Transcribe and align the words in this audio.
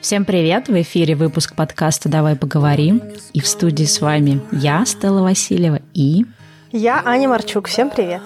Всем 0.00 0.24
привет! 0.24 0.68
В 0.68 0.80
эфире 0.80 1.14
выпуск 1.14 1.54
подкаста 1.54 2.08
«Давай 2.08 2.34
поговорим». 2.34 3.02
И 3.34 3.40
в 3.40 3.46
студии 3.46 3.84
с 3.84 4.00
вами 4.00 4.40
я, 4.50 4.86
Стелла 4.86 5.20
Васильева, 5.20 5.80
и... 5.92 6.24
Я 6.72 7.02
Аня 7.04 7.28
Марчук. 7.28 7.68
Всем 7.68 7.90
привет! 7.90 8.22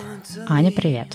Аня, 0.48 0.70
привет! 0.70 1.08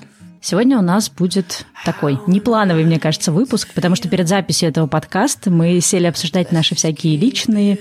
Сегодня 0.49 0.79
у 0.79 0.81
нас 0.81 1.11
будет 1.11 1.67
такой 1.85 2.17
неплановый, 2.25 2.83
мне 2.83 2.99
кажется, 2.99 3.31
выпуск, 3.31 3.71
потому 3.75 3.95
что 3.95 4.09
перед 4.09 4.27
записью 4.27 4.67
этого 4.67 4.87
подкаста 4.87 5.51
мы 5.51 5.79
сели 5.79 6.07
обсуждать 6.07 6.51
наши 6.51 6.73
всякие 6.73 7.17
личные 7.17 7.77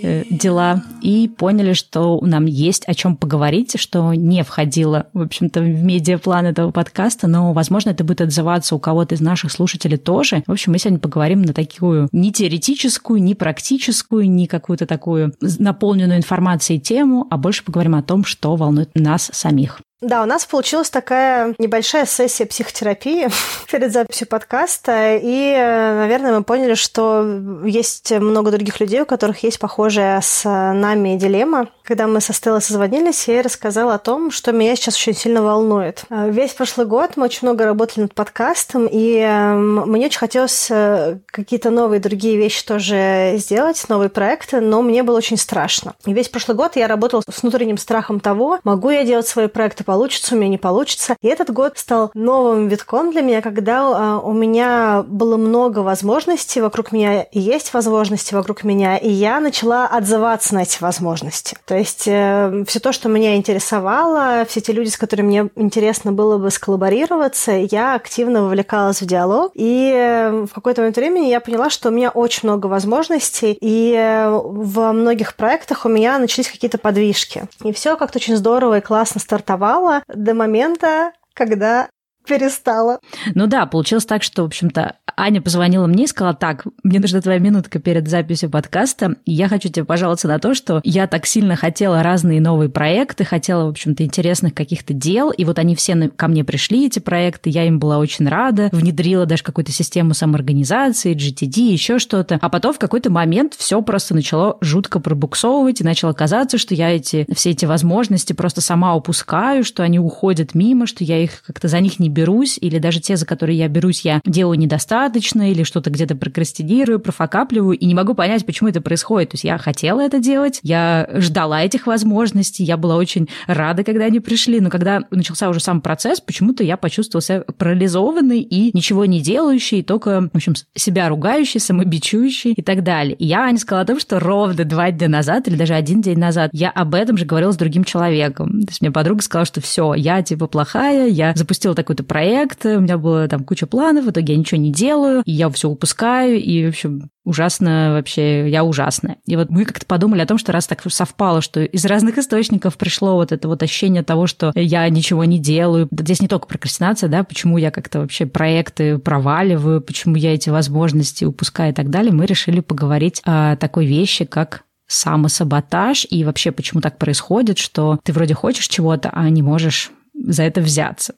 э, 0.00 0.22
дела 0.30 0.84
и 1.00 1.26
поняли, 1.26 1.72
что 1.72 2.20
нам 2.22 2.46
есть 2.46 2.84
о 2.86 2.94
чем 2.94 3.16
поговорить, 3.16 3.76
что 3.76 4.14
не 4.14 4.44
входило, 4.44 5.08
в 5.12 5.22
общем-то, 5.22 5.62
в 5.62 5.64
медиаплан 5.64 6.46
этого 6.46 6.70
подкаста, 6.70 7.26
но, 7.26 7.52
возможно, 7.52 7.90
это 7.90 8.04
будет 8.04 8.20
отзываться 8.20 8.76
у 8.76 8.78
кого-то 8.78 9.16
из 9.16 9.20
наших 9.20 9.50
слушателей 9.50 9.98
тоже. 9.98 10.44
В 10.46 10.52
общем, 10.52 10.70
мы 10.70 10.78
сегодня 10.78 11.00
поговорим 11.00 11.42
на 11.42 11.52
такую 11.52 12.08
не 12.12 12.32
теоретическую, 12.32 13.20
не 13.20 13.34
практическую, 13.34 14.30
не 14.30 14.46
какую-то 14.46 14.86
такую 14.86 15.34
наполненную 15.40 16.18
информацией 16.18 16.78
тему, 16.78 17.26
а 17.30 17.36
больше 17.36 17.64
поговорим 17.64 17.96
о 17.96 18.02
том, 18.04 18.24
что 18.24 18.54
волнует 18.54 18.90
нас 18.94 19.28
самих. 19.32 19.80
Да, 20.02 20.22
у 20.22 20.26
нас 20.26 20.44
получилась 20.44 20.90
такая 20.90 21.54
небольшая 21.58 22.06
сессия 22.06 22.44
психотерапии 22.44 23.28
перед 23.70 23.92
записью 23.92 24.26
подкаста, 24.26 25.14
и, 25.14 25.54
наверное, 25.54 26.36
мы 26.36 26.42
поняли, 26.42 26.74
что 26.74 27.24
есть 27.64 28.10
много 28.10 28.50
других 28.50 28.80
людей, 28.80 29.02
у 29.02 29.06
которых 29.06 29.44
есть 29.44 29.60
похожая 29.60 30.20
с 30.20 30.42
нами 30.44 31.16
дилемма. 31.16 31.68
Когда 31.84 32.08
мы 32.08 32.20
со 32.20 32.32
Стеллой 32.32 32.60
созвонились, 32.60 33.28
я 33.28 33.34
ей 33.34 33.42
рассказала 33.42 33.94
о 33.94 33.98
том, 33.98 34.32
что 34.32 34.50
меня 34.50 34.74
сейчас 34.74 34.96
очень 34.96 35.14
сильно 35.14 35.40
волнует. 35.40 36.02
Весь 36.10 36.52
прошлый 36.52 36.88
год 36.88 37.12
мы 37.14 37.26
очень 37.26 37.46
много 37.46 37.64
работали 37.64 38.02
над 38.02 38.14
подкастом, 38.14 38.88
и 38.90 39.24
мне 39.24 40.06
очень 40.06 40.18
хотелось 40.18 40.68
э, 40.68 41.18
какие-то 41.26 41.70
новые 41.70 42.00
другие 42.00 42.36
вещи 42.36 42.64
тоже 42.64 43.34
сделать, 43.36 43.84
новые 43.88 44.10
проекты, 44.10 44.60
но 44.60 44.82
мне 44.82 45.04
было 45.04 45.16
очень 45.16 45.36
страшно. 45.36 45.94
И 46.06 46.12
весь 46.12 46.28
прошлый 46.28 46.56
год 46.56 46.74
я 46.74 46.88
работала 46.88 47.22
с 47.30 47.42
внутренним 47.42 47.78
страхом 47.78 48.18
того, 48.18 48.58
могу 48.64 48.90
я 48.90 49.04
делать 49.04 49.28
свои 49.28 49.46
проекты 49.46 49.84
получится 49.92 50.34
у 50.34 50.38
меня, 50.38 50.48
не 50.48 50.56
получится. 50.56 51.16
И 51.20 51.28
этот 51.28 51.50
год 51.50 51.76
стал 51.76 52.10
новым 52.14 52.68
витком 52.68 53.10
для 53.12 53.20
меня, 53.20 53.42
когда 53.42 53.82
а, 53.82 54.18
у 54.20 54.32
меня 54.32 55.04
было 55.06 55.36
много 55.36 55.80
возможностей 55.80 56.62
вокруг 56.62 56.92
меня, 56.92 57.26
есть 57.30 57.74
возможности 57.74 58.32
вокруг 58.32 58.64
меня, 58.64 58.96
и 58.96 59.10
я 59.10 59.38
начала 59.38 59.86
отзываться 59.86 60.54
на 60.54 60.62
эти 60.62 60.82
возможности. 60.82 61.58
То 61.66 61.76
есть 61.76 62.04
э, 62.06 62.64
все 62.66 62.80
то, 62.80 62.92
что 62.92 63.10
меня 63.10 63.36
интересовало, 63.36 64.46
все 64.48 64.62
те 64.62 64.72
люди, 64.72 64.88
с 64.88 64.96
которыми 64.96 65.26
мне 65.26 65.50
интересно 65.56 66.12
было 66.12 66.38
бы 66.38 66.50
сколлаборироваться, 66.50 67.52
я 67.52 67.94
активно 67.94 68.44
вовлекалась 68.44 69.02
в 69.02 69.06
диалог. 69.06 69.52
И 69.52 69.92
э, 69.94 70.46
в 70.50 70.54
какой-то 70.54 70.80
момент 70.80 70.96
времени 70.96 71.26
я 71.26 71.40
поняла, 71.40 71.68
что 71.68 71.90
у 71.90 71.92
меня 71.92 72.08
очень 72.08 72.48
много 72.48 72.66
возможностей, 72.66 73.58
и 73.60 73.92
э, 73.94 74.30
во 74.30 74.94
многих 74.94 75.36
проектах 75.36 75.84
у 75.84 75.90
меня 75.90 76.18
начались 76.18 76.48
какие-то 76.48 76.78
подвижки. 76.78 77.44
И 77.62 77.74
все 77.74 77.98
как-то 77.98 78.16
очень 78.16 78.38
здорово 78.38 78.78
и 78.78 78.80
классно 78.80 79.20
стартовало 79.20 79.81
стартовала 79.82 80.02
до 80.08 80.34
момента, 80.34 81.12
когда 81.34 81.88
перестала. 82.26 83.00
Ну 83.34 83.46
да, 83.46 83.66
получилось 83.66 84.06
так, 84.06 84.22
что, 84.22 84.42
в 84.42 84.46
общем-то, 84.46 84.96
Аня 85.16 85.42
позвонила 85.42 85.86
мне 85.86 86.04
и 86.04 86.06
сказала, 86.06 86.34
так, 86.34 86.64
мне 86.82 86.98
нужна 86.98 87.20
твоя 87.20 87.38
минутка 87.38 87.78
перед 87.78 88.08
записью 88.08 88.50
подкаста, 88.50 89.16
и 89.24 89.32
я 89.32 89.48
хочу 89.48 89.68
тебе 89.68 89.84
пожаловаться 89.84 90.28
на 90.28 90.38
то, 90.38 90.54
что 90.54 90.80
я 90.84 91.06
так 91.06 91.26
сильно 91.26 91.56
хотела 91.56 92.02
разные 92.02 92.40
новые 92.40 92.68
проекты, 92.68 93.24
хотела, 93.24 93.66
в 93.66 93.68
общем-то, 93.70 94.04
интересных 94.04 94.54
каких-то 94.54 94.94
дел, 94.94 95.30
и 95.30 95.44
вот 95.44 95.58
они 95.58 95.74
все 95.76 95.92
ко 96.08 96.28
мне 96.28 96.44
пришли, 96.44 96.86
эти 96.86 96.98
проекты, 96.98 97.50
я 97.50 97.66
им 97.66 97.78
была 97.78 97.98
очень 97.98 98.26
рада, 98.28 98.68
внедрила 98.72 99.26
даже 99.26 99.42
какую-то 99.42 99.72
систему 99.72 100.14
самоорганизации, 100.14 101.14
GTD, 101.14 101.72
еще 101.72 101.98
что-то, 101.98 102.38
а 102.40 102.48
потом 102.48 102.72
в 102.72 102.78
какой-то 102.78 103.10
момент 103.10 103.54
все 103.54 103.82
просто 103.82 104.14
начало 104.14 104.56
жутко 104.60 105.00
пробуксовывать, 105.00 105.80
и 105.80 105.84
начало 105.84 106.12
казаться, 106.12 106.58
что 106.58 106.74
я 106.74 106.90
эти, 106.90 107.26
все 107.34 107.50
эти 107.50 107.66
возможности 107.66 108.32
просто 108.32 108.60
сама 108.60 108.94
упускаю, 108.94 109.64
что 109.64 109.82
они 109.82 109.98
уходят 109.98 110.54
мимо, 110.54 110.86
что 110.86 111.04
я 111.04 111.18
их 111.22 111.42
как-то 111.46 111.68
за 111.68 111.80
них 111.80 111.98
не 111.98 112.08
берусь, 112.12 112.58
или 112.60 112.78
даже 112.78 113.00
те, 113.00 113.16
за 113.16 113.26
которые 113.26 113.58
я 113.58 113.68
берусь, 113.68 114.02
я 114.02 114.20
делаю 114.24 114.58
недостаточно, 114.58 115.50
или 115.50 115.62
что-то 115.62 115.90
где-то 115.90 116.14
прокрастинирую, 116.16 117.00
профокапливаю, 117.00 117.76
и 117.76 117.84
не 117.86 117.94
могу 117.94 118.14
понять, 118.14 118.46
почему 118.46 118.68
это 118.68 118.80
происходит. 118.80 119.30
То 119.30 119.34
есть 119.34 119.44
я 119.44 119.58
хотела 119.58 120.00
это 120.00 120.18
делать, 120.18 120.60
я 120.62 121.08
ждала 121.14 121.62
этих 121.62 121.86
возможностей, 121.86 122.64
я 122.64 122.76
была 122.76 122.96
очень 122.96 123.28
рада, 123.46 123.84
когда 123.84 124.04
они 124.04 124.20
пришли, 124.20 124.60
но 124.60 124.70
когда 124.70 125.02
начался 125.10 125.48
уже 125.48 125.60
сам 125.60 125.80
процесс, 125.80 126.20
почему-то 126.20 126.62
я 126.62 126.76
почувствовала 126.76 127.22
себя 127.22 127.40
парализованной 127.40 128.40
и 128.40 128.76
ничего 128.76 129.04
не 129.04 129.20
делающей, 129.20 129.82
только, 129.82 130.28
в 130.32 130.36
общем, 130.36 130.54
себя 130.74 131.08
ругающей, 131.08 131.60
самобичующей 131.60 132.52
и 132.52 132.62
так 132.62 132.82
далее. 132.82 133.14
И 133.14 133.26
я 133.26 133.42
Аня 133.42 133.58
сказала 133.58 133.82
о 133.82 133.86
том, 133.86 134.00
что 134.00 134.20
ровно 134.20 134.64
два 134.64 134.90
дня 134.90 135.08
назад, 135.08 135.48
или 135.48 135.56
даже 135.56 135.74
один 135.74 136.00
день 136.02 136.18
назад, 136.18 136.50
я 136.52 136.70
об 136.70 136.94
этом 136.94 137.16
же 137.16 137.24
говорила 137.24 137.52
с 137.52 137.56
другим 137.56 137.84
человеком. 137.84 138.62
То 138.62 138.70
есть 138.70 138.80
мне 138.80 138.90
подруга 138.90 139.22
сказала, 139.22 139.46
что 139.46 139.60
все, 139.60 139.94
я 139.94 140.22
типа 140.22 140.46
плохая, 140.46 141.08
я 141.08 141.32
запустила 141.34 141.74
такую-то 141.74 142.01
какой-то 142.02 142.08
проект, 142.08 142.66
у 142.66 142.80
меня 142.80 142.98
была 142.98 143.28
там 143.28 143.44
куча 143.44 143.66
планов, 143.66 144.04
в 144.04 144.10
итоге 144.10 144.34
я 144.34 144.38
ничего 144.38 144.60
не 144.60 144.72
делаю, 144.72 145.22
и 145.24 145.32
я 145.32 145.48
все 145.50 145.68
упускаю, 145.68 146.40
и, 146.40 146.66
в 146.66 146.68
общем, 146.68 147.10
ужасно 147.24 147.92
вообще, 147.92 148.48
я 148.48 148.64
ужасная. 148.64 149.16
И 149.26 149.36
вот 149.36 149.50
мы 149.50 149.64
как-то 149.64 149.86
подумали 149.86 150.20
о 150.20 150.26
том, 150.26 150.38
что 150.38 150.52
раз 150.52 150.66
так 150.66 150.82
совпало, 150.88 151.40
что 151.40 151.62
из 151.62 151.84
разных 151.84 152.18
источников 152.18 152.76
пришло 152.76 153.14
вот 153.14 153.32
это 153.32 153.48
вот 153.48 153.62
ощущение 153.62 154.02
того, 154.02 154.26
что 154.26 154.52
я 154.54 154.88
ничего 154.88 155.24
не 155.24 155.38
делаю. 155.38 155.88
Здесь 155.90 156.20
не 156.20 156.28
только 156.28 156.46
прокрастинация, 156.46 157.08
да, 157.08 157.24
почему 157.24 157.58
я 157.58 157.70
как-то 157.70 158.00
вообще 158.00 158.26
проекты 158.26 158.98
проваливаю, 158.98 159.80
почему 159.80 160.16
я 160.16 160.34
эти 160.34 160.50
возможности 160.50 161.24
упускаю 161.24 161.72
и 161.72 161.74
так 161.74 161.90
далее, 161.90 162.12
мы 162.12 162.26
решили 162.26 162.60
поговорить 162.60 163.22
о 163.24 163.56
такой 163.56 163.86
вещи, 163.86 164.24
как 164.24 164.64
самосаботаж 164.88 166.06
и 166.10 166.24
вообще 166.24 166.52
почему 166.52 166.82
так 166.82 166.98
происходит, 166.98 167.58
что 167.58 167.98
ты 168.04 168.12
вроде 168.12 168.34
хочешь 168.34 168.68
чего-то, 168.68 169.10
а 169.10 169.28
не 169.30 169.40
можешь 169.40 169.90
за 170.14 170.42
это 170.42 170.60
взяться. 170.60 171.14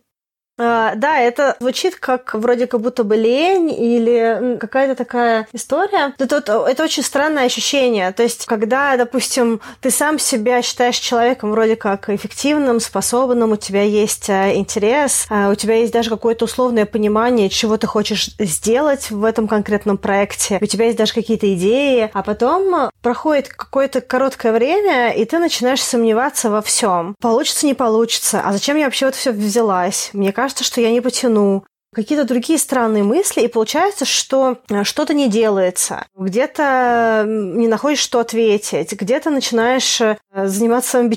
А, 0.56 0.94
да, 0.94 1.18
это 1.18 1.56
звучит 1.58 1.96
как 1.96 2.34
вроде 2.34 2.66
как 2.66 2.80
будто 2.80 3.02
бы 3.02 3.16
лень 3.16 3.70
или 3.70 4.56
какая-то 4.60 4.94
такая 4.94 5.48
история. 5.52 6.14
Это, 6.18 6.36
это, 6.36 6.64
это 6.68 6.84
очень 6.84 7.02
странное 7.02 7.44
ощущение. 7.46 8.12
То 8.12 8.22
есть, 8.22 8.46
когда, 8.46 8.96
допустим, 8.96 9.60
ты 9.80 9.90
сам 9.90 10.18
себя 10.18 10.62
считаешь 10.62 10.96
человеком 10.96 11.50
вроде 11.50 11.76
как 11.76 12.08
эффективным, 12.08 12.78
способным, 12.80 13.52
у 13.52 13.56
тебя 13.56 13.82
есть 13.82 14.30
а, 14.30 14.54
интерес, 14.54 15.26
а, 15.28 15.50
у 15.50 15.54
тебя 15.54 15.76
есть 15.76 15.92
даже 15.92 16.10
какое-то 16.10 16.44
условное 16.44 16.86
понимание, 16.86 17.48
чего 17.48 17.76
ты 17.76 17.86
хочешь 17.86 18.30
сделать 18.38 19.10
в 19.10 19.24
этом 19.24 19.48
конкретном 19.48 19.98
проекте, 19.98 20.58
у 20.60 20.66
тебя 20.66 20.86
есть 20.86 20.98
даже 20.98 21.14
какие-то 21.14 21.52
идеи, 21.54 22.10
а 22.12 22.22
потом 22.22 22.90
проходит 23.02 23.48
какое-то 23.48 24.00
короткое 24.00 24.52
время, 24.52 25.10
и 25.10 25.24
ты 25.24 25.38
начинаешь 25.38 25.82
сомневаться 25.82 26.48
во 26.48 26.62
всем. 26.62 27.16
Получится, 27.20 27.66
не 27.66 27.74
получится. 27.74 28.42
А 28.44 28.52
зачем 28.52 28.76
я 28.76 28.84
вообще 28.84 29.06
вот 29.06 29.14
все 29.14 29.32
взялась? 29.32 30.10
Мне 30.12 30.32
кажется, 30.32 30.43
кажется, 30.44 30.62
что 30.62 30.82
я 30.82 30.90
не 30.90 31.00
потяну 31.00 31.64
какие-то 31.94 32.24
другие 32.24 32.58
странные 32.58 33.02
мысли, 33.02 33.42
и 33.42 33.48
получается, 33.48 34.04
что 34.04 34.58
э, 34.68 34.84
что-то 34.84 35.14
не 35.14 35.28
делается, 35.28 36.06
где-то 36.16 37.24
не 37.26 37.68
находишь, 37.68 38.00
что 38.00 38.20
ответить, 38.20 38.92
где-то 38.92 39.30
начинаешь 39.30 40.00
э, 40.00 40.16
заниматься 40.32 40.90
своим 40.90 41.10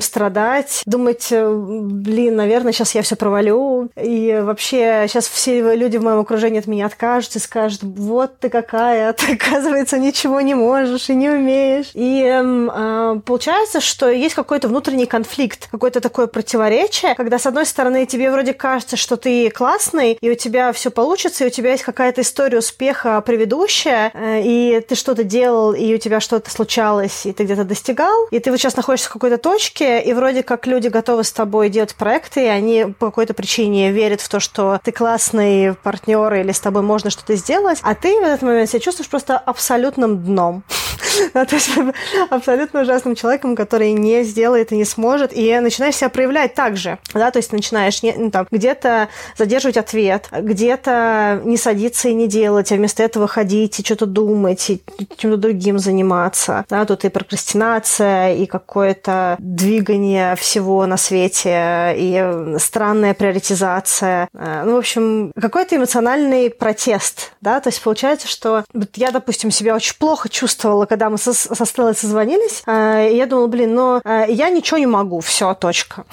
страдать, 0.00 0.82
думать, 0.86 1.28
э, 1.30 1.50
блин, 1.50 2.36
наверное, 2.36 2.72
сейчас 2.72 2.94
я 2.94 3.02
все 3.02 3.16
провалю, 3.16 3.90
и 3.96 4.40
вообще 4.42 5.06
сейчас 5.08 5.28
все 5.28 5.74
люди 5.74 5.96
в 5.96 6.02
моем 6.02 6.20
окружении 6.20 6.58
от 6.58 6.66
меня 6.66 6.86
откажутся 6.86 7.38
и 7.38 7.42
скажут, 7.42 7.80
вот 7.82 8.38
ты 8.38 8.48
какая, 8.48 9.12
ты, 9.12 9.34
оказывается, 9.34 9.98
ничего 9.98 10.40
не 10.40 10.54
можешь 10.54 11.08
и 11.10 11.14
не 11.14 11.30
умеешь. 11.30 11.90
И 11.94 12.22
э, 12.24 13.20
получается, 13.24 13.80
что 13.80 14.10
есть 14.10 14.34
какой-то 14.34 14.68
внутренний 14.68 15.06
конфликт, 15.06 15.68
какое-то 15.70 16.00
такое 16.00 16.26
противоречие, 16.26 17.14
когда, 17.14 17.38
с 17.38 17.46
одной 17.46 17.66
стороны, 17.66 18.06
тебе 18.06 18.30
вроде 18.30 18.54
кажется, 18.54 18.96
что 18.96 19.16
ты 19.16 19.50
классный, 19.50 20.07
классный, 20.08 20.18
и 20.20 20.30
у 20.30 20.34
тебя 20.34 20.72
все 20.72 20.90
получится, 20.90 21.44
и 21.44 21.46
у 21.46 21.50
тебя 21.50 21.72
есть 21.72 21.82
какая-то 21.82 22.20
история 22.20 22.58
успеха 22.58 23.20
предыдущая, 23.20 24.10
э, 24.14 24.42
и 24.42 24.80
ты 24.80 24.94
что-то 24.94 25.24
делал, 25.24 25.72
и 25.72 25.94
у 25.94 25.98
тебя 25.98 26.20
что-то 26.20 26.50
случалось, 26.50 27.26
и 27.26 27.32
ты 27.32 27.44
где-то 27.44 27.64
достигал, 27.64 28.26
и 28.30 28.38
ты 28.38 28.50
вот 28.50 28.58
сейчас 28.58 28.76
находишься 28.76 29.08
в 29.08 29.12
какой-то 29.12 29.38
точке, 29.38 30.00
и 30.00 30.12
вроде 30.12 30.42
как 30.42 30.66
люди 30.66 30.88
готовы 30.88 31.24
с 31.24 31.32
тобой 31.32 31.68
делать 31.68 31.94
проекты, 31.94 32.44
и 32.44 32.48
они 32.48 32.86
по 32.98 33.06
какой-то 33.06 33.34
причине 33.34 33.92
верят 33.92 34.20
в 34.20 34.28
то, 34.28 34.40
что 34.40 34.80
ты 34.82 34.92
классный 34.92 35.74
партнер 35.74 36.32
или 36.34 36.52
с 36.52 36.60
тобой 36.60 36.82
можно 36.82 37.10
что-то 37.10 37.34
сделать, 37.36 37.78
а 37.82 37.94
ты 37.94 38.18
в 38.20 38.22
этот 38.22 38.42
момент 38.42 38.70
себя 38.70 38.80
чувствуешь 38.80 39.10
просто 39.10 39.38
абсолютным 39.38 40.24
дном. 40.24 40.62
то 41.32 41.46
есть 41.50 41.70
абсолютно 42.30 42.82
ужасным 42.82 43.14
человеком, 43.14 43.56
который 43.56 43.92
не 43.92 44.22
сделает 44.24 44.72
и 44.72 44.76
не 44.76 44.84
сможет, 44.84 45.32
и 45.32 45.58
начинаешь 45.58 45.96
себя 45.96 46.08
проявлять 46.08 46.54
так 46.54 46.76
же, 46.76 46.98
да, 47.14 47.30
то 47.30 47.38
есть 47.38 47.52
начинаешь 47.52 48.02
не, 48.02 48.12
ну, 48.12 48.30
там, 48.30 48.46
где-то 48.50 49.08
задерживать 49.36 49.76
ответ, 49.76 50.28
где-то 50.32 51.42
не 51.44 51.56
садиться 51.56 52.08
и 52.08 52.14
не 52.14 52.28
делать, 52.28 52.72
а 52.72 52.76
вместо 52.76 53.02
этого 53.02 53.26
ходить 53.26 53.78
и 53.78 53.84
что-то 53.84 54.06
думать, 54.06 54.70
и 54.70 54.82
чем-то 55.16 55.36
другим 55.36 55.78
заниматься, 55.78 56.64
да, 56.68 56.84
тут 56.84 57.04
и 57.04 57.08
прокрастинация, 57.08 58.34
и 58.34 58.46
какое-то 58.46 59.36
двигание 59.38 60.36
всего 60.36 60.86
на 60.86 60.96
свете, 60.96 61.94
и 61.96 62.56
странная 62.58 63.14
приоритизация, 63.14 64.28
э, 64.34 64.62
ну, 64.64 64.74
в 64.74 64.78
общем, 64.78 65.32
какой-то 65.40 65.76
эмоциональный 65.76 66.50
протест, 66.50 67.32
да, 67.40 67.60
то 67.60 67.68
есть 67.68 67.82
получается, 67.82 68.28
что 68.28 68.64
я, 68.94 69.10
допустим, 69.10 69.50
себя 69.50 69.74
очень 69.74 69.96
плохо 69.96 70.28
чувствовала, 70.28 70.86
когда 70.86 70.97
мы 71.10 71.18
со, 71.18 71.32
со 71.32 71.64
Стеллой 71.64 71.94
созвонились, 71.94 72.62
э, 72.66 73.10
я 73.12 73.26
думала, 73.26 73.46
блин, 73.46 73.74
но 73.74 74.00
э, 74.04 74.26
я 74.28 74.50
ничего 74.50 74.78
не 74.78 74.86
могу, 74.86 75.20
все, 75.20 75.54
точка. 75.54 76.04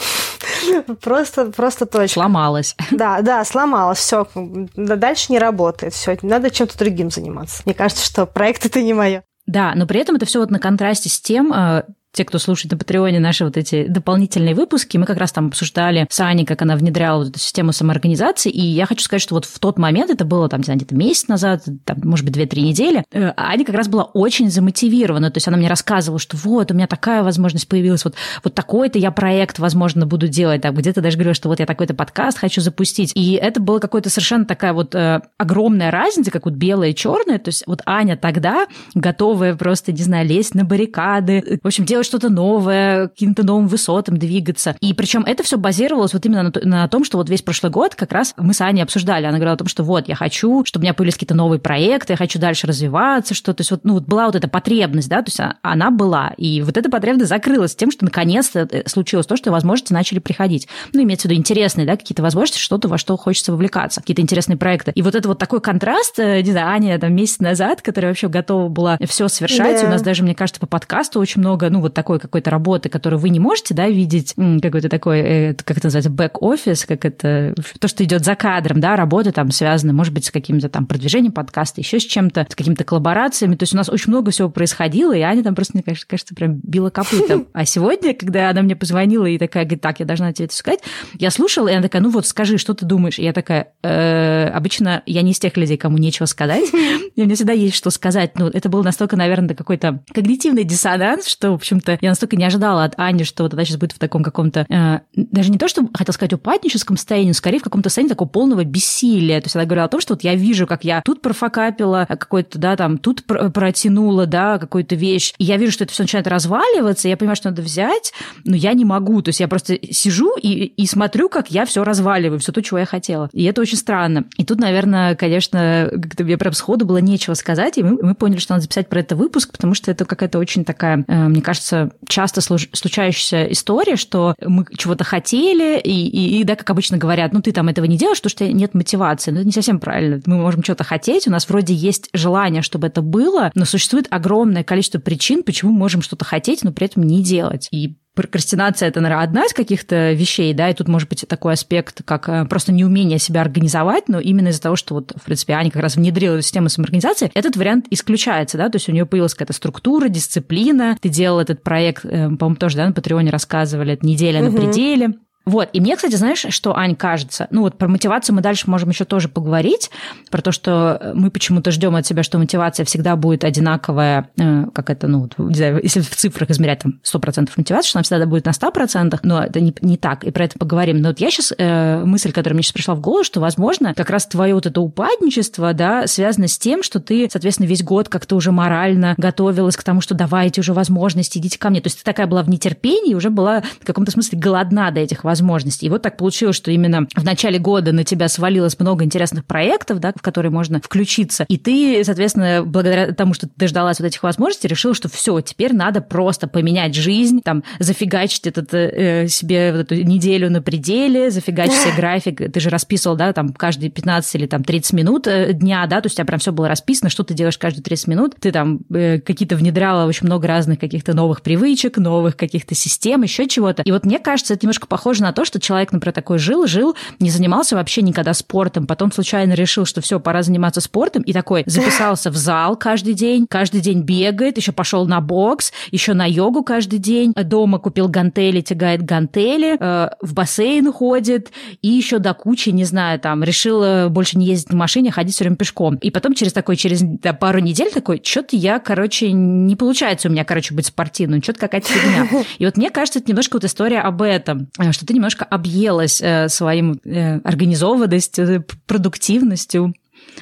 Просто, 1.01 1.51
просто 1.51 1.85
точка. 1.85 2.13
Сломалась. 2.19 2.75
Да, 2.91 3.21
да, 3.21 3.43
сломалась, 3.45 3.99
все, 3.99 4.27
дальше 4.75 5.31
не 5.31 5.39
работает, 5.39 5.93
все, 5.93 6.17
надо 6.21 6.49
чем-то 6.49 6.77
другим 6.77 7.09
заниматься. 7.11 7.61
Мне 7.65 7.73
кажется, 7.73 8.05
что 8.05 8.25
проект 8.25 8.65
это 8.65 8.81
не 8.81 8.93
мое. 8.93 9.23
Да, 9.47 9.73
но 9.75 9.85
при 9.85 9.99
этом 9.99 10.15
это 10.15 10.25
все 10.25 10.39
вот 10.39 10.49
на 10.49 10.59
контрасте 10.59 11.09
с 11.09 11.19
тем, 11.19 11.53
э, 11.53 11.83
те, 12.15 12.23
кто 12.23 12.39
слушает 12.39 12.71
на 12.71 12.77
Патреоне 12.77 13.19
наши 13.19 13.44
вот 13.44 13.57
эти 13.57 13.88
дополнительные 13.88 14.56
выпуски, 14.56 14.97
мы 14.97 15.06
как 15.06 15.17
раз 15.17 15.31
там 15.33 15.47
обсуждали 15.47 16.07
с 16.09 16.19
Аней, 16.21 16.45
как 16.45 16.62
она 16.62 16.77
внедряла 16.77 17.19
вот 17.19 17.29
эту 17.29 17.39
систему 17.39 17.73
самоорганизации, 17.73 18.50
и 18.50 18.62
я 18.62 18.85
хочу 18.85 19.03
сказать, 19.03 19.21
что 19.21 19.35
вот 19.35 19.45
в 19.45 19.59
тот 19.59 19.77
момент, 19.77 20.09
это 20.09 20.23
было 20.23 20.47
там, 20.47 20.62
не 20.62 20.65
знаю, 20.65 20.79
где-то 20.79 20.95
месяц 20.95 21.27
назад, 21.27 21.63
там, 21.83 21.97
может 22.03 22.25
быть, 22.25 22.35
2-3 22.38 22.62
недели, 22.62 23.03
э, 23.12 23.33
Аня 23.35 23.65
как 23.65 23.75
раз 23.75 23.89
была 23.89 24.03
очень 24.03 24.50
замотивирована, 24.50 25.29
то 25.29 25.38
есть 25.38 25.47
она 25.47 25.57
мне 25.57 25.67
рассказывала, 25.67 26.19
что 26.19 26.38
вот, 26.38 26.71
у 26.71 26.73
меня 26.73 26.88
такая 26.88 27.21
возможность 27.21 27.67
появилась, 27.67 28.06
вот, 28.06 28.15
вот 28.44 28.56
такой-то 28.56 28.97
я 28.97 29.11
проект, 29.11 29.59
возможно, 29.59 30.06
буду 30.06 30.29
делать, 30.29 30.61
там, 30.61 30.73
где-то 30.73 31.01
даже 31.01 31.18
говорила, 31.18 31.33
что 31.33 31.50
вот 31.50 31.59
я 31.59 31.65
такой-то 31.65 31.94
подкаст 31.94 32.38
хочу 32.38 32.61
запустить, 32.61 33.11
и 33.15 33.33
это 33.33 33.59
было 33.59 33.79
какое-то 33.79 34.09
совершенно 34.09 34.45
такая 34.45 34.71
вот 34.71 34.95
э, 34.95 35.19
огромная 35.38 35.91
разница, 35.91 36.31
как 36.31 36.45
вот 36.45 36.53
белое 36.53 36.89
и 36.89 36.95
черное, 36.95 37.39
то 37.39 37.50
есть 37.50 37.63
вот 37.68 37.81
Аня 37.85 38.15
тогда 38.15 38.68
готовая 38.94 39.56
просто, 39.56 39.91
не 39.91 40.03
знаю, 40.03 40.25
лезть 40.25 40.56
на 40.56 40.63
баррикады, 40.63 41.59
в 41.61 41.68
общем, 41.68 41.83
делать 41.83 42.05
что-то 42.06 42.30
новое, 42.30 43.07
каким-то 43.07 43.44
новым 43.44 43.68
высотам 43.68 44.18
двигаться. 44.18 44.75
И 44.81 44.94
причем 44.94 45.24
это 45.24 45.44
все 45.44 45.57
базировалось 45.57 46.13
вот 46.13 46.25
именно 46.25 46.44
на, 46.44 46.52
на 46.63 46.88
том, 46.88 47.04
что 47.04 47.18
вот 47.18 47.30
весь 47.30 47.42
прошлый 47.42 47.72
год 47.72 47.96
как 47.96 48.12
раз 48.12 48.34
мы 48.38 48.54
с 48.54 48.62
Аней 48.62 48.84
обсуждали. 48.84 49.25
Она 49.25 49.38
говорила 49.38 49.54
о 49.56 49.57
том, 49.57 49.68
что 49.68 49.84
вот, 49.84 50.07
я 50.07 50.16
хочу, 50.16 50.63
чтобы 50.66 50.84
у 50.84 50.86
меня 50.86 50.94
появились 50.94 51.16
какие-то 51.16 51.36
новые 51.36 51.60
проекты, 51.60 52.13
я 52.13 52.18
хочу 52.18 52.40
дальше 52.40 52.68
развиваться, 52.68 53.34
что 53.34 53.54
то 53.54 53.62
есть 53.62 53.72
вот, 53.72 53.81
ну, 53.84 53.94
вот 53.96 54.04
была 54.04 54.28
вот 54.28 54.36
эта 54.36 54.48
потребность, 54.48 55.10
да, 55.10 55.22
то 55.22 55.28
есть 55.28 55.40
а, 55.40 55.56
она 55.62 55.92
была. 55.92 56.34
И 56.38 56.62
вот 56.62 56.78
эта 56.78 56.90
потребность 56.90 57.30
закрылась 57.30 57.75
тем, 57.75 57.92
что 57.92 58.06
наконец-то 58.06 58.68
э, 58.72 58.88
случилось 58.88 59.25
то, 59.25 59.36
что 59.36 59.52
возможности 59.52 59.94
начали 59.94 60.19
приходить. 60.19 60.68
Ну, 60.94 61.04
имеется 61.04 61.28
в 61.28 61.31
виду 61.31 61.40
интересные, 61.40 61.88
да, 61.88 61.96
какие-то 61.98 62.22
возможности, 62.22 62.60
что-то, 62.60 62.88
во 62.88 62.98
что 62.98 63.18
хочется 63.18 63.52
вовлекаться, 63.52 64.02
какие-то 64.02 64.22
интересные 64.22 64.57
проекты. 64.57 64.92
И 64.92 65.02
вот 65.02 65.16
это 65.16 65.28
вот 65.28 65.40
такой 65.40 65.62
контраст, 65.62 66.19
э, 66.19 66.42
не 66.42 66.52
знаю, 66.52 66.68
Аня 66.69 67.00
там 67.00 67.13
месяц 67.13 67.40
назад, 67.40 67.81
которая 67.81 68.12
вообще 68.12 68.28
готова 68.28 68.69
была 68.69 69.00
все 69.07 69.28
совершать, 69.28 69.81
да. 69.81 69.88
у 69.88 69.90
нас 69.90 70.02
даже, 70.02 70.24
мне 70.24 70.36
кажется, 70.36 70.60
по 70.60 70.68
подкасту 70.68 71.19
очень 71.19 71.42
много, 71.42 71.69
ну, 71.69 71.81
вот 71.81 71.94
такой 71.95 72.19
какой-то 72.19 72.51
работы, 72.51 72.89
которую 72.89 73.19
вы 73.19 73.30
не 73.30 73.39
можете, 73.39 73.74
да, 73.74 73.88
видеть 73.88 74.36
какой-то 74.62 74.89
такой, 74.89 75.19
э, 75.19 75.53
как 75.56 75.77
это 75.77 75.88
называется, 75.88 76.12
бэк-офис, 76.12 76.86
как 76.86 77.06
это, 77.06 77.56
то, 77.80 77.88
что 77.88 78.03
идет 78.03 78.24
за 78.24 78.36
кадром, 78.36 78.80
да, 78.80 78.95
работа 78.95 79.31
там 79.31 79.51
связана, 79.51 79.94
может 79.94 80.13
быть, 80.13 80.25
с 80.25 80.31
каким-то 80.31 80.69
там 80.69 80.86
продвижением 80.86 81.31
подкаста, 81.31 81.81
еще 81.81 82.00
с 82.00 82.03
чем-то, 82.03 82.47
с 82.50 82.56
какими-то 82.56 82.83
коллаборациями. 82.83 83.56
То 83.56 83.63
есть 83.63 83.74
у 83.74 83.77
нас 83.77 83.89
очень 83.89 84.12
много 84.12 84.31
всего 84.31 84.50
происходило, 84.50 85.13
и 85.13 85.21
Аня 85.21 85.44
там 85.44 85.56
просто, 85.56 85.74
мне 85.75 85.83
кажется, 85.83 86.07
кажется 86.07 86.36
прям 86.36 86.59
била 86.63 86.89
копытом. 86.89 87.47
А 87.53 87.65
сегодня, 87.65 88.13
когда 88.13 88.50
она 88.50 88.62
мне 88.62 88.75
позвонила 88.75 89.25
и 89.25 89.38
такая 89.38 89.63
говорит, 89.63 89.81
так, 89.81 90.00
я 90.00 90.06
должна 90.06 90.33
тебе 90.33 90.45
это 90.45 90.56
сказать, 90.56 90.81
я 91.18 91.31
слушала, 91.31 91.69
и 91.69 91.74
она 91.74 91.83
такая, 91.83 92.01
ну 92.01 92.09
вот 92.09 92.27
скажи, 92.27 92.57
что 92.57 92.74
ты 92.74 92.86
думаешь? 92.86 93.18
И 93.18 93.24
я 93.24 93.31
такая, 93.33 93.69
«Э, 93.81 94.50
обычно 94.50 95.03
я 95.06 95.21
не 95.21 95.31
из 95.31 95.39
тех 95.39 95.56
людей, 95.57 95.77
кому 95.77 95.97
нечего 95.97 96.25
сказать, 96.25 96.65
и 96.74 97.21
у 97.21 97.25
меня 97.25 97.36
всегда 97.36 97.53
есть 97.53 97.75
что 97.75 97.89
сказать. 97.92 98.38
Ну, 98.38 98.47
это 98.47 98.68
было 98.69 98.83
настолько, 98.83 99.15
наверное, 99.15 99.56
какой-то 99.56 100.03
когнитивный 100.13 100.63
диссонанс, 100.63 101.27
что, 101.27 101.57
в 101.57 101.63
общем-то, 101.85 102.05
я 102.05 102.09
настолько 102.09 102.35
не 102.35 102.45
ожидала 102.45 102.83
от 102.83 102.93
Ани, 102.97 103.23
что 103.23 103.43
вот 103.43 103.53
она 103.53 103.63
сейчас 103.63 103.77
будет 103.77 103.93
в 103.93 103.99
таком 103.99 104.23
каком-то, 104.23 104.65
э, 104.69 104.99
даже 105.15 105.51
не 105.51 105.57
то, 105.57 105.67
что 105.67 105.87
хотел 105.93 106.13
сказать, 106.13 106.33
упадническом 106.33 106.97
состоянии, 106.97 107.29
но 107.29 107.33
скорее 107.33 107.59
в 107.59 107.63
каком-то 107.63 107.89
состоянии 107.89 108.09
такого 108.09 108.27
полного 108.27 108.63
бессилия. 108.63 109.39
То 109.41 109.45
есть 109.45 109.55
она 109.55 109.65
говорила 109.65 109.85
о 109.85 109.89
том, 109.89 110.01
что 110.01 110.13
вот 110.13 110.23
я 110.23 110.35
вижу, 110.35 110.67
как 110.67 110.83
я 110.83 111.01
тут 111.03 111.21
профокапила 111.21 112.05
какой-то, 112.07 112.59
да, 112.59 112.75
там, 112.75 112.97
тут 112.97 113.23
протянула, 113.25 114.25
да, 114.25 114.57
какую-то 114.57 114.95
вещь, 114.95 115.33
и 115.37 115.43
я 115.43 115.57
вижу, 115.57 115.71
что 115.71 115.83
это 115.83 115.93
все 115.93 116.03
начинает 116.03 116.27
разваливаться, 116.27 117.07
и 117.07 117.11
я 117.11 117.17
понимаю, 117.17 117.35
что 117.35 117.49
надо 117.49 117.61
взять, 117.61 118.13
но 118.43 118.55
я 118.55 118.73
не 118.73 118.85
могу. 118.85 119.21
То 119.21 119.29
есть 119.29 119.39
я 119.39 119.47
просто 119.47 119.77
сижу 119.91 120.35
и, 120.37 120.65
и 120.65 120.85
смотрю, 120.85 121.29
как 121.29 121.51
я 121.51 121.65
все 121.65 121.83
разваливаю, 121.83 122.39
все 122.39 122.51
то, 122.51 122.61
чего 122.61 122.79
я 122.79 122.85
хотела. 122.85 123.29
И 123.33 123.43
это 123.43 123.61
очень 123.61 123.77
странно. 123.77 124.25
И 124.37 124.45
тут, 124.45 124.59
наверное, 124.59 125.15
конечно, 125.15 125.89
как-то 125.91 126.23
мне 126.23 126.37
прям 126.37 126.53
сходу 126.53 126.85
было 126.85 126.97
нечего 126.97 127.33
сказать, 127.33 127.77
и 127.77 127.83
мы, 127.83 128.01
мы 128.01 128.15
поняли, 128.15 128.39
что 128.39 128.53
надо 128.53 128.63
записать 128.63 128.89
про 128.89 128.99
это 128.99 129.15
выпуск, 129.15 129.51
потому 129.51 129.73
что 129.73 129.91
это 129.91 130.05
какая-то 130.05 130.39
очень 130.39 130.65
такая, 130.65 131.03
э, 131.07 131.27
мне 131.27 131.41
кажется, 131.41 131.64
часто 132.07 132.41
случающаяся 132.41 133.51
история, 133.51 133.95
что 133.95 134.35
мы 134.41 134.65
чего-то 134.77 135.03
хотели, 135.03 135.79
и, 135.79 136.07
и, 136.07 136.39
и, 136.39 136.44
да, 136.44 136.56
как 136.56 136.69
обычно 136.69 136.97
говорят, 136.97 137.33
ну, 137.33 137.41
ты 137.41 137.51
там 137.51 137.67
этого 137.67 137.85
не 137.85 137.97
делаешь, 137.97 138.19
потому 138.19 138.31
что 138.31 138.47
нет 138.47 138.73
мотивации. 138.73 139.31
Но 139.31 139.39
это 139.39 139.47
не 139.47 139.53
совсем 139.53 139.79
правильно. 139.79 140.21
Мы 140.25 140.38
можем 140.38 140.63
что-то 140.63 140.83
хотеть, 140.83 141.27
у 141.27 141.31
нас 141.31 141.47
вроде 141.50 141.73
есть 141.73 142.09
желание, 142.13 142.62
чтобы 142.62 142.88
это 142.88 143.01
было, 143.01 143.51
но 143.56 143.65
существует 143.65 144.07
огромное 144.09 144.63
количество 144.63 145.00
причин, 145.00 145.44
почему 145.44 145.71
мы 145.71 145.79
можем 145.79 146.01
что-то 146.01 146.25
хотеть, 146.25 146.63
но 146.63 146.71
при 146.71 146.85
этом 146.85 147.03
не 147.03 147.23
делать. 147.23 147.68
И 147.71 147.95
прокрастинация 148.15 148.88
это, 148.88 149.01
наверное, 149.01 149.23
одна 149.23 149.45
из 149.45 149.53
каких-то 149.53 150.13
вещей, 150.13 150.53
да, 150.53 150.69
и 150.69 150.73
тут 150.73 150.88
может 150.88 151.09
быть 151.09 151.25
такой 151.27 151.53
аспект, 151.53 152.01
как 152.03 152.27
э, 152.29 152.45
просто 152.45 152.71
неумение 152.71 153.19
себя 153.19 153.41
организовать, 153.41 154.07
но 154.07 154.19
именно 154.19 154.47
из-за 154.47 154.61
того, 154.61 154.75
что 154.75 154.95
вот, 154.95 155.13
в 155.15 155.23
принципе, 155.25 155.53
Аня 155.53 155.69
как 155.69 155.83
раз 155.83 155.97
внедрила 155.97 156.35
эту 156.35 156.44
систему 156.44 156.69
самоорганизации, 156.69 157.29
этот 157.33 157.57
вариант 157.57 157.88
исключается, 157.91 158.57
да, 158.57 158.69
то 158.69 158.77
есть 158.77 158.89
у 158.89 158.94
нее 158.94 159.06
появилась 159.06 159.33
какая-то 159.33 159.53
структура, 159.53 160.07
дисциплина, 160.07 160.97
ты 161.00 161.09
делал 161.09 161.39
этот 161.56 161.63
проект, 161.63 162.06
э, 162.06 162.30
по-моему, 162.30 162.56
тоже, 162.56 162.78
да, 162.78 162.88
на 162.88 162.94
Патреоне 162.94 163.31
рассказывали, 163.31 163.94
это 163.94 164.06
неделя 164.06 164.44
угу. 164.44 164.52
на 164.52 164.62
пределе, 164.62 165.16
вот, 165.45 165.69
и 165.74 165.80
мне, 165.80 165.95
кстати, 165.95 166.15
знаешь, 166.15 166.45
что, 166.50 166.75
Ань, 166.75 166.95
кажется, 166.95 167.47
ну 167.51 167.62
вот 167.62 167.77
про 167.77 167.88
мотивацию 167.88 168.36
мы 168.36 168.42
дальше 168.42 168.69
можем 168.69 168.89
еще 168.89 169.06
тоже 169.06 169.30
поговорить, 169.30 169.92
про 170.31 170.42
то, 170.42 170.51
что 170.51 171.12
мы 171.13 171.30
почему-то 171.30 171.71
ждем 171.71 171.95
от 171.95 172.06
себя, 172.06 172.24
что 172.24 172.38
мотивация 172.38 172.86
всегда 172.86 173.15
будет 173.15 173.44
одинаковая, 173.44 174.30
э, 174.38 174.65
как 174.74 174.89
это, 174.89 175.07
ну, 175.07 175.30
не 175.38 175.56
знаю, 175.56 175.80
если 175.83 176.01
в 176.01 176.15
цифрах 176.15 176.50
измерять 176.50 176.80
там 176.80 177.00
100% 177.03 177.50
мотивации, 177.57 177.89
что 177.89 178.00
она 178.00 178.03
всегда 178.03 178.25
будет 178.25 178.45
на 178.45 178.51
100%, 178.51 179.19
но 179.24 179.44
это 179.44 179.59
не, 179.62 179.74
не 179.81 179.97
так, 179.97 180.24
и 180.24 180.31
про 180.31 180.45
это 180.45 180.57
поговорим. 180.57 180.97
Но 181.01 181.09
вот 181.09 181.19
я 181.19 181.30
сейчас, 181.30 181.53
э, 181.57 182.03
мысль, 182.03 182.31
которая 182.31 182.56
мне 182.56 182.63
сейчас 182.63 182.74
пришла 182.74 182.95
в 182.95 183.01
голову, 183.01 183.24
что, 183.24 183.39
возможно, 183.39 183.94
как 183.94 184.09
раз 184.09 184.25
твое 184.25 184.56
вот 184.56 184.65
это 184.65 184.81
упадничество, 184.81 185.74
да, 185.74 186.07
связано 186.07 186.47
с 186.47 186.57
тем, 186.57 186.83
что 186.83 187.00
ты, 187.00 187.27
соответственно, 187.31 187.68
весь 187.68 187.83
год 187.83 188.09
как-то 188.09 188.36
уже 188.36 188.51
морально 188.51 189.13
готовилась 189.18 189.77
к 189.77 189.83
тому, 189.83 190.01
что 190.01 190.15
давайте 190.15 190.62
уже 190.62 190.74
возможности, 190.74 191.38
идите 191.38 191.59
ко 191.59 191.69
мне. 191.69 191.81
То 191.81 191.88
есть 191.88 192.00
ты 192.00 192.03
такая 192.03 192.27
была 192.27 192.42
в 192.44 192.50
нетерпении, 192.50 193.13
уже 193.13 193.30
была 193.30 193.62
в 193.81 193.86
каком-то 193.86 194.12
смысле 194.12 194.39
голодна 194.39 194.92
до 194.92 195.01
этих 195.01 195.24
возможностей. 195.35 195.87
И 195.87 195.89
вот 195.89 196.01
так 196.01 196.17
получилось, 196.17 196.55
что 196.55 196.71
именно 196.71 197.07
в 197.13 197.23
начале 197.23 197.59
года 197.59 197.91
на 197.91 198.03
тебя 198.05 198.29
свалилось 198.29 198.79
много 198.79 199.03
интересных 199.03 199.45
проектов, 199.45 199.99
да, 199.99 200.13
в 200.15 200.21
которые 200.21 200.51
можно 200.51 200.79
включиться. 200.81 201.45
И 201.49 201.57
ты, 201.57 202.04
соответственно, 202.06 202.63
благодаря 202.65 203.11
тому, 203.11 203.33
что 203.33 203.47
ты 203.47 203.54
дождалась 203.57 203.99
вот 203.99 204.06
этих 204.06 204.23
возможностей, 204.23 204.68
решил, 204.69 204.94
что 204.94 205.09
все, 205.09 205.42
теперь 205.42 205.73
надо 205.73 205.99
просто 206.01 206.47
поменять 206.47 206.95
жизнь, 206.95 207.42
там, 207.44 207.63
зафигачить 207.80 208.47
этот, 208.47 208.73
э, 208.73 209.27
себе 209.27 209.73
вот 209.73 209.92
эту 209.92 209.95
неделю 209.95 210.49
на 210.49 210.61
пределе, 210.61 211.30
зафигачить 211.31 211.75
себе 211.75 211.94
график. 211.97 212.51
Ты 212.51 212.59
же 212.59 212.69
расписывал, 212.69 213.18
да, 213.18 213.33
там, 213.33 213.49
каждые 213.54 213.89
15 213.89 214.35
или 214.35 214.47
там 214.47 214.63
30 214.63 214.94
минут 214.94 215.27
э, 215.27 215.51
дня, 215.54 215.85
да, 215.87 215.99
то 215.99 216.07
есть 216.07 216.15
у 216.15 216.18
тебя 216.18 216.25
прям 216.25 216.39
все 216.39 216.54
было 216.54 216.69
расписано, 216.69 217.09
что 217.09 217.23
ты 217.23 217.33
делаешь 217.33 217.57
каждые 217.57 217.83
30 217.83 218.07
минут. 218.07 218.35
Ты 218.39 218.51
там 218.51 218.80
э, 218.94 219.19
какие-то 219.19 219.57
внедряла 219.57 220.07
очень 220.07 220.27
много 220.27 220.47
разных 220.47 220.80
каких-то 220.80 221.13
новых 221.13 221.42
привычек, 221.42 221.97
новых 221.97 222.37
каких-то 222.37 222.75
систем, 222.75 223.23
еще 223.23 223.47
чего-то. 223.47 223.81
И 223.83 223.92
вот 223.92 224.06
мне 224.06 224.19
кажется, 224.19 224.54
это 224.54 224.65
немножко 224.65 224.87
похоже 224.87 225.23
на 225.25 225.33
то, 225.33 225.44
что 225.44 225.59
человек, 225.59 225.91
например, 225.91 226.13
такой 226.13 226.37
жил, 226.37 226.67
жил, 226.67 226.95
не 227.19 227.29
занимался 227.29 227.75
вообще 227.75 228.01
никогда 228.01 228.33
спортом, 228.33 228.87
потом 228.87 229.11
случайно 229.11 229.53
решил, 229.53 229.85
что 229.85 230.01
все, 230.01 230.19
пора 230.19 230.44
заниматься 230.44 230.81
спортом, 230.81 231.23
и 231.23 231.33
такой 231.33 231.63
записался 231.65 232.29
в 232.29 232.35
зал 232.35 232.75
каждый 232.75 233.13
день, 233.13 233.47
каждый 233.49 233.81
день 233.81 234.01
бегает, 234.01 234.57
еще 234.57 234.71
пошел 234.71 235.05
на 235.07 235.21
бокс, 235.21 235.73
еще 235.91 236.13
на 236.13 236.25
йогу 236.25 236.63
каждый 236.63 236.99
день, 236.99 237.33
дома 237.33 237.79
купил 237.79 238.07
гантели, 238.07 238.61
тягает 238.61 239.03
гантели, 239.03 239.77
э, 239.79 240.09
в 240.21 240.33
бассейн 240.33 240.91
ходит, 240.94 241.51
и 241.81 241.87
еще 241.87 242.19
до 242.19 242.33
кучи, 242.33 242.69
не 242.69 242.83
знаю, 242.83 243.19
там, 243.19 243.44
решил 243.44 244.09
больше 244.09 244.37
не 244.37 244.45
ездить 244.45 244.69
на 244.69 244.77
машине, 244.77 245.09
а 245.09 245.13
ходить 245.13 245.33
все 245.33 245.44
время 245.44 245.57
пешком. 245.57 245.95
И 245.95 246.11
потом 246.11 246.33
через 246.35 246.53
такой, 246.53 246.75
через 246.75 247.01
да, 247.01 247.33
пару 247.33 247.59
недель 247.59 247.91
такой, 247.91 248.21
что-то 248.23 248.55
я, 248.55 248.79
короче, 248.79 249.31
не 249.31 249.75
получается 249.75 250.27
у 250.27 250.31
меня, 250.31 250.45
короче, 250.45 250.73
быть 250.75 250.85
спортивным, 250.85 251.41
что-то 251.41 251.59
какая-то 251.59 251.87
фигня. 251.87 252.27
И 252.59 252.65
вот 252.65 252.77
мне 252.77 252.91
кажется, 252.91 253.19
это 253.19 253.29
немножко 253.29 253.55
вот 253.55 253.63
история 253.63 254.01
об 254.01 254.21
этом, 254.21 254.67
э, 254.79 254.91
что 254.91 255.05
ты 255.05 255.15
немножко 255.16 255.45
объелась 255.45 256.22
э, 256.22 256.50
своим 256.50 257.00
э, 257.04 257.40
организованностью, 257.40 258.66
продуктивностью. 258.86 259.94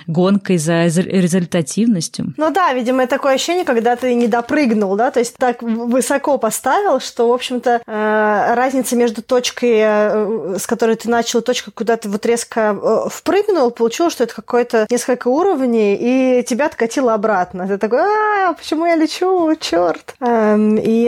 Гонкой 0.07 0.57
за 0.57 0.85
результативностью. 0.85 2.33
Ну 2.37 2.51
да, 2.51 2.73
видимо, 2.73 3.07
такое 3.07 3.35
ощущение, 3.35 3.65
когда 3.65 3.95
ты 3.95 4.13
не 4.13 4.27
допрыгнул, 4.27 4.95
да, 4.95 5.11
то 5.11 5.19
есть 5.19 5.35
так 5.37 5.61
высоко 5.61 6.37
поставил, 6.37 6.99
что, 6.99 7.29
в 7.29 7.33
общем-то, 7.33 7.81
э, 7.85 8.53
разница 8.55 8.95
между 8.95 9.21
точкой, 9.21 9.75
э, 9.75 10.57
с 10.59 10.67
которой 10.67 10.95
ты 10.95 11.09
начал, 11.09 11.39
и 11.39 11.43
точкой, 11.43 11.71
куда 11.71 11.97
ты 11.97 12.09
вот 12.09 12.25
резко 12.25 12.77
э, 12.81 13.09
впрыгнул, 13.09 13.71
получилось, 13.71 14.13
что 14.13 14.23
это 14.23 14.35
какое-то 14.35 14.87
несколько 14.89 15.27
уровней, 15.27 15.95
и 15.99 16.43
тебя 16.43 16.65
откатило 16.65 17.13
обратно. 17.13 17.67
Ты 17.67 17.77
такой, 17.77 18.01
а, 18.01 18.53
почему 18.53 18.85
я 18.85 18.95
лечу, 18.95 19.55
черт. 19.59 20.15
Эм, 20.19 20.77
и 20.77 21.05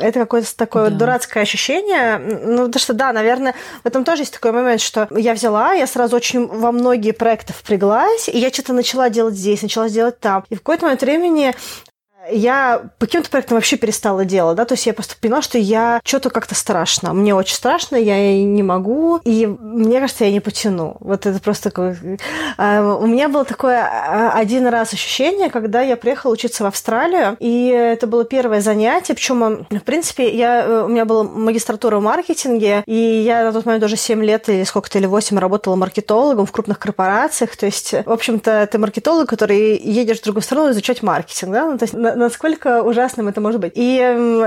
это 0.00 0.20
какое-то 0.20 0.56
такое 0.56 0.90
да. 0.90 0.96
дурацкое 0.96 1.42
ощущение. 1.42 2.18
Ну, 2.18 2.66
потому 2.66 2.80
что, 2.80 2.92
да, 2.92 3.12
наверное, 3.12 3.54
в 3.82 3.86
этом 3.86 4.04
тоже 4.04 4.22
есть 4.22 4.34
такой 4.34 4.52
момент, 4.52 4.80
что 4.80 5.08
я 5.16 5.34
взяла, 5.34 5.72
я 5.72 5.86
сразу 5.86 6.16
очень 6.16 6.46
во 6.46 6.72
многие 6.72 7.12
проекты 7.12 7.52
впряглась, 7.80 8.28
и 8.28 8.38
я 8.38 8.50
что-то 8.50 8.72
начала 8.72 9.08
делать 9.08 9.34
здесь, 9.34 9.62
начала 9.62 9.88
делать 9.88 10.20
там. 10.20 10.44
И 10.50 10.54
в 10.54 10.58
какой-то 10.58 10.84
момент 10.84 11.00
времени 11.00 11.54
я 12.28 12.82
по 12.98 13.06
каким-то 13.06 13.30
проектам 13.30 13.56
вообще 13.56 13.76
перестала 13.76 14.24
делать, 14.24 14.56
да, 14.56 14.64
то 14.64 14.74
есть 14.74 14.86
я 14.86 14.92
просто 14.92 15.14
поняла, 15.20 15.42
что 15.42 15.58
я 15.58 16.00
что-то 16.04 16.30
как-то 16.30 16.54
страшно. 16.54 17.12
Мне 17.12 17.34
очень 17.34 17.54
страшно, 17.54 17.96
я 17.96 18.44
не 18.44 18.62
могу, 18.62 19.20
и 19.24 19.46
мне 19.46 20.00
кажется, 20.00 20.24
я 20.24 20.32
не 20.32 20.40
потяну. 20.40 20.96
Вот 21.00 21.26
это 21.26 21.40
просто 21.40 21.70
такое... 21.70 21.96
А, 22.58 22.96
у 22.96 23.06
меня 23.06 23.28
было 23.28 23.44
такое 23.44 23.82
а, 23.82 24.32
один 24.32 24.66
раз 24.66 24.92
ощущение, 24.92 25.50
когда 25.50 25.80
я 25.80 25.96
приехала 25.96 26.32
учиться 26.32 26.64
в 26.64 26.66
Австралию, 26.66 27.36
и 27.40 27.68
это 27.68 28.06
было 28.06 28.24
первое 28.24 28.60
занятие, 28.60 29.14
причем, 29.14 29.66
в 29.70 29.80
принципе, 29.80 30.28
я, 30.36 30.64
э, 30.64 30.84
у 30.84 30.88
меня 30.88 31.04
была 31.04 31.24
магистратура 31.24 31.98
в 31.98 32.02
маркетинге, 32.02 32.82
и 32.86 32.94
я 32.94 33.44
на 33.44 33.52
тот 33.52 33.64
момент 33.64 33.84
уже 33.84 33.96
7 33.96 34.22
лет 34.24 34.48
или 34.48 34.64
сколько-то, 34.64 34.98
или 34.98 35.06
8 35.06 35.38
работала 35.38 35.76
маркетологом 35.76 36.46
в 36.46 36.52
крупных 36.52 36.78
корпорациях, 36.78 37.56
то 37.56 37.66
есть, 37.66 37.92
в 37.92 38.10
общем-то, 38.10 38.68
ты 38.70 38.78
маркетолог, 38.78 39.28
который 39.28 39.78
едешь 39.78 40.20
в 40.20 40.24
другую 40.24 40.42
страну 40.42 40.70
изучать 40.70 41.02
маркетинг, 41.02 41.52
да, 41.52 41.66
ну, 41.70 41.78
то 41.78 41.84
есть 41.84 41.94
насколько 42.16 42.82
ужасным 42.82 43.28
это 43.28 43.40
может 43.40 43.60
быть. 43.60 43.72
И 43.74 43.96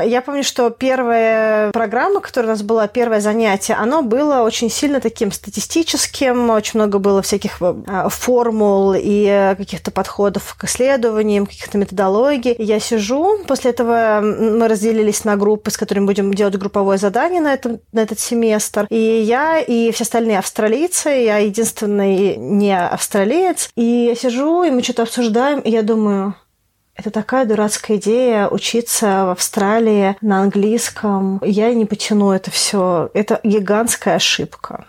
я 0.05 0.21
помню, 0.21 0.43
что 0.43 0.69
первая 0.69 1.71
программа, 1.71 2.19
которая 2.19 2.51
у 2.51 2.53
нас 2.53 2.63
была, 2.63 2.87
первое 2.87 3.21
занятие, 3.21 3.73
оно 3.73 4.01
было 4.01 4.41
очень 4.41 4.69
сильно 4.69 4.99
таким 4.99 5.31
статистическим, 5.31 6.49
очень 6.49 6.79
много 6.79 6.99
было 6.99 7.21
всяких 7.21 7.57
э, 7.61 8.07
формул 8.09 8.93
и 8.95 9.55
каких-то 9.57 9.91
подходов 9.91 10.55
к 10.57 10.63
исследованиям, 10.65 11.45
каких-то 11.45 11.77
методологий. 11.77 12.55
Я 12.57 12.79
сижу, 12.79 13.39
после 13.47 13.71
этого 13.71 14.19
мы 14.21 14.67
разделились 14.67 15.23
на 15.23 15.35
группы, 15.35 15.71
с 15.71 15.77
которыми 15.77 16.05
будем 16.05 16.33
делать 16.33 16.55
групповое 16.55 16.97
задание 16.97 17.41
на, 17.41 17.53
этом, 17.53 17.79
на 17.91 18.01
этот 18.01 18.19
семестр. 18.19 18.87
И 18.89 18.97
я 18.97 19.59
и 19.59 19.91
все 19.91 20.03
остальные 20.03 20.39
австралийцы, 20.39 21.09
я 21.09 21.37
единственный 21.37 22.35
не 22.37 22.77
австралиец. 22.77 23.69
И 23.75 23.83
я 24.09 24.15
сижу, 24.15 24.63
и 24.63 24.71
мы 24.71 24.83
что-то 24.83 25.03
обсуждаем, 25.03 25.59
и 25.59 25.69
я 25.69 25.81
думаю, 25.81 26.35
это 26.95 27.09
такая 27.09 27.45
дурацкая 27.45 27.97
идея 27.97 28.47
учиться 28.47 29.25
в 29.25 29.31
Австралии 29.31 30.15
на 30.21 30.41
английском. 30.41 31.41
Я 31.43 31.73
не 31.73 31.85
потяну 31.85 32.31
это 32.31 32.51
все. 32.51 33.09
Это 33.13 33.39
гигантская 33.43 34.15
ошибка. 34.15 34.85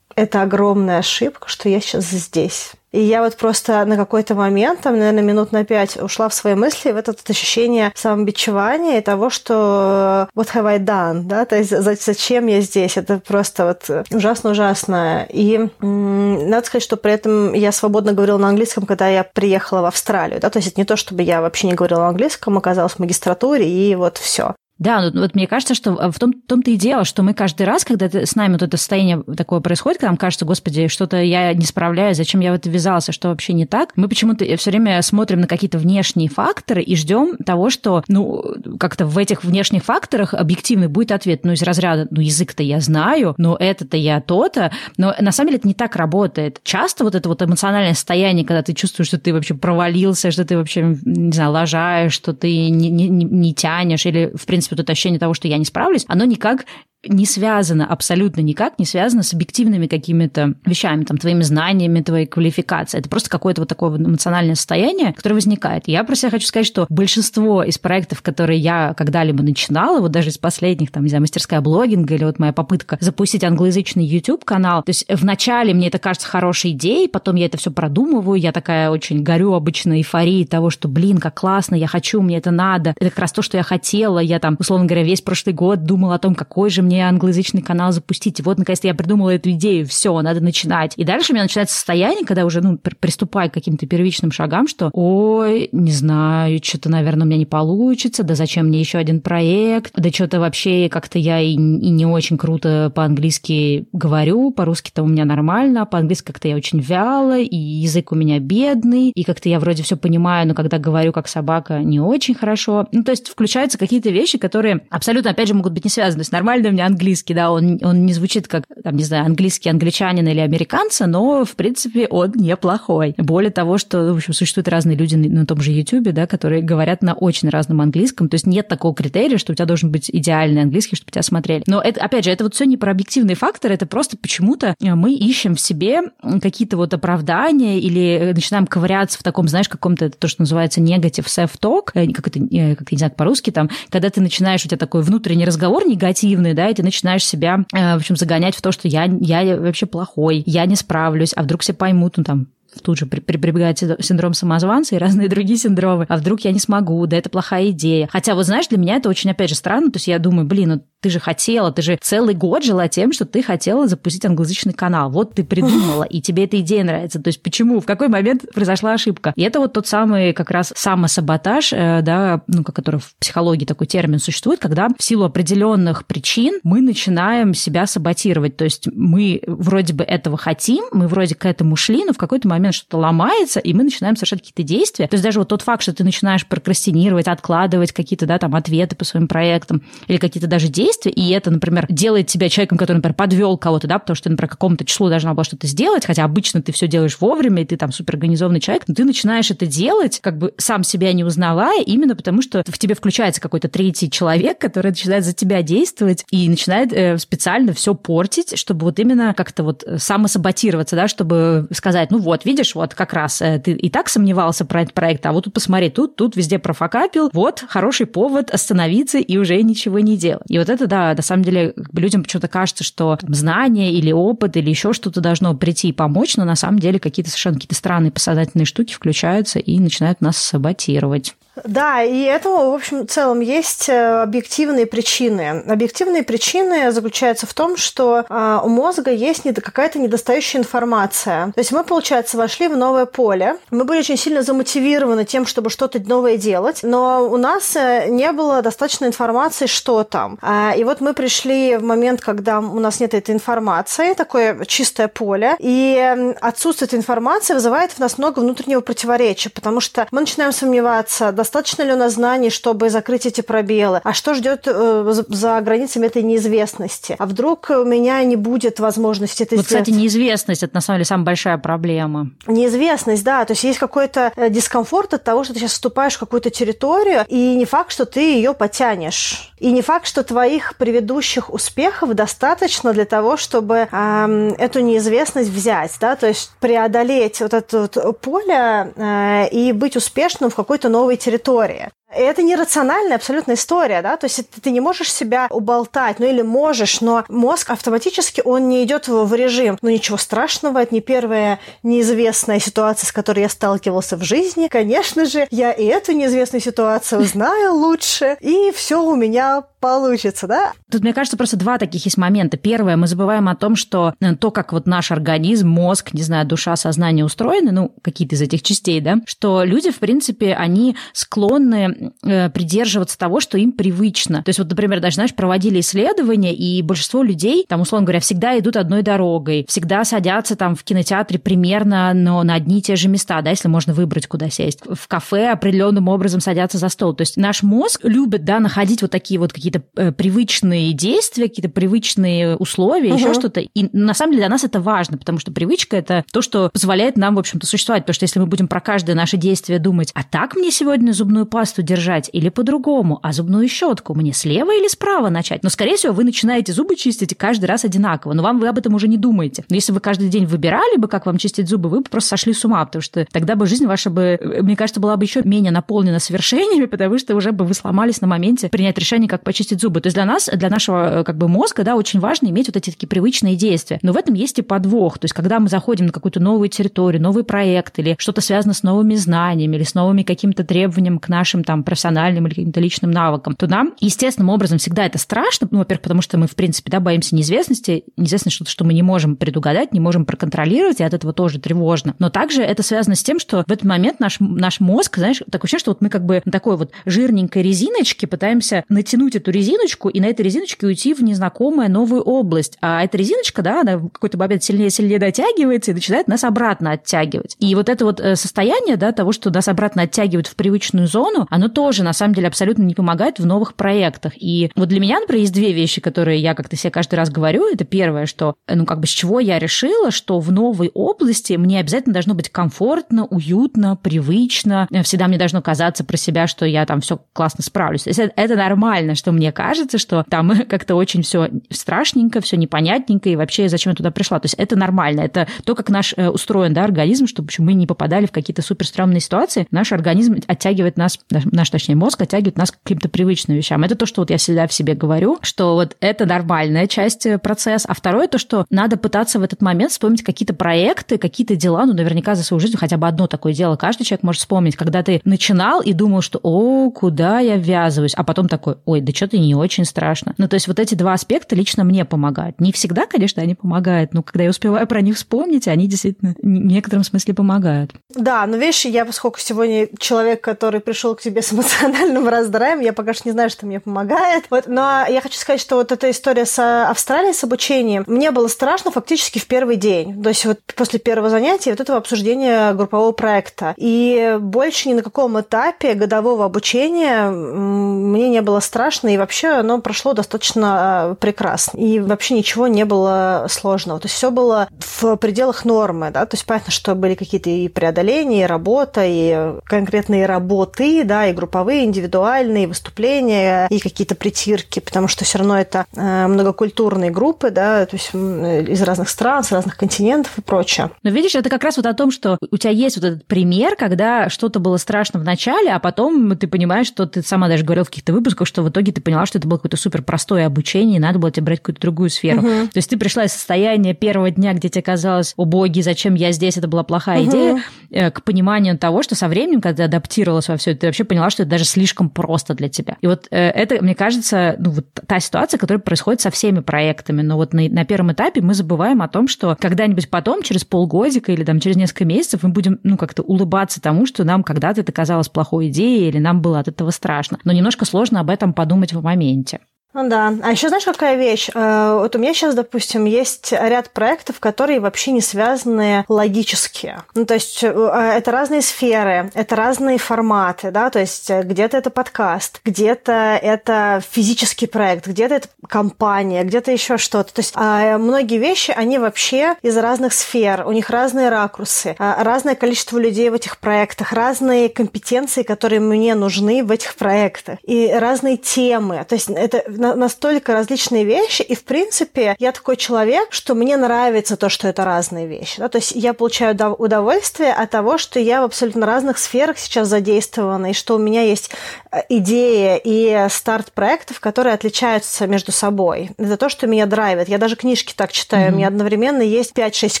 Это 0.14 0.42
огромная 0.42 0.98
ошибка, 0.98 1.48
что 1.48 1.68
я 1.68 1.80
сейчас 1.80 2.04
здесь. 2.04 2.72
И 2.96 3.02
я 3.02 3.22
вот 3.22 3.36
просто 3.36 3.84
на 3.84 3.96
какой-то 3.96 4.34
момент, 4.34 4.80
там, 4.80 4.98
наверное, 4.98 5.22
минут 5.22 5.52
на 5.52 5.64
пять 5.64 6.00
ушла 6.00 6.30
в 6.30 6.34
свои 6.34 6.54
мысли, 6.54 6.92
в 6.92 6.96
это 6.96 7.12
вот 7.12 7.28
ощущение 7.28 7.92
самобичевания 7.94 8.98
и 8.98 9.02
того, 9.02 9.28
что 9.28 10.30
what 10.34 10.48
have 10.54 10.66
I 10.66 10.78
done, 10.78 11.24
да, 11.24 11.44
то 11.44 11.56
есть 11.56 11.74
зачем 12.02 12.46
я 12.46 12.62
здесь, 12.62 12.96
это 12.96 13.18
просто 13.18 13.66
вот 13.66 14.06
ужасно-ужасно. 14.10 15.26
И 15.28 15.68
надо 15.80 16.66
сказать, 16.66 16.82
что 16.82 16.96
при 16.96 17.12
этом 17.12 17.52
я 17.52 17.70
свободно 17.70 18.14
говорила 18.14 18.38
на 18.38 18.48
английском, 18.48 18.86
когда 18.86 19.08
я 19.08 19.24
приехала 19.24 19.82
в 19.82 19.86
Австралию, 19.86 20.40
да, 20.40 20.48
то 20.48 20.58
есть 20.58 20.68
это 20.68 20.80
не 20.80 20.86
то, 20.86 20.96
чтобы 20.96 21.22
я 21.22 21.42
вообще 21.42 21.66
не 21.66 21.74
говорила 21.74 21.98
на 22.00 22.08
английском, 22.08 22.56
оказалась 22.56 22.94
в 22.94 22.98
магистратуре, 22.98 23.68
и 23.68 23.94
вот 23.94 24.16
все. 24.16 24.54
Да, 24.78 25.00
ну, 25.00 25.22
вот 25.22 25.34
мне 25.34 25.46
кажется, 25.46 25.74
что 25.74 26.10
в 26.10 26.18
том, 26.18 26.34
том-то 26.34 26.70
и 26.70 26.76
дело, 26.76 27.04
что 27.04 27.22
мы 27.22 27.32
каждый 27.32 27.64
раз, 27.64 27.84
когда 27.84 28.06
с 28.06 28.36
нами 28.36 28.52
вот 28.52 28.62
это 28.62 28.76
состояние 28.76 29.22
такое 29.36 29.60
происходит, 29.60 29.98
когда 30.00 30.10
нам 30.10 30.18
кажется, 30.18 30.44
господи, 30.44 30.88
что-то 30.88 31.20
я 31.22 31.54
не 31.54 31.64
справляюсь, 31.64 32.18
зачем 32.18 32.40
я 32.40 32.52
в 32.52 32.56
это 32.56 32.68
ввязался, 32.68 33.12
что 33.12 33.28
вообще 33.28 33.54
не 33.54 33.66
так, 33.66 33.92
мы 33.96 34.08
почему-то 34.08 34.44
все 34.56 34.70
время 34.70 35.00
смотрим 35.00 35.40
на 35.40 35.46
какие-то 35.46 35.78
внешние 35.78 36.28
факторы 36.28 36.82
и 36.82 36.94
ждем 36.94 37.38
того, 37.38 37.70
что, 37.70 38.04
ну, 38.08 38.44
как-то 38.78 39.06
в 39.06 39.16
этих 39.16 39.44
внешних 39.44 39.82
факторах 39.82 40.34
объективный 40.34 40.88
будет 40.88 41.12
ответ, 41.12 41.44
ну, 41.44 41.52
из 41.52 41.62
разряда, 41.62 42.06
ну, 42.10 42.20
язык-то 42.20 42.62
я 42.62 42.80
знаю, 42.80 43.34
но 43.38 43.56
это-то 43.58 43.96
я 43.96 44.20
то-то, 44.20 44.72
но 44.98 45.14
на 45.18 45.32
самом 45.32 45.48
деле 45.48 45.58
это 45.58 45.68
не 45.68 45.74
так 45.74 45.96
работает. 45.96 46.60
Часто 46.64 47.04
вот 47.04 47.14
это 47.14 47.30
вот 47.30 47.40
эмоциональное 47.40 47.94
состояние, 47.94 48.44
когда 48.44 48.62
ты 48.62 48.74
чувствуешь, 48.74 49.08
что 49.08 49.18
ты 49.18 49.32
вообще 49.32 49.54
провалился, 49.54 50.30
что 50.30 50.44
ты 50.44 50.58
вообще, 50.58 50.96
не 51.02 51.32
знаю, 51.32 51.52
лажаешь, 51.52 52.12
что 52.12 52.34
ты 52.34 52.68
не, 52.68 52.90
не, 52.90 53.08
не 53.08 53.54
тянешь, 53.54 54.04
или, 54.04 54.32
в 54.34 54.44
принципе, 54.44 54.65
принципе, 54.68 54.76
вот 54.76 54.80
это 54.80 54.92
ощущение 54.92 55.20
того, 55.20 55.34
что 55.34 55.48
я 55.48 55.58
не 55.58 55.64
справлюсь, 55.64 56.04
оно 56.08 56.24
никак 56.24 56.66
не 57.08 57.26
связано, 57.26 57.86
абсолютно 57.86 58.40
никак 58.40 58.78
не 58.78 58.84
связано 58.84 59.22
с 59.22 59.32
объективными 59.32 59.86
какими-то 59.86 60.54
вещами, 60.64 61.04
там, 61.04 61.18
твоими 61.18 61.42
знаниями, 61.42 62.00
твоей 62.00 62.26
квалификацией. 62.26 63.00
Это 63.00 63.08
просто 63.08 63.30
какое-то 63.30 63.62
вот 63.62 63.68
такое 63.68 63.96
эмоциональное 63.96 64.54
состояние, 64.54 65.12
которое 65.12 65.34
возникает. 65.34 65.84
Я 65.86 66.04
про 66.04 66.14
себя 66.14 66.30
хочу 66.30 66.46
сказать, 66.46 66.66
что 66.66 66.86
большинство 66.88 67.62
из 67.62 67.78
проектов, 67.78 68.22
которые 68.22 68.58
я 68.58 68.94
когда-либо 68.94 69.42
начинала, 69.42 70.00
вот 70.00 70.10
даже 70.10 70.30
из 70.30 70.38
последних, 70.38 70.90
там, 70.90 71.04
не 71.04 71.08
знаю, 71.08 71.22
мастерская 71.22 71.60
блогинга 71.60 72.14
или 72.14 72.24
вот 72.24 72.38
моя 72.38 72.52
попытка 72.52 72.98
запустить 73.00 73.44
англоязычный 73.44 74.04
YouTube-канал, 74.04 74.82
то 74.82 74.90
есть 74.90 75.06
вначале 75.08 75.74
мне 75.74 75.88
это 75.88 75.98
кажется 75.98 76.28
хорошей 76.28 76.72
идеей, 76.72 77.08
потом 77.08 77.36
я 77.36 77.46
это 77.46 77.58
все 77.58 77.70
продумываю, 77.70 78.38
я 78.38 78.52
такая 78.52 78.90
очень 78.90 79.22
горю 79.22 79.52
обычно 79.54 79.94
эйфорией 79.98 80.46
того, 80.46 80.70
что, 80.70 80.88
блин, 80.88 81.18
как 81.18 81.34
классно, 81.34 81.74
я 81.74 81.86
хочу, 81.86 82.20
мне 82.20 82.38
это 82.38 82.50
надо, 82.50 82.94
это 82.98 83.10
как 83.10 83.18
раз 83.20 83.32
то, 83.32 83.42
что 83.42 83.56
я 83.56 83.62
хотела, 83.62 84.18
я 84.18 84.38
там, 84.38 84.56
условно 84.58 84.86
говоря, 84.86 85.04
весь 85.04 85.20
прошлый 85.20 85.54
год 85.54 85.84
думала 85.84 86.16
о 86.16 86.18
том, 86.18 86.34
какой 86.34 86.70
же 86.70 86.82
мне 86.82 86.95
англоязычный 87.00 87.62
канал 87.62 87.92
запустить. 87.92 88.40
Вот, 88.40 88.58
наконец-то, 88.58 88.88
я 88.88 88.94
придумала 88.94 89.30
эту 89.30 89.50
идею, 89.50 89.86
все, 89.86 90.20
надо 90.20 90.40
начинать. 90.40 90.92
И 90.96 91.04
дальше 91.04 91.32
у 91.32 91.34
меня 91.34 91.44
начинается 91.44 91.74
состояние, 91.74 92.24
когда 92.24 92.44
уже, 92.44 92.60
ну, 92.60 92.78
приступаю 92.78 93.50
к 93.50 93.54
каким-то 93.54 93.86
первичным 93.86 94.32
шагам, 94.32 94.68
что, 94.68 94.90
ой, 94.92 95.68
не 95.72 95.92
знаю, 95.92 96.60
что-то, 96.62 96.88
наверное, 96.88 97.24
у 97.24 97.28
меня 97.28 97.38
не 97.38 97.46
получится, 97.46 98.22
да 98.22 98.34
зачем 98.34 98.66
мне 98.66 98.80
еще 98.80 98.98
один 98.98 99.20
проект, 99.20 99.92
да 99.96 100.10
что-то 100.10 100.40
вообще 100.40 100.88
как-то 100.88 101.18
я 101.18 101.40
и, 101.40 101.52
и 101.52 101.56
не 101.56 102.06
очень 102.06 102.38
круто 102.38 102.92
по-английски 102.94 103.86
говорю, 103.92 104.50
по-русски-то 104.50 105.02
у 105.02 105.06
меня 105.06 105.24
нормально, 105.24 105.82
а 105.82 105.86
по-английски 105.86 106.26
как-то 106.26 106.48
я 106.48 106.56
очень 106.56 106.80
вяло, 106.80 107.38
и 107.38 107.56
язык 107.56 108.12
у 108.12 108.14
меня 108.14 108.38
бедный, 108.38 109.10
и 109.10 109.24
как-то 109.24 109.48
я 109.48 109.60
вроде 109.60 109.82
все 109.82 109.96
понимаю, 109.96 110.48
но 110.48 110.54
когда 110.54 110.78
говорю 110.78 111.12
как 111.12 111.28
собака, 111.28 111.80
не 111.80 112.00
очень 112.00 112.34
хорошо. 112.34 112.86
Ну, 112.92 113.04
то 113.04 113.10
есть 113.10 113.28
включаются 113.28 113.78
какие-то 113.78 114.10
вещи, 114.10 114.38
которые 114.38 114.82
абсолютно, 114.90 115.30
опять 115.30 115.48
же, 115.48 115.54
могут 115.54 115.72
быть 115.72 115.84
не 115.84 115.90
связаны. 115.90 116.18
То 116.18 116.20
есть 116.20 116.32
меня 116.76 116.86
английский, 116.86 117.34
да, 117.34 117.50
он, 117.50 117.78
он 117.82 118.06
не 118.06 118.12
звучит 118.12 118.48
как, 118.48 118.64
там, 118.82 118.96
не 118.96 119.04
знаю, 119.04 119.24
английский 119.26 119.68
англичанин 119.68 120.26
или 120.28 120.40
американца, 120.40 121.06
но, 121.06 121.44
в 121.44 121.56
принципе, 121.56 122.06
он 122.06 122.32
неплохой. 122.34 123.14
Более 123.18 123.50
того, 123.50 123.78
что, 123.78 124.12
в 124.12 124.16
общем, 124.16 124.32
существуют 124.32 124.68
разные 124.68 124.96
люди 124.96 125.16
на 125.16 125.46
том 125.46 125.60
же 125.60 125.72
YouTube, 125.72 126.12
да, 126.12 126.26
которые 126.26 126.62
говорят 126.62 127.02
на 127.02 127.14
очень 127.14 127.48
разном 127.48 127.80
английском, 127.80 128.28
то 128.28 128.34
есть 128.34 128.46
нет 128.46 128.68
такого 128.68 128.94
критерия, 128.94 129.38
что 129.38 129.52
у 129.52 129.54
тебя 129.54 129.66
должен 129.66 129.90
быть 129.90 130.10
идеальный 130.12 130.62
английский, 130.62 130.96
чтобы 130.96 131.10
тебя 131.10 131.22
смотрели. 131.22 131.64
Но 131.66 131.80
это, 131.80 132.00
опять 132.00 132.24
же, 132.24 132.30
это 132.30 132.44
вот 132.44 132.54
все 132.54 132.64
не 132.64 132.76
про 132.76 132.92
объективные 132.92 133.36
факторы, 133.36 133.74
это 133.74 133.86
просто 133.86 134.16
почему-то 134.16 134.74
мы 134.80 135.14
ищем 135.14 135.54
в 135.54 135.60
себе 135.60 136.00
какие-то 136.42 136.76
вот 136.76 136.94
оправдания 136.94 137.80
или 137.80 138.32
начинаем 138.34 138.66
ковыряться 138.66 139.18
в 139.18 139.22
таком, 139.22 139.48
знаешь, 139.48 139.68
каком-то, 139.68 140.10
то, 140.10 140.28
что 140.28 140.42
называется 140.42 140.80
негатив 140.80 141.26
self-talk, 141.26 141.90
э, 141.94 142.12
как 142.12 142.28
это, 142.28 142.40
э, 142.40 142.76
как 142.76 142.92
не 142.92 142.98
знаю, 142.98 143.12
по-русски 143.16 143.50
там, 143.50 143.70
когда 143.90 144.10
ты 144.10 144.20
начинаешь, 144.20 144.64
у 144.64 144.68
тебя 144.68 144.78
такой 144.78 145.02
внутренний 145.02 145.44
разговор 145.44 145.86
негативный, 145.86 146.54
да, 146.54 146.65
и 146.68 146.74
ты 146.74 146.82
начинаешь 146.82 147.24
себя, 147.24 147.64
э, 147.72 147.94
в 147.94 147.96
общем, 147.96 148.16
загонять 148.16 148.56
в 148.56 148.62
то, 148.62 148.72
что 148.72 148.88
я, 148.88 149.04
я 149.04 149.56
вообще 149.56 149.86
плохой, 149.86 150.42
я 150.46 150.66
не 150.66 150.76
справлюсь, 150.76 151.32
а 151.36 151.42
вдруг 151.42 151.62
все 151.62 151.72
поймут, 151.72 152.16
ну 152.16 152.24
там, 152.24 152.48
тут 152.82 152.98
же 152.98 153.06
прибегает 153.06 153.78
синдром 153.78 154.34
самозванца 154.34 154.94
и 154.94 154.98
разные 154.98 155.28
другие 155.30 155.58
синдромы. 155.58 156.06
А 156.08 156.16
вдруг 156.16 156.40
я 156.40 156.52
не 156.52 156.58
смогу, 156.58 157.06
да 157.06 157.16
это 157.16 157.30
плохая 157.30 157.70
идея. 157.70 158.08
Хотя, 158.10 158.34
вот 158.34 158.46
знаешь, 158.46 158.68
для 158.68 158.78
меня 158.78 158.96
это 158.96 159.08
очень, 159.08 159.30
опять 159.30 159.50
же, 159.50 159.54
странно. 159.54 159.90
То 159.90 159.96
есть 159.96 160.08
я 160.08 160.18
думаю, 160.18 160.46
блин, 160.46 160.68
ну 160.68 160.82
ты 161.00 161.10
же 161.10 161.20
хотела, 161.20 161.72
ты 161.72 161.82
же 161.82 161.98
целый 162.00 162.34
год 162.34 162.64
жила 162.64 162.88
тем, 162.88 163.12
что 163.12 163.24
ты 163.24 163.42
хотела 163.42 163.86
запустить 163.86 164.24
англоязычный 164.24 164.72
канал. 164.72 165.10
Вот 165.10 165.34
ты 165.34 165.44
придумала, 165.44 166.04
и 166.04 166.20
тебе 166.20 166.44
эта 166.44 166.60
идея 166.60 166.84
нравится. 166.84 167.20
То 167.20 167.28
есть 167.28 167.42
почему, 167.42 167.80
в 167.80 167.86
какой 167.86 168.08
момент 168.08 168.44
произошла 168.52 168.94
ошибка? 168.94 169.32
И 169.36 169.42
это 169.42 169.60
вот 169.60 169.72
тот 169.72 169.86
самый 169.86 170.32
как 170.32 170.50
раз 170.50 170.72
самосаботаж, 170.74 171.72
э, 171.72 172.00
да, 172.02 172.42
ну, 172.46 172.64
который 172.64 173.00
в 173.00 173.14
психологии 173.18 173.64
такой 173.64 173.86
термин 173.86 174.18
существует, 174.18 174.60
когда 174.60 174.88
в 174.88 175.02
силу 175.02 175.24
определенных 175.24 176.06
причин 176.06 176.60
мы 176.62 176.80
начинаем 176.80 177.54
себя 177.54 177.86
саботировать. 177.86 178.56
То 178.56 178.64
есть 178.64 178.88
мы 178.92 179.42
вроде 179.46 179.94
бы 179.94 180.04
этого 180.04 180.36
хотим, 180.36 180.84
мы 180.92 181.08
вроде 181.08 181.34
к 181.34 181.44
этому 181.44 181.76
шли, 181.76 182.04
но 182.04 182.12
в 182.12 182.18
какой-то 182.18 182.48
момент 182.48 182.74
что-то 182.74 182.98
ломается, 182.98 183.60
и 183.60 183.72
мы 183.74 183.84
начинаем 183.84 184.16
совершать 184.16 184.40
какие-то 184.40 184.62
действия. 184.62 185.08
То 185.08 185.14
есть 185.14 185.24
даже 185.24 185.38
вот 185.38 185.48
тот 185.48 185.62
факт, 185.62 185.82
что 185.82 185.92
ты 185.92 186.04
начинаешь 186.04 186.46
прокрастинировать, 186.46 187.28
откладывать 187.28 187.92
какие-то, 187.92 188.26
да, 188.26 188.38
там, 188.38 188.54
ответы 188.54 188.96
по 188.96 189.04
своим 189.04 189.28
проектам 189.28 189.82
или 190.06 190.16
какие-то 190.16 190.48
даже 190.48 190.68
действия, 190.68 190.95
действие, 190.96 191.12
и 191.12 191.30
это, 191.30 191.50
например, 191.50 191.86
делает 191.88 192.26
тебя 192.26 192.48
человеком, 192.48 192.78
который, 192.78 192.96
например, 192.98 193.14
подвел 193.14 193.56
кого-то, 193.58 193.86
да, 193.86 193.98
потому 193.98 194.14
что 194.14 194.24
ты, 194.24 194.30
например, 194.30 194.50
какому-то 194.50 194.84
числу 194.84 195.08
должна 195.08 195.34
была 195.34 195.44
что-то 195.44 195.66
сделать, 195.66 196.04
хотя 196.06 196.24
обычно 196.24 196.62
ты 196.62 196.72
все 196.72 196.88
делаешь 196.88 197.18
вовремя, 197.20 197.62
и 197.62 197.64
ты 197.66 197.76
там 197.76 197.92
суперорганизованный 197.92 198.60
человек, 198.60 198.84
но 198.86 198.94
ты 198.94 199.04
начинаешь 199.04 199.50
это 199.50 199.66
делать, 199.66 200.20
как 200.22 200.38
бы 200.38 200.54
сам 200.58 200.82
себя 200.82 201.12
не 201.12 201.24
узнавая, 201.24 201.82
именно 201.82 202.16
потому 202.16 202.42
что 202.42 202.62
в 202.66 202.78
тебе 202.78 202.94
включается 202.94 203.40
какой-то 203.40 203.68
третий 203.68 204.10
человек, 204.10 204.58
который 204.58 204.88
начинает 204.88 205.24
за 205.24 205.32
тебя 205.32 205.62
действовать 205.62 206.24
и 206.30 206.48
начинает 206.48 206.92
э, 206.92 207.18
специально 207.18 207.72
все 207.72 207.94
портить, 207.94 208.58
чтобы 208.58 208.86
вот 208.86 208.98
именно 208.98 209.34
как-то 209.34 209.62
вот 209.62 209.84
самосаботироваться, 209.98 210.96
да, 210.96 211.08
чтобы 211.08 211.68
сказать, 211.72 212.10
ну 212.10 212.18
вот, 212.18 212.44
видишь, 212.44 212.74
вот 212.74 212.94
как 212.94 213.12
раз 213.12 213.42
э, 213.42 213.60
ты 213.62 213.72
и 213.72 213.90
так 213.90 214.08
сомневался 214.08 214.64
про 214.64 214.82
этот 214.82 214.94
проект, 214.94 215.24
а 215.26 215.32
вот 215.32 215.44
тут 215.44 215.54
посмотри, 215.54 215.90
тут, 215.90 216.16
тут 216.16 216.36
везде 216.36 216.58
профокапил, 216.58 217.30
вот 217.32 217.64
хороший 217.68 218.06
повод 218.06 218.50
остановиться 218.50 219.18
и 219.18 219.36
уже 219.36 219.60
ничего 219.62 220.00
не 220.00 220.16
делать. 220.16 220.46
И 220.48 220.58
вот 220.58 220.68
это, 220.68 220.75
да, 220.86 221.14
на 221.14 221.22
самом 221.22 221.42
деле 221.42 221.74
людям 221.94 222.22
почему-то 222.22 222.48
кажется, 222.48 222.84
что 222.84 223.16
там, 223.16 223.32
знание 223.32 223.92
или 223.92 224.12
опыт 224.12 224.56
или 224.56 224.68
еще 224.68 224.92
что-то 224.92 225.20
должно 225.20 225.54
прийти 225.54 225.88
и 225.88 225.92
помочь, 225.92 226.36
но 226.36 226.44
на 226.44 226.56
самом 226.56 226.78
деле 226.78 226.98
какие-то 226.98 227.30
совершенно 227.30 227.54
какие-то 227.54 227.74
странные 227.74 228.12
посадательные 228.12 228.66
штуки 228.66 228.92
включаются 228.92 229.58
и 229.58 229.78
начинают 229.78 230.20
нас 230.20 230.36
саботировать. 230.36 231.34
Да, 231.64 232.02
и 232.02 232.22
этому, 232.22 232.70
в 232.70 232.74
общем, 232.74 233.06
в 233.06 233.10
целом 233.10 233.40
есть 233.40 233.88
э, 233.88 234.22
объективные 234.22 234.86
причины. 234.86 235.64
Объективные 235.66 236.22
причины 236.22 236.92
заключаются 236.92 237.46
в 237.46 237.54
том, 237.54 237.76
что 237.76 238.24
э, 238.28 238.58
у 238.62 238.68
мозга 238.68 239.10
есть 239.10 239.42
какая-то 239.62 239.98
недостающая 239.98 240.60
информация. 240.60 241.52
То 241.52 241.60
есть 241.60 241.72
мы, 241.72 241.84
получается, 241.84 242.36
вошли 242.36 242.68
в 242.68 242.76
новое 242.76 243.06
поле. 243.06 243.56
Мы 243.70 243.84
были 243.84 244.00
очень 244.00 244.16
сильно 244.16 244.42
замотивированы 244.42 245.24
тем, 245.24 245.46
чтобы 245.46 245.70
что-то 245.70 245.98
новое 246.00 246.36
делать, 246.36 246.80
но 246.82 247.26
у 247.26 247.36
нас 247.36 247.74
э, 247.76 248.06
не 248.08 248.30
было 248.32 248.62
достаточно 248.62 249.06
информации, 249.06 249.66
что 249.66 250.04
там. 250.04 250.38
А, 250.42 250.74
и 250.76 250.84
вот 250.84 251.00
мы 251.00 251.14
пришли 251.14 251.76
в 251.76 251.82
момент, 251.82 252.20
когда 252.20 252.60
у 252.60 252.80
нас 252.80 253.00
нет 253.00 253.14
этой 253.14 253.34
информации, 253.34 254.14
такое 254.14 254.64
чистое 254.64 255.08
поле, 255.08 255.56
и 255.58 256.34
отсутствие 256.40 256.86
этой 256.86 256.98
информации 256.98 257.54
вызывает 257.54 257.92
в 257.92 257.98
нас 257.98 258.18
много 258.18 258.40
внутреннего 258.40 258.80
противоречия, 258.80 259.50
потому 259.50 259.80
что 259.80 260.06
мы 260.10 260.20
начинаем 260.20 260.52
сомневаться, 260.52 261.32
достаточно 261.46 261.82
ли 261.82 261.92
у 261.92 261.96
нас 261.96 262.14
знаний, 262.14 262.50
чтобы 262.50 262.90
закрыть 262.90 263.24
эти 263.24 263.40
пробелы? 263.40 264.00
А 264.02 264.12
что 264.12 264.34
ждет 264.34 264.64
э, 264.66 265.22
за 265.28 265.60
границами 265.60 266.06
этой 266.06 266.24
неизвестности? 266.24 267.14
А 267.20 267.26
вдруг 267.26 267.70
у 267.70 267.84
меня 267.84 268.22
не 268.24 268.34
будет 268.34 268.80
возможности 268.80 269.44
это 269.44 269.54
вот, 269.54 269.64
сделать? 269.64 269.84
кстати, 269.84 269.96
неизвестность– 269.96 270.62
это 270.64 270.74
на 270.74 270.80
самом 270.80 270.98
деле 270.98 271.04
самая 271.04 271.24
большая 271.24 271.58
проблема. 271.58 272.30
Неизвестность, 272.48 273.22
да. 273.22 273.44
То 273.44 273.52
есть 273.52 273.62
есть 273.62 273.78
какой-то 273.78 274.32
э, 274.34 274.50
дискомфорт 274.50 275.14
от 275.14 275.22
того, 275.22 275.44
что 275.44 275.52
ты 275.54 275.60
сейчас 275.60 275.72
вступаешь 275.72 276.16
в 276.16 276.18
какую-то 276.18 276.50
территорию, 276.50 277.24
и 277.28 277.54
не 277.54 277.64
факт, 277.64 277.92
что 277.92 278.06
ты 278.06 278.20
ее 278.20 278.52
потянешь. 278.52 279.52
И 279.58 279.70
не 279.70 279.82
факт, 279.82 280.08
что 280.08 280.24
твоих 280.24 280.76
предыдущих 280.76 281.54
успехов 281.54 282.12
достаточно 282.14 282.92
для 282.92 283.04
того, 283.04 283.36
чтобы 283.36 283.88
э, 283.90 284.50
эту 284.58 284.80
неизвестность 284.80 285.50
взять, 285.50 285.92
да, 286.00 286.16
то 286.16 286.26
есть 286.26 286.50
преодолеть 286.58 287.40
вот 287.40 287.54
это 287.54 287.82
вот 287.82 288.20
поле 288.20 288.92
э, 288.96 289.48
и 289.52 289.70
быть 289.70 289.96
успешным 289.96 290.50
в 290.50 290.56
какой-то 290.56 290.88
новой 290.88 291.16
территории 291.16 291.35
территории. 291.36 291.90
Это 292.16 292.42
нерациональная 292.42 293.16
абсолютно 293.16 293.52
история, 293.52 294.02
да, 294.02 294.16
то 294.16 294.26
есть 294.26 294.42
ты 294.62 294.70
не 294.70 294.80
можешь 294.80 295.12
себя 295.12 295.46
уболтать, 295.50 296.18
ну 296.18 296.26
или 296.26 296.42
можешь, 296.42 297.00
но 297.00 297.24
мозг 297.28 297.70
автоматически, 297.70 298.42
он 298.44 298.68
не 298.68 298.84
идет 298.84 299.08
в 299.08 299.34
режим, 299.34 299.78
ну 299.82 299.90
ничего 299.90 300.16
страшного, 300.16 300.78
это 300.78 300.94
не 300.94 301.00
первая 301.00 301.60
неизвестная 301.82 302.58
ситуация, 302.58 303.06
с 303.06 303.12
которой 303.12 303.40
я 303.40 303.48
сталкивался 303.48 304.16
в 304.16 304.22
жизни. 304.22 304.68
Конечно 304.68 305.26
же, 305.26 305.46
я 305.50 305.72
и 305.72 305.84
эту 305.84 306.12
неизвестную 306.12 306.62
ситуацию 306.62 307.22
знаю 307.24 307.74
лучше, 307.74 308.36
и 308.40 308.72
все 308.74 309.02
у 309.02 309.14
меня 309.14 309.62
получится, 309.80 310.46
да? 310.46 310.72
Тут, 310.90 311.02
мне 311.02 311.14
кажется, 311.14 311.36
просто 311.36 311.56
два 311.56 311.78
таких 311.78 312.04
есть 312.04 312.16
момента. 312.16 312.56
Первое, 312.56 312.96
мы 312.96 313.06
забываем 313.06 313.48
о 313.48 313.54
том, 313.54 313.76
что 313.76 314.14
э, 314.20 314.34
то, 314.34 314.50
как 314.50 314.72
вот 314.72 314.86
наш 314.86 315.12
организм, 315.12 315.68
мозг, 315.68 316.12
не 316.12 316.22
знаю, 316.22 316.44
душа, 316.44 316.74
сознание 316.74 317.24
устроены, 317.24 317.70
ну, 317.70 317.94
какие-то 318.02 318.34
из 318.34 318.42
этих 318.42 318.62
частей, 318.62 319.00
да, 319.00 319.18
что 319.26 319.62
люди, 319.62 319.92
в 319.92 319.98
принципе, 319.98 320.54
они 320.54 320.96
склонны 321.12 322.05
придерживаться 322.22 323.18
того, 323.18 323.40
что 323.40 323.58
им 323.58 323.72
привычно. 323.72 324.42
То 324.42 324.50
есть 324.50 324.58
вот, 324.58 324.68
например, 324.68 325.00
даже, 325.00 325.16
знаешь, 325.16 325.34
проводили 325.34 325.80
исследования, 325.80 326.54
и 326.54 326.82
большинство 326.82 327.22
людей, 327.22 327.64
там, 327.68 327.80
условно 327.80 328.06
говоря, 328.06 328.20
всегда 328.20 328.58
идут 328.58 328.76
одной 328.76 329.02
дорогой, 329.02 329.64
всегда 329.68 330.04
садятся 330.04 330.56
там 330.56 330.74
в 330.74 330.84
кинотеатре 330.84 331.38
примерно 331.38 332.12
но 332.14 332.42
на 332.42 332.54
одни 332.54 332.78
и 332.78 332.82
те 332.82 332.96
же 332.96 333.08
места, 333.08 333.40
да, 333.42 333.50
если 333.50 333.68
можно 333.68 333.92
выбрать, 333.92 334.26
куда 334.26 334.50
сесть. 334.50 334.80
В 334.88 335.08
кафе 335.08 335.50
определенным 335.50 336.08
образом 336.08 336.40
садятся 336.40 336.78
за 336.78 336.88
стол. 336.88 337.14
То 337.14 337.22
есть 337.22 337.36
наш 337.36 337.62
мозг 337.62 338.00
любит, 338.04 338.44
да, 338.44 338.60
находить 338.60 339.02
вот 339.02 339.10
такие 339.10 339.38
вот 339.38 339.52
какие-то 339.52 339.82
э, 339.96 340.12
привычные 340.12 340.92
действия, 340.92 341.48
какие-то 341.48 341.70
привычные 341.70 342.56
условия, 342.56 343.10
угу. 343.10 343.18
еще 343.18 343.34
что-то. 343.34 343.60
И 343.60 343.88
на 343.92 344.14
самом 344.14 344.32
деле 344.32 344.42
для 344.42 344.50
нас 344.50 344.64
это 344.64 344.80
важно, 344.80 345.18
потому 345.18 345.38
что 345.38 345.52
привычка 345.52 345.96
это 345.96 346.24
то, 346.32 346.42
что 346.42 346.70
позволяет 346.72 347.16
нам, 347.16 347.36
в 347.36 347.38
общем-то, 347.38 347.66
существовать. 347.66 348.02
Потому 348.04 348.14
что 348.14 348.24
если 348.24 348.40
мы 348.40 348.46
будем 348.46 348.68
про 348.68 348.80
каждое 348.80 349.14
наше 349.14 349.36
действие 349.36 349.78
думать, 349.78 350.10
а 350.14 350.22
так 350.22 350.56
мне 350.56 350.70
сегодня 350.70 351.12
зубную 351.12 351.46
пасту 351.46 351.82
держать 351.86 352.28
или 352.32 352.48
по-другому, 352.50 353.18
а 353.22 353.32
зубную 353.32 353.68
щетку 353.68 354.14
мне 354.14 354.32
слева 354.32 354.76
или 354.76 354.88
справа 354.88 355.30
начать? 355.30 355.62
Но, 355.62 355.70
скорее 355.70 355.96
всего, 355.96 356.12
вы 356.12 356.24
начинаете 356.24 356.72
зубы 356.72 356.96
чистить 356.96 357.34
каждый 357.36 357.66
раз 357.66 357.84
одинаково, 357.84 358.34
но 358.34 358.42
вам 358.42 358.58
вы 358.58 358.68
об 358.68 358.78
этом 358.78 358.94
уже 358.94 359.08
не 359.08 359.16
думаете. 359.16 359.64
Но 359.70 359.76
если 359.76 359.92
вы 359.92 360.00
каждый 360.00 360.28
день 360.28 360.46
выбирали 360.46 360.98
бы, 360.98 361.08
как 361.08 361.26
вам 361.26 361.38
чистить 361.38 361.68
зубы, 361.68 361.88
вы 361.88 362.00
бы 362.00 362.10
просто 362.10 362.30
сошли 362.30 362.52
с 362.52 362.64
ума, 362.64 362.84
потому 362.84 363.02
что 363.02 363.26
тогда 363.32 363.54
бы 363.54 363.66
жизнь 363.66 363.86
ваша 363.86 364.10
бы, 364.10 364.38
мне 364.62 364.76
кажется, 364.76 365.00
была 365.00 365.16
бы 365.16 365.24
еще 365.24 365.42
менее 365.44 365.72
наполнена 365.72 366.18
совершениями, 366.18 366.86
потому 366.86 367.18
что 367.18 367.34
уже 367.34 367.52
бы 367.52 367.64
вы 367.64 367.74
сломались 367.74 368.20
на 368.20 368.26
моменте 368.26 368.68
принять 368.68 368.98
решение, 368.98 369.28
как 369.28 369.44
почистить 369.44 369.80
зубы. 369.80 370.00
То 370.00 370.08
есть 370.08 370.16
для 370.16 370.24
нас, 370.24 370.50
для 370.52 370.68
нашего 370.68 371.22
как 371.24 371.38
бы 371.38 371.48
мозга, 371.48 371.84
да, 371.84 371.96
очень 371.96 372.20
важно 372.20 372.48
иметь 372.48 372.66
вот 372.66 372.76
эти 372.76 372.90
такие 372.90 373.08
привычные 373.08 373.56
действия. 373.56 373.98
Но 374.02 374.12
в 374.12 374.16
этом 374.16 374.34
есть 374.34 374.58
и 374.58 374.62
подвох. 374.62 375.18
То 375.18 375.24
есть 375.24 375.34
когда 375.34 375.60
мы 375.60 375.68
заходим 375.68 376.06
на 376.06 376.12
какую-то 376.12 376.40
новую 376.40 376.68
территорию, 376.68 377.22
новый 377.22 377.44
проект 377.44 377.98
или 377.98 378.16
что-то 378.18 378.40
связано 378.40 378.74
с 378.74 378.82
новыми 378.82 379.14
знаниями 379.14 379.76
или 379.76 379.84
с 379.84 379.94
новыми 379.94 380.22
какими-то 380.22 380.64
требованиями 380.64 381.18
к 381.18 381.28
нашим 381.28 381.64
там 381.64 381.75
профессиональным 381.82 382.46
или 382.46 382.54
каким-то 382.54 382.80
личным 382.80 383.10
навыкам, 383.10 383.54
то 383.54 383.66
нам 383.66 383.94
естественным 384.00 384.50
образом 384.50 384.78
всегда 384.78 385.06
это 385.06 385.18
страшно, 385.18 385.68
ну, 385.70 385.78
во-первых, 385.78 386.02
потому 386.02 386.22
что 386.22 386.38
мы, 386.38 386.46
в 386.46 386.54
принципе, 386.54 386.90
да, 386.90 387.00
боимся 387.00 387.34
неизвестности, 387.34 388.04
неизвестность 388.16 388.56
что-то, 388.56 388.70
что 388.70 388.84
мы 388.84 388.94
не 388.94 389.02
можем 389.02 389.36
предугадать, 389.36 389.92
не 389.92 390.00
можем 390.00 390.24
проконтролировать, 390.24 391.00
и 391.00 391.04
от 391.04 391.14
этого 391.14 391.32
тоже 391.32 391.58
тревожно. 391.58 392.14
Но 392.18 392.30
также 392.30 392.62
это 392.62 392.82
связано 392.82 393.14
с 393.14 393.22
тем, 393.22 393.38
что 393.38 393.64
в 393.66 393.70
этот 393.70 393.84
момент 393.84 394.20
наш, 394.20 394.38
наш 394.40 394.80
мозг, 394.80 395.16
знаешь, 395.16 395.42
такое 395.50 395.64
ощущение, 395.64 395.80
что 395.80 395.90
вот 395.92 396.00
мы 396.00 396.08
как 396.08 396.24
бы 396.24 396.42
на 396.44 396.52
такой 396.52 396.76
вот 396.76 396.92
жирненькой 397.04 397.62
резиночке 397.62 398.26
пытаемся 398.26 398.84
натянуть 398.88 399.36
эту 399.36 399.50
резиночку 399.50 400.08
и 400.08 400.20
на 400.20 400.26
этой 400.26 400.42
резиночке 400.42 400.86
уйти 400.86 401.14
в 401.14 401.22
незнакомую 401.22 401.90
новую 401.90 402.22
область. 402.22 402.76
А 402.80 403.02
эта 403.02 403.16
резиночка, 403.16 403.62
да, 403.62 403.80
она 403.80 403.96
в 403.98 404.08
какой-то 404.08 404.38
момент 404.38 404.62
сильнее-сильнее 404.62 405.18
дотягивается 405.18 405.90
и 405.90 405.94
начинает 405.94 406.28
нас 406.28 406.44
обратно 406.44 406.92
оттягивать. 406.92 407.56
И 407.58 407.74
вот 407.74 407.88
это 407.88 408.04
вот 408.04 408.20
э, 408.20 408.36
состояние, 408.36 408.96
да, 408.96 409.12
того, 409.12 409.32
что 409.32 409.50
нас 409.50 409.68
обратно 409.68 410.02
оттягивают 410.02 410.46
в 410.46 410.56
привычную 410.56 411.06
зону, 411.06 411.46
оно 411.50 411.65
тоже, 411.68 412.02
на 412.02 412.12
самом 412.12 412.34
деле, 412.34 412.48
абсолютно 412.48 412.82
не 412.82 412.94
помогает 412.94 413.38
в 413.38 413.46
новых 413.46 413.74
проектах. 413.74 414.32
И 414.36 414.70
вот 414.76 414.88
для 414.88 415.00
меня, 415.00 415.20
например, 415.20 415.42
есть 415.42 415.52
две 415.52 415.72
вещи, 415.72 416.00
которые 416.00 416.40
я 416.40 416.54
как-то 416.54 416.76
себе 416.76 416.90
каждый 416.90 417.16
раз 417.16 417.30
говорю. 417.30 417.66
Это 417.72 417.84
первое, 417.84 418.26
что, 418.26 418.54
ну, 418.68 418.86
как 418.86 419.00
бы 419.00 419.06
с 419.06 419.10
чего 419.10 419.40
я 419.40 419.58
решила, 419.58 420.10
что 420.10 420.40
в 420.40 420.52
новой 420.52 420.90
области 420.94 421.54
мне 421.54 421.80
обязательно 421.80 422.12
должно 422.12 422.34
быть 422.34 422.50
комфортно, 422.50 423.24
уютно, 423.26 423.96
привычно. 423.96 424.88
Всегда 425.02 425.28
мне 425.28 425.38
должно 425.38 425.62
казаться 425.62 426.04
про 426.04 426.16
себя, 426.16 426.46
что 426.46 426.66
я 426.66 426.86
там 426.86 427.00
все 427.00 427.20
классно 427.32 427.62
справлюсь. 427.62 428.04
То 428.04 428.10
есть 428.10 428.20
это, 428.20 428.32
это 428.36 428.56
нормально, 428.56 429.14
что 429.14 429.32
мне 429.32 429.52
кажется, 429.52 429.98
что 429.98 430.24
там 430.28 430.52
как-то 430.68 430.94
очень 430.94 431.22
все 431.22 431.50
страшненько, 431.70 432.40
все 432.40 432.56
непонятненько, 432.56 433.28
и 433.28 433.36
вообще 433.36 433.68
зачем 433.68 433.90
я 433.90 433.96
туда 433.96 434.10
пришла. 434.10 434.38
То 434.40 434.46
есть 434.46 434.54
это 434.54 434.76
нормально. 434.76 435.20
Это 435.20 435.46
то, 435.64 435.74
как 435.74 435.88
наш 435.88 436.14
э, 436.16 436.28
устроен 436.28 436.74
да, 436.74 436.84
организм, 436.84 437.26
чтобы 437.26 437.48
мы 437.58 437.74
не 437.74 437.86
попадали 437.86 438.26
в 438.26 438.32
какие-то 438.32 438.62
суперстрёмные 438.62 439.20
ситуации. 439.20 439.66
Наш 439.70 439.92
организм 439.92 440.36
оттягивает 440.46 440.96
нас, 440.96 441.18
наш, 441.56 441.70
точнее, 441.70 441.96
мозг 441.96 442.20
оттягивает 442.20 442.56
нас 442.56 442.70
к 442.70 442.78
каким-то 442.82 443.08
привычным 443.08 443.56
вещам. 443.56 443.82
Это 443.82 443.94
то, 443.94 444.06
что 444.06 444.22
вот 444.22 444.30
я 444.30 444.36
всегда 444.36 444.66
в 444.66 444.72
себе 444.72 444.94
говорю, 444.94 445.38
что 445.42 445.74
вот 445.74 445.96
это 446.00 446.26
нормальная 446.26 446.86
часть 446.86 447.26
э, 447.26 447.38
процесса. 447.38 447.86
А 447.88 447.94
второе, 447.94 448.28
то, 448.28 448.38
что 448.38 448.64
надо 448.70 448.96
пытаться 448.96 449.38
в 449.38 449.42
этот 449.42 449.62
момент 449.62 449.92
вспомнить 449.92 450.22
какие-то 450.22 450.54
проекты, 450.54 451.18
какие-то 451.18 451.56
дела, 451.56 451.86
ну, 451.86 451.94
наверняка 451.94 452.34
за 452.34 452.44
свою 452.44 452.60
жизнь 452.60 452.76
хотя 452.76 452.96
бы 452.96 453.06
одно 453.06 453.26
такое 453.26 453.52
дело 453.52 453.76
каждый 453.76 454.04
человек 454.04 454.22
может 454.22 454.40
вспомнить, 454.40 454.76
когда 454.76 455.02
ты 455.02 455.20
начинал 455.24 455.80
и 455.80 455.92
думал, 455.92 456.20
что 456.20 456.38
«О, 456.42 456.90
куда 456.90 457.40
я 457.40 457.56
ввязываюсь?» 457.56 458.14
А 458.14 458.24
потом 458.24 458.48
такой 458.48 458.76
«Ой, 458.84 459.00
да 459.00 459.12
что-то 459.12 459.38
не 459.38 459.54
очень 459.54 459.84
страшно». 459.84 460.34
Ну, 460.38 460.48
то 460.48 460.54
есть 460.54 460.68
вот 460.68 460.78
эти 460.78 460.94
два 460.94 461.14
аспекта 461.14 461.54
лично 461.54 461.84
мне 461.84 462.04
помогают. 462.04 462.60
Не 462.60 462.72
всегда, 462.72 463.06
конечно, 463.06 463.42
они 463.42 463.54
помогают, 463.54 464.12
но 464.12 464.22
когда 464.22 464.44
я 464.44 464.50
успеваю 464.50 464.86
про 464.86 465.00
них 465.00 465.16
вспомнить, 465.16 465.68
они 465.68 465.86
действительно 465.86 466.34
в 466.42 466.46
некотором 466.46 467.04
смысле 467.04 467.34
помогают. 467.34 467.92
Да, 468.14 468.46
но 468.46 468.56
видишь, 468.56 468.84
я, 468.84 469.04
поскольку 469.04 469.38
сегодня 469.38 469.88
человек, 469.98 470.42
который 470.42 470.80
пришел 470.80 471.14
к 471.14 471.22
тебе 471.22 471.42
с 471.46 471.52
эмоциональным 471.52 472.28
раздраем. 472.36 472.80
Я 472.80 472.92
пока 472.92 473.14
что 473.14 473.28
не 473.28 473.32
знаю, 473.32 473.50
что 473.50 473.66
мне 473.66 473.80
помогает. 473.80 474.44
Вот. 474.50 474.64
Но 474.66 475.04
я 475.08 475.20
хочу 475.20 475.38
сказать, 475.38 475.60
что 475.60 475.76
вот 475.76 475.92
эта 475.92 476.10
история 476.10 476.44
с 476.44 476.58
Австралией, 476.58 477.34
с 477.34 477.44
обучением, 477.44 478.04
мне 478.06 478.30
было 478.30 478.48
страшно 478.48 478.90
фактически 478.90 479.38
в 479.38 479.46
первый 479.46 479.76
день. 479.76 480.22
То 480.22 480.28
есть 480.28 480.44
вот 480.44 480.60
после 480.74 480.98
первого 480.98 481.30
занятия 481.30 481.70
вот 481.70 481.80
этого 481.80 481.98
обсуждения 481.98 482.72
группового 482.72 483.12
проекта. 483.12 483.74
И 483.76 484.36
больше 484.40 484.88
ни 484.88 484.94
на 484.94 485.02
каком 485.02 485.40
этапе 485.40 485.94
годового 485.94 486.44
обучения 486.44 487.30
мне 487.30 488.28
не 488.28 488.42
было 488.42 488.60
страшно, 488.60 489.08
и 489.08 489.18
вообще 489.18 489.48
оно 489.48 489.80
прошло 489.80 490.12
достаточно 490.12 491.10
э, 491.12 491.14
прекрасно. 491.16 491.78
И 491.78 492.00
вообще 492.00 492.34
ничего 492.34 492.66
не 492.66 492.84
было 492.84 493.46
сложного. 493.48 494.00
То 494.00 494.06
есть 494.06 494.16
все 494.16 494.30
было 494.30 494.68
в 494.78 495.16
пределах 495.16 495.64
нормы, 495.64 496.10
да, 496.10 496.26
то 496.26 496.34
есть 496.34 496.46
понятно, 496.46 496.72
что 496.72 496.94
были 496.94 497.14
какие-то 497.14 497.50
и 497.50 497.68
преодоления, 497.68 498.42
и 498.42 498.46
работа, 498.46 499.02
и 499.04 499.54
конкретные 499.64 500.26
работы, 500.26 501.04
да, 501.04 501.26
и 501.26 501.32
групповые, 501.36 501.84
индивидуальные 501.84 502.66
выступления, 502.66 503.68
и 503.70 503.78
какие-то 503.78 504.14
притирки, 504.14 504.80
потому 504.80 505.06
что 505.06 505.24
все 505.24 505.38
равно 505.38 505.58
это 505.58 505.86
э, 505.94 506.26
многокультурные 506.26 507.10
группы, 507.10 507.50
да, 507.50 507.86
то 507.86 507.96
есть 507.96 508.10
из 508.12 508.82
разных 508.82 509.08
стран, 509.08 509.44
с 509.44 509.52
разных 509.52 509.76
континентов 509.76 510.36
и 510.38 510.40
прочее. 510.40 510.90
Но 511.02 511.10
видишь, 511.10 511.34
это 511.34 511.48
как 511.48 511.62
раз 511.62 511.76
вот 511.76 511.86
о 511.86 511.94
том, 511.94 512.10
что 512.10 512.38
у 512.50 512.56
тебя 512.56 512.72
есть 512.72 512.96
вот 512.96 513.04
этот 513.04 513.26
пример, 513.26 513.76
когда 513.76 514.28
что-то 514.28 514.58
было 514.58 514.76
страшно 514.76 515.20
в 515.20 515.24
начале, 515.24 515.70
а 515.72 515.78
потом 515.78 516.36
ты 516.36 516.46
понимаешь, 516.48 516.86
что 516.86 517.06
ты 517.06 517.22
сама 517.22 517.48
даже 517.48 517.64
говорил 517.64 517.84
в 517.84 517.88
каких-то 517.88 518.12
выпусках, 518.12 518.48
что 518.48 518.62
в 518.62 518.68
итоге 518.70 518.92
ты 518.92 519.00
поняла, 519.00 519.26
что 519.26 519.38
это 519.38 519.46
было 519.46 519.58
какое-то 519.58 519.76
супер 519.76 520.02
простое 520.02 520.46
обучение, 520.46 520.96
и 520.96 521.00
надо 521.00 521.18
было 521.18 521.30
тебе 521.30 521.44
брать 521.44 521.60
какую-то 521.60 521.80
другую 521.80 522.10
сферу. 522.10 522.38
Угу. 522.38 522.68
То 522.68 522.76
есть 522.76 522.90
ты 522.90 522.96
пришла 522.96 523.24
из 523.24 523.32
состояния 523.32 523.94
первого 523.94 524.30
дня, 524.30 524.52
где 524.54 524.68
тебе 524.68 524.82
казалось, 524.82 525.34
о 525.36 525.44
боги, 525.44 525.80
зачем 525.80 526.14
я 526.14 526.32
здесь, 526.32 526.56
это 526.56 526.68
была 526.68 526.82
плохая 526.82 527.20
угу. 527.20 527.30
идея, 527.30 527.62
э, 527.90 528.10
к 528.10 528.22
пониманию 528.22 528.78
того, 528.78 529.02
что 529.02 529.14
со 529.14 529.28
временем, 529.28 529.60
когда 529.60 529.76
ты 529.76 529.82
адаптировалась 529.84 530.48
во 530.48 530.56
все 530.56 530.72
это, 530.72 530.80
ты 530.82 530.86
вообще 530.86 531.04
поняла, 531.04 531.25
что 531.30 531.42
это 531.42 531.50
даже 531.50 531.64
слишком 531.64 532.10
просто 532.10 532.54
для 532.54 532.68
тебя. 532.68 532.96
И 533.00 533.06
вот 533.06 533.26
э, 533.30 533.36
это, 533.36 533.82
мне 533.82 533.94
кажется, 533.94 534.56
ну 534.58 534.70
вот 534.70 534.86
та 535.06 535.20
ситуация, 535.20 535.58
которая 535.58 535.80
происходит 535.80 536.20
со 536.20 536.30
всеми 536.30 536.60
проектами. 536.60 537.22
Но 537.22 537.36
вот 537.36 537.52
на, 537.52 537.68
на 537.68 537.84
первом 537.84 538.12
этапе 538.12 538.40
мы 538.40 538.54
забываем 538.54 539.02
о 539.02 539.08
том, 539.08 539.28
что 539.28 539.56
когда-нибудь 539.58 540.10
потом, 540.10 540.42
через 540.42 540.64
полгодика 540.64 541.32
или 541.32 541.44
там 541.44 541.60
через 541.60 541.76
несколько 541.76 542.04
месяцев, 542.04 542.42
мы 542.42 542.50
будем, 542.50 542.80
ну, 542.82 542.96
как-то 542.96 543.22
улыбаться 543.22 543.80
тому, 543.80 544.06
что 544.06 544.24
нам 544.24 544.42
когда-то 544.42 544.80
это 544.80 544.92
казалось 544.92 545.28
плохой 545.28 545.68
идеей 545.68 546.08
или 546.08 546.18
нам 546.18 546.40
было 546.42 546.58
от 546.58 546.68
этого 546.68 546.90
страшно. 546.90 547.38
Но 547.44 547.52
немножко 547.52 547.84
сложно 547.84 548.20
об 548.20 548.30
этом 548.30 548.52
подумать 548.52 548.92
в 548.92 549.02
моменте. 549.02 549.60
Ну 549.96 550.10
да. 550.10 550.34
А 550.42 550.50
еще 550.50 550.68
знаешь, 550.68 550.84
какая 550.84 551.16
вещь? 551.16 551.48
Э, 551.54 551.96
вот 551.98 552.14
у 552.14 552.18
меня 552.18 552.34
сейчас, 552.34 552.54
допустим, 552.54 553.06
есть 553.06 553.50
ряд 553.52 553.88
проектов, 553.90 554.40
которые 554.40 554.78
вообще 554.78 555.10
не 555.10 555.22
связаны 555.22 556.04
логически. 556.08 556.96
Ну, 557.14 557.24
то 557.24 557.32
есть 557.32 557.64
э, 557.64 557.68
это 557.68 558.30
разные 558.30 558.60
сферы, 558.60 559.30
это 559.32 559.56
разные 559.56 559.96
форматы, 559.96 560.70
да, 560.70 560.90
то 560.90 560.98
есть 560.98 561.30
э, 561.30 561.42
где-то 561.42 561.78
это 561.78 561.88
подкаст, 561.88 562.60
где-то 562.62 563.40
это 563.40 564.02
физический 564.10 564.66
проект, 564.66 565.06
где-то 565.06 565.36
это 565.36 565.48
компания, 565.66 566.44
где-то 566.44 566.72
еще 566.72 566.98
что-то. 566.98 567.32
То 567.32 567.40
есть 567.40 567.54
а 567.54 567.96
многие 567.96 568.36
вещи, 568.36 568.72
они 568.76 568.98
вообще 568.98 569.54
из 569.62 569.78
разных 569.78 570.12
сфер, 570.12 570.66
у 570.66 570.72
них 570.72 570.90
разные 570.90 571.30
ракурсы, 571.30 571.96
а 571.98 572.22
разное 572.22 572.54
количество 572.54 572.98
людей 572.98 573.30
в 573.30 573.34
этих 573.34 573.56
проектах, 573.56 574.12
разные 574.12 574.68
компетенции, 574.68 575.42
которые 575.42 575.80
мне 575.80 576.14
нужны 576.14 576.62
в 576.62 576.70
этих 576.70 576.96
проектах, 576.96 577.60
и 577.62 577.90
разные 577.90 578.36
темы. 578.36 579.02
То 579.08 579.14
есть 579.14 579.30
это 579.30 579.64
настолько 579.94 580.52
различные 580.52 581.04
вещи, 581.04 581.42
и, 581.42 581.54
в 581.54 581.64
принципе, 581.64 582.36
я 582.38 582.52
такой 582.52 582.76
человек, 582.76 583.32
что 583.32 583.54
мне 583.54 583.76
нравится 583.76 584.36
то, 584.36 584.48
что 584.48 584.68
это 584.68 584.84
разные 584.84 585.26
вещи. 585.26 585.58
Да? 585.58 585.68
То 585.68 585.78
есть 585.78 585.92
я 585.92 586.14
получаю 586.14 586.56
удовольствие 586.78 587.52
от 587.52 587.70
того, 587.70 587.98
что 587.98 588.18
я 588.18 588.42
в 588.42 588.44
абсолютно 588.44 588.86
разных 588.86 589.18
сферах 589.18 589.58
сейчас 589.58 589.88
задействована, 589.88 590.70
и 590.70 590.72
что 590.72 590.96
у 590.96 590.98
меня 590.98 591.22
есть 591.22 591.50
э, 591.90 592.00
идеи 592.08 592.80
и 592.82 593.26
старт 593.30 593.72
проектов, 593.72 594.20
которые 594.20 594.54
отличаются 594.54 595.26
между 595.26 595.52
собой. 595.52 596.10
Это 596.18 596.36
то, 596.36 596.48
что 596.48 596.66
меня 596.66 596.86
драйвит. 596.86 597.28
Я 597.28 597.38
даже 597.38 597.56
книжки 597.56 597.94
так 597.96 598.12
читаю. 598.12 598.48
Mm-hmm. 598.48 598.52
У 598.52 598.56
меня 598.56 598.68
одновременно 598.68 599.22
есть 599.22 599.52
5-6 599.52 600.00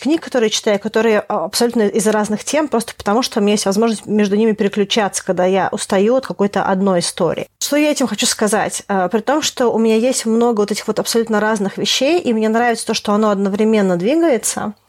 книг, 0.00 0.22
которые 0.22 0.50
читаю, 0.50 0.78
которые 0.78 1.20
а, 1.20 1.44
абсолютно 1.44 1.82
из 1.82 2.06
разных 2.06 2.44
тем, 2.44 2.68
просто 2.68 2.94
потому 2.96 3.22
что 3.22 3.40
у 3.40 3.42
меня 3.42 3.52
есть 3.52 3.66
возможность 3.66 4.06
между 4.06 4.36
ними 4.36 4.52
переключаться, 4.52 5.24
когда 5.24 5.44
я 5.44 5.68
устаю 5.72 6.16
от 6.16 6.26
какой-то 6.26 6.64
одной 6.64 7.00
истории. 7.00 7.48
Что 7.58 7.76
я 7.76 7.90
этим 7.90 8.06
хочу 8.06 8.26
сказать? 8.26 8.82
Э, 8.88 9.08
при 9.10 9.20
том, 9.20 9.42
что 9.42 9.68
у 9.76 9.78
меня 9.78 9.96
есть 9.96 10.24
много 10.24 10.60
вот 10.60 10.72
этих 10.72 10.86
вот 10.86 10.98
абсолютно 10.98 11.38
разных 11.38 11.76
вещей, 11.76 12.18
и 12.18 12.32
мне 12.32 12.48
нравится 12.48 12.86
то, 12.86 12.94
что 12.94 13.12
оно 13.12 13.30
одновременно 13.30 13.96
двигается– 13.96 14.72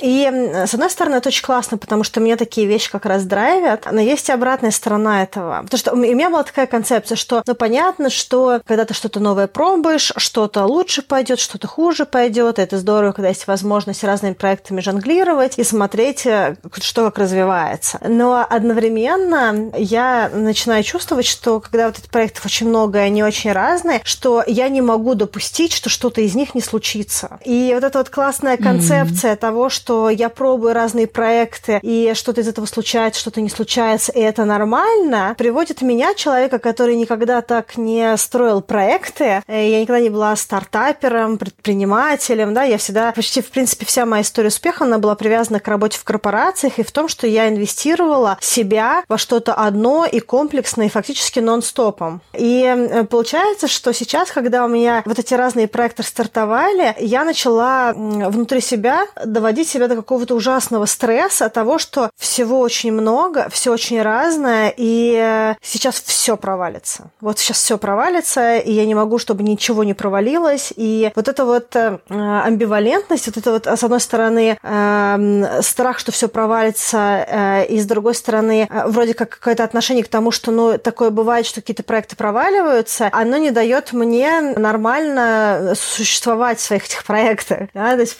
и, 0.00 0.30
с 0.66 0.74
одной 0.74 0.90
стороны, 0.90 1.16
это 1.16 1.30
очень 1.30 1.44
классно, 1.44 1.78
потому 1.78 2.04
что 2.04 2.20
меня 2.20 2.36
такие 2.36 2.66
вещи 2.66 2.90
как 2.90 3.06
раз 3.06 3.24
драйвят, 3.24 3.88
но 3.90 4.00
есть 4.00 4.28
и 4.28 4.32
обратная 4.32 4.70
сторона 4.70 5.22
этого. 5.24 5.62
Потому 5.64 5.78
что 5.78 5.92
у 5.94 5.96
меня 5.96 6.30
была 6.30 6.44
такая 6.44 6.66
концепция, 6.66 7.16
что, 7.16 7.42
ну, 7.44 7.54
понятно, 7.54 8.08
что 8.08 8.60
когда 8.66 8.84
ты 8.84 8.94
что-то 8.94 9.18
новое 9.18 9.48
пробуешь, 9.48 10.12
что-то 10.16 10.64
лучше 10.64 11.02
пойдет, 11.02 11.40
что-то 11.40 11.66
хуже 11.66 12.06
пойдет, 12.06 12.60
это 12.60 12.78
здорово, 12.78 13.12
когда 13.12 13.30
есть 13.30 13.48
возможность 13.48 14.04
разными 14.04 14.34
проектами 14.34 14.80
жонглировать 14.80 15.58
и 15.58 15.64
смотреть, 15.64 16.24
э, 16.26 16.56
что 16.80 17.06
как 17.06 17.18
развивается. 17.18 17.98
Но 18.06 18.46
одновременно 18.48 19.72
я 19.76 20.30
начинаю 20.32 20.84
чувствовать, 20.84 21.26
что 21.26 21.58
когда 21.58 21.86
вот 21.86 21.98
этих 21.98 22.10
проектов 22.10 22.46
очень 22.46 22.68
много, 22.68 23.00
и 23.00 23.02
они 23.02 23.24
очень 23.24 23.50
разные, 23.50 24.02
что 24.04 24.44
я 24.46 24.68
не 24.68 24.82
могу 24.82 25.14
допустить, 25.14 25.72
что 25.72 25.90
что-то 25.90 26.20
из 26.20 26.36
них 26.36 26.54
не 26.54 26.60
случится. 26.60 27.40
И 27.44 27.72
вот 27.74 27.82
эта 27.82 27.98
вот 27.98 28.08
классная 28.08 28.56
концепция 28.56 29.32
mm-hmm 29.32 29.47
того, 29.48 29.70
что 29.70 30.10
я 30.10 30.28
пробую 30.28 30.74
разные 30.74 31.06
проекты, 31.06 31.80
и 31.82 32.12
что-то 32.14 32.42
из 32.42 32.48
этого 32.48 32.66
случается, 32.66 33.18
что-то 33.18 33.40
не 33.40 33.48
случается, 33.48 34.12
и 34.12 34.20
это 34.20 34.44
нормально, 34.44 35.34
приводит 35.38 35.80
меня, 35.80 36.12
человека, 36.12 36.58
который 36.58 36.96
никогда 36.96 37.40
так 37.40 37.78
не 37.78 38.14
строил 38.18 38.60
проекты, 38.60 39.42
э, 39.46 39.70
я 39.70 39.80
никогда 39.80 40.00
не 40.00 40.10
была 40.10 40.36
стартапером, 40.36 41.38
предпринимателем, 41.38 42.52
да, 42.52 42.64
я 42.64 42.76
всегда, 42.76 43.12
почти, 43.12 43.40
в 43.40 43.48
принципе, 43.48 43.86
вся 43.86 44.04
моя 44.04 44.20
история 44.20 44.48
успеха, 44.48 44.84
она 44.84 44.98
была 44.98 45.14
привязана 45.14 45.60
к 45.60 45.68
работе 45.68 45.98
в 45.98 46.04
корпорациях 46.04 46.78
и 46.78 46.82
в 46.82 46.92
том, 46.92 47.08
что 47.08 47.26
я 47.26 47.48
инвестировала 47.48 48.36
себя 48.42 49.02
во 49.08 49.16
что-то 49.16 49.54
одно 49.54 50.04
и 50.04 50.20
комплексно, 50.20 50.82
и 50.82 50.90
фактически 50.90 51.40
нон-стопом. 51.40 52.20
И 52.34 52.64
э, 52.64 53.04
получается, 53.04 53.66
что 53.66 53.94
сейчас, 53.94 54.30
когда 54.30 54.66
у 54.66 54.68
меня 54.68 55.02
вот 55.06 55.18
эти 55.18 55.32
разные 55.32 55.68
проекты 55.68 56.02
стартовали, 56.02 56.94
я 57.00 57.24
начала 57.24 57.94
внутри 57.94 58.60
себя 58.60 59.06
доводить 59.38 59.68
себя 59.68 59.86
до 59.86 59.94
какого-то 59.94 60.34
ужасного 60.34 60.86
стресса 60.86 61.46
от 61.46 61.52
того, 61.52 61.78
что 61.78 62.10
всего 62.16 62.58
очень 62.58 62.92
много, 62.92 63.48
все 63.50 63.72
очень 63.72 64.02
разное, 64.02 64.74
и 64.76 65.14
э, 65.16 65.54
сейчас 65.62 66.00
все 66.00 66.36
провалится. 66.36 67.10
Вот 67.20 67.38
сейчас 67.38 67.58
все 67.58 67.78
провалится, 67.78 68.56
и 68.56 68.72
я 68.72 68.84
не 68.84 68.96
могу, 68.96 69.18
чтобы 69.18 69.44
ничего 69.44 69.84
не 69.84 69.94
провалилось. 69.94 70.72
И 70.74 71.12
вот 71.14 71.28
эта 71.28 71.44
вот 71.44 71.76
э, 71.76 71.98
амбивалентность, 72.08 73.26
вот 73.26 73.36
это 73.36 73.52
вот, 73.52 73.66
с 73.68 73.84
одной 73.84 74.00
стороны, 74.00 74.58
э, 74.60 75.60
страх, 75.62 76.00
что 76.00 76.10
все 76.10 76.26
провалится, 76.26 77.24
э, 77.28 77.66
и 77.66 77.78
с 77.78 77.86
другой 77.86 78.16
стороны, 78.16 78.68
вроде 78.86 79.14
как 79.14 79.28
какое-то 79.28 79.62
отношение 79.62 80.02
к 80.02 80.08
тому, 80.08 80.32
что, 80.32 80.50
ну, 80.50 80.78
такое 80.78 81.10
бывает, 81.10 81.46
что 81.46 81.60
какие-то 81.60 81.84
проекты 81.84 82.16
проваливаются, 82.16 83.08
оно 83.12 83.36
не 83.36 83.52
дает 83.52 83.92
мне 83.92 84.40
нормально 84.40 85.74
существовать 85.76 86.58
в 86.58 86.62
своих 86.62 86.86
этих 86.86 87.04
проектах. 87.04 87.68
Да? 87.72 87.94
То 87.94 88.00
есть 88.00 88.18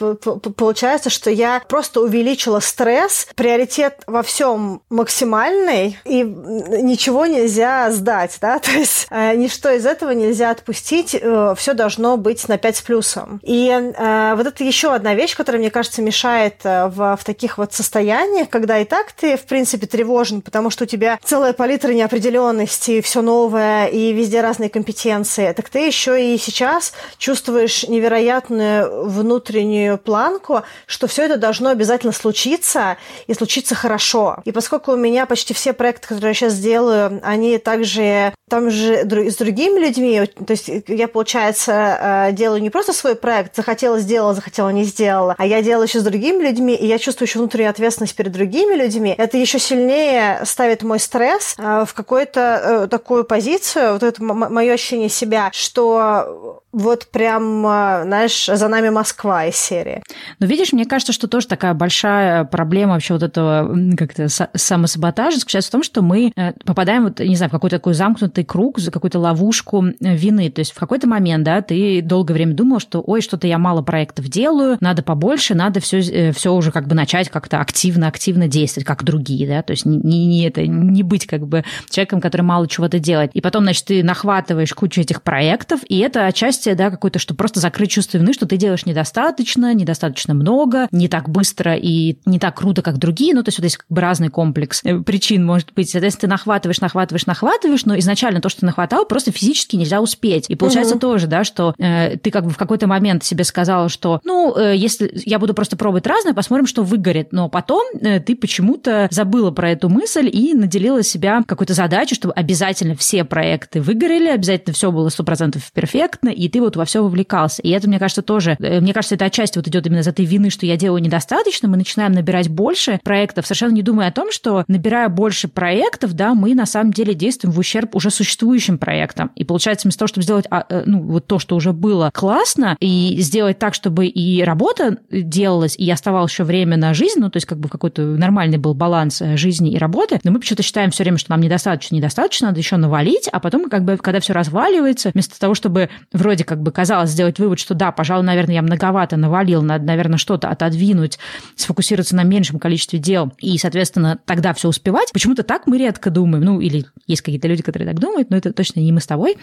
получается, 0.57 0.98
кажется, 0.99 1.11
что 1.11 1.31
я 1.31 1.63
просто 1.69 2.01
увеличила 2.01 2.59
стресс, 2.59 3.29
приоритет 3.37 4.03
во 4.09 4.25
всем 4.25 4.83
максимальный, 4.91 5.97
и 6.05 6.23
ничего 6.25 7.27
нельзя 7.27 7.91
сдать, 7.93 8.37
да, 8.41 8.59
то 8.59 8.73
есть 8.73 9.07
э, 9.11 9.37
ничто 9.37 9.71
из 9.71 9.87
этого 9.87 10.11
нельзя 10.11 10.51
отпустить, 10.51 11.15
э, 11.15 11.55
все 11.57 11.75
должно 11.75 12.17
быть 12.17 12.49
на 12.49 12.59
5 12.59 12.77
с 12.77 12.83
плюсом. 12.83 13.41
И 13.45 13.69
э, 13.71 14.35
вот 14.35 14.45
это 14.45 14.65
еще 14.65 14.93
одна 14.93 15.15
вещь, 15.15 15.37
которая, 15.37 15.61
мне 15.61 15.71
кажется, 15.71 16.03
мешает 16.03 16.57
э, 16.65 16.89
в, 16.89 17.17
в 17.17 17.25
таких 17.25 17.59
вот 17.59 17.73
состояниях, 17.73 18.49
когда 18.49 18.81
и 18.81 18.85
так 18.85 19.13
ты, 19.13 19.37
в 19.37 19.45
принципе, 19.45 19.87
тревожен, 19.87 20.43
потому 20.43 20.71
что 20.71 20.83
у 20.83 20.87
тебя 20.89 21.21
целая 21.23 21.53
палитра 21.53 21.93
неопределенности, 21.93 23.01
все 23.03 23.23
новое, 23.23 23.87
и 23.87 24.13
везде 24.13 24.41
разные 24.41 24.69
компетенции, 24.69 25.53
так 25.53 25.69
ты 25.69 25.87
еще 25.87 26.35
и 26.35 26.37
сейчас 26.39 26.93
чувствуешь 27.19 27.87
невероятную 27.87 29.05
внутреннюю 29.09 29.97
планку, 29.99 30.63
что 30.89 31.07
все 31.07 31.27
это 31.27 31.37
должно 31.37 31.69
обязательно 31.69 32.13
случиться 32.13 32.97
и 33.27 33.35
случиться 33.35 33.75
хорошо. 33.75 34.39
И 34.45 34.53
поскольку 34.53 34.93
у 34.93 34.97
меня 34.97 35.27
почти 35.27 35.53
все 35.53 35.73
проекты, 35.75 36.09
которые 36.09 36.31
я 36.31 36.35
сейчас 36.35 36.59
делаю, 36.59 37.21
они 37.23 37.59
также 37.59 38.33
там 38.49 38.71
же 38.71 39.05
с 39.05 39.37
другими 39.37 39.79
людьми, 39.79 40.27
то 40.27 40.51
есть 40.53 40.71
я, 40.87 41.09
получается, 41.09 42.29
э, 42.29 42.33
делаю 42.33 42.63
не 42.63 42.71
просто 42.71 42.93
свой 42.93 43.15
проект, 43.15 43.57
захотела, 43.57 43.99
сделала, 43.99 44.35
захотела, 44.35 44.71
не 44.71 44.85
сделала, 44.85 45.35
а 45.39 45.47
я 45.47 45.63
делаю 45.63 45.87
еще 45.87 46.01
с 46.01 46.05
другими 46.05 46.43
людьми, 46.43 46.75
и 46.75 46.87
я 46.87 46.99
чувствую 46.99 47.27
еще 47.27 47.39
внутреннюю 47.39 47.71
ответственность 47.71 48.17
перед 48.17 48.33
другими 48.33 48.75
людьми. 48.75 49.15
Это 49.17 49.37
еще 49.37 49.59
сильнее 49.59 50.41
ставит 50.45 50.83
мой 50.83 50.99
стресс 50.99 51.55
э, 51.59 51.85
в 51.87 51.95
какую-то 51.95 52.41
э, 52.41 52.87
такую 52.89 53.25
позицию, 53.25 53.95
вот 53.95 54.03
это 54.03 54.23
мое 54.23 54.73
ощущение 54.73 55.09
себя, 55.09 55.51
что 55.53 56.63
вот 56.71 57.09
прям, 57.11 57.63
знаешь, 57.63 58.47
за 58.47 58.69
нами 58.69 58.91
Москва 58.91 59.47
из 59.47 59.57
серии. 59.57 60.03
Но 60.39 60.47
видишь, 60.47 60.73
мне 60.73 60.85
кажется, 60.85 61.13
что 61.13 61.27
тоже 61.27 61.47
такая 61.47 61.75
большая 61.75 62.45
проблема 62.45 62.93
вообще 62.93 63.15
вот 63.15 63.23
этого 63.23 63.75
как-то 63.97 64.29
самосаботажа 64.55 65.39
заключается 65.39 65.71
в 65.71 65.73
том, 65.73 65.83
что 65.83 66.03
мы 66.03 66.33
э, 66.37 66.53
попадаем 66.65 67.05
вот, 67.05 67.21
не 67.21 67.37
знаю, 67.37 67.49
в 67.49 67.53
какой-то 67.53 67.79
такой 67.79 67.95
замкнутый 67.95 68.38
круг, 68.45 68.79
за 68.79 68.91
какую-то 68.91 69.19
ловушку 69.19 69.85
э, 69.87 70.17
вины. 70.17 70.51
То 70.51 70.61
есть 70.61 70.73
в 70.73 70.79
какой-то 70.79 71.07
момент, 71.07 71.45
да, 71.45 71.63
ты 71.63 72.03
долгое 72.03 72.35
время 72.35 72.55
думал, 72.55 72.81
что, 72.81 73.03
ой, 73.07 73.21
что-то 73.21 73.47
я 73.47 73.59
мало 73.59 73.83
проектов 73.83 74.29
делаю, 74.29 74.77
надо 74.81 75.03
побольше, 75.03 75.55
надо 75.55 75.81
все, 75.81 76.01
э, 76.01 76.33
все 76.33 76.53
уже 76.55 76.73
как 76.73 76.87
бы 76.87 76.95
начать 76.95 77.29
как-то 77.29 77.61
активно-активно 77.61 78.49
действовать, 78.49 78.87
как 78.87 79.05
другие, 79.05 79.47
да, 79.47 79.63
то 79.63 79.73
есть 79.73 79.87
не, 79.87 80.27
не, 80.27 80.47
это, 80.47 80.67
не 80.67 81.03
быть 81.03 81.27
как 81.27 81.47
бы 81.47 81.65
человеком, 81.91 82.21
который 82.21 82.43
мало 82.43 82.69
чего-то 82.69 82.99
делает. 82.99 83.31
И 83.35 83.41
потом, 83.41 83.65
значит, 83.65 83.87
ты 83.87 84.03
нахватываешь 84.03 84.73
кучу 84.75 85.01
этих 85.01 85.23
проектов, 85.23 85.81
и 85.89 85.99
это 85.99 86.27
отчасти, 86.27 86.73
да, 86.75 86.91
какой-то, 86.91 87.19
что 87.19 87.35
просто 87.35 87.61
закрыть 87.61 87.91
чувство 87.91 88.19
вины, 88.19 88.33
что 88.33 88.47
ты 88.47 88.57
делаешь 88.57 88.87
недостаточно, 88.87 89.73
недостаточно 89.75 90.35
много, 90.35 90.89
не 90.91 91.09
так 91.09 91.29
быстро 91.29 91.75
и 91.75 92.19
не 92.27 92.39
так 92.39 92.57
круто, 92.57 92.83
как 92.83 92.99
другие. 92.99 93.35
Ну, 93.35 93.43
то 93.43 93.49
есть 93.49 93.59
вот 93.59 93.65
есть 93.65 93.79
как 93.79 93.87
бы 93.89 94.01
разный 94.01 94.29
комплекс 94.29 94.81
э, 94.85 94.99
причин, 94.99 95.45
может 95.45 95.73
быть. 95.75 95.91
Соответственно, 95.91 96.29
ты 96.29 96.31
нахватываешь, 96.33 96.81
нахватываешь, 96.81 97.27
нахватываешь, 97.27 97.85
но 97.85 97.99
изначально 97.99 98.28
то, 98.41 98.49
что 98.49 98.61
ты 98.61 98.67
нахватал, 98.67 99.05
просто 99.07 99.33
физически 99.33 99.77
нельзя 99.77 100.01
успеть. 100.01 100.47
И 100.49 100.55
получается 100.55 100.95
угу. 100.95 101.01
тоже, 101.01 101.27
да, 101.27 101.45
что 101.45 101.75
э, 101.79 102.17
ты 102.19 102.31
как 102.31 102.45
бы 102.45 102.51
в 102.51 102.57
какой-то 102.57 102.87
момент 102.87 103.25
себе 103.25 103.45
сказала, 103.45 103.89
что, 103.89 104.21
ну, 104.25 104.57
э, 104.57 104.77
если 104.77 105.11
я 105.27 105.39
буду 105.39 105.55
просто 105.55 105.77
пробовать 105.77 106.07
разное, 106.07 106.35
посмотрим, 106.35 106.67
что 106.67 106.83
выгорит. 106.83 107.33
Но 107.33 107.49
потом 107.49 107.85
э, 108.01 108.21
ты 108.21 108.37
почему-то 108.37 109.09
забыла 109.11 109.51
про 109.51 109.71
эту 109.71 109.89
мысль 109.89 110.29
и 110.33 110.55
наделила 110.55 111.03
себя 111.03 111.43
какой-то 111.47 111.75
задачей, 111.75 112.15
чтобы 112.15 112.35
обязательно 112.35 112.95
все 112.95 113.25
проекты 113.25 113.81
выгорели, 113.81 114.29
обязательно 114.29 114.75
все 114.75 114.93
было 114.93 115.09
100% 115.09 115.61
перфектно, 115.73 116.29
и 116.29 116.49
ты 116.49 116.61
вот 116.61 116.77
во 116.77 116.85
все 116.85 117.03
вовлекался. 117.03 117.63
И 117.63 117.71
это, 117.71 117.89
мне 117.89 117.99
кажется, 117.99 118.23
тоже, 118.23 118.57
э, 118.61 118.81
мне 118.81 118.93
кажется, 118.93 119.15
это 119.15 119.25
отчасти 119.25 119.59
вот 119.59 119.69
идет 119.69 119.87
именно 119.87 120.01
из 120.01 120.09
этой 120.09 120.25
вины, 120.25 120.51
что 120.51 120.67
я 120.67 120.77
делаю 120.77 121.03
недостаточно, 121.03 121.69
мы 121.69 121.77
начинаем 121.77 122.13
набирать 122.13 122.49
больше 122.49 123.01
проектов, 123.03 123.47
совершенно 123.47 123.73
не 123.73 123.83
думая 123.83 124.09
о 124.09 124.13
том, 124.13 124.33
что 124.33 124.65
набирая 124.69 125.09
больше 125.09 125.49
проектов, 125.49 126.15
да, 126.15 126.35
мы 126.35 126.55
на 126.55 126.67
самом 126.67 126.93
деле 126.93 127.15
действуем 127.15 127.53
в 127.53 127.59
ущерб 127.59 127.95
уже 127.95 128.11
существующим 128.19 128.79
проектам. 128.79 129.31
И 129.35 129.45
получается, 129.45 129.87
вместо 129.87 130.01
того, 130.01 130.09
чтобы 130.09 130.25
сделать 130.25 130.47
а, 130.51 130.65
э, 130.69 130.83
ну, 130.87 131.01
вот 131.03 131.27
то, 131.27 131.39
что 131.39 131.57
уже 131.57 131.73
было 131.73 132.11
классно, 132.13 132.77
и 132.81 133.17
сделать 133.21 133.59
так, 133.59 133.75
чтобы 133.75 134.07
и 134.07 134.43
работа 134.43 134.99
делалась, 135.11 135.77
и 135.77 135.91
оставалось 135.91 136.33
еще 136.33 136.45
время 136.45 136.77
на 136.77 136.95
жизнь, 136.95 137.21
ну, 137.21 137.31
то 137.31 137.37
есть 137.37 137.47
как 137.47 137.59
бы 137.59 137.69
какой-то 137.69 138.03
нормальный 138.03 138.59
был 138.59 138.75
баланс 138.75 139.23
э, 139.23 139.37
жизни 139.37 139.73
и 139.73 139.79
работы, 139.79 140.21
но 140.25 140.31
мы 140.31 140.41
почему-то 140.41 140.63
считаем 140.63 140.91
все 140.91 141.05
время, 141.05 141.19
что 141.19 141.31
нам 141.31 141.41
недостаточно, 141.41 141.95
недостаточно, 141.95 142.49
надо 142.49 142.61
еще 142.61 142.77
навалить, 142.77 143.29
а 143.31 143.41
потом, 143.41 143.69
как 143.71 143.85
бы, 143.85 143.97
когда 143.97 144.21
все 144.21 144.33
разваливается, 144.33 145.11
вместо 145.15 145.39
того, 145.39 145.55
чтобы 145.55 145.89
вроде 146.13 146.45
как 146.45 146.63
бы 146.63 146.73
казалось 146.73 147.11
сделать 147.11 147.39
вывод, 147.39 147.59
что 147.59 147.75
да, 147.75 147.93
пожалуй, 147.93 148.25
наверное, 148.25 148.57
я 148.57 148.63
многовато 148.63 149.17
навалил, 149.17 149.63
надо, 149.63 149.85
наверное, 149.85 150.19
что-то 150.19 150.49
отодвинуть, 150.49 151.19
сфокусироваться 151.57 152.17
на 152.17 152.25
меньшем 152.25 152.59
количестве 152.59 152.99
дел 152.99 153.33
и, 153.39 153.57
соответственно, 153.59 154.19
тогда 154.25 154.53
все 154.53 154.69
успевать. 154.69 155.13
Почему-то 155.13 155.43
так 155.43 155.67
мы 155.67 155.79
редко 155.79 156.11
думаем. 156.11 156.45
Ну, 156.45 156.61
или 156.61 156.87
есть 157.07 157.23
какие-то 157.23 157.49
люди, 157.49 157.63
которые 157.63 157.89
так 157.89 157.99
думают, 157.99 158.08
но 158.29 158.37
это 158.37 158.53
точно 158.53 158.81
не 158.81 158.93
мы 158.93 159.01
с 159.01 159.07
тобой. 159.07 159.37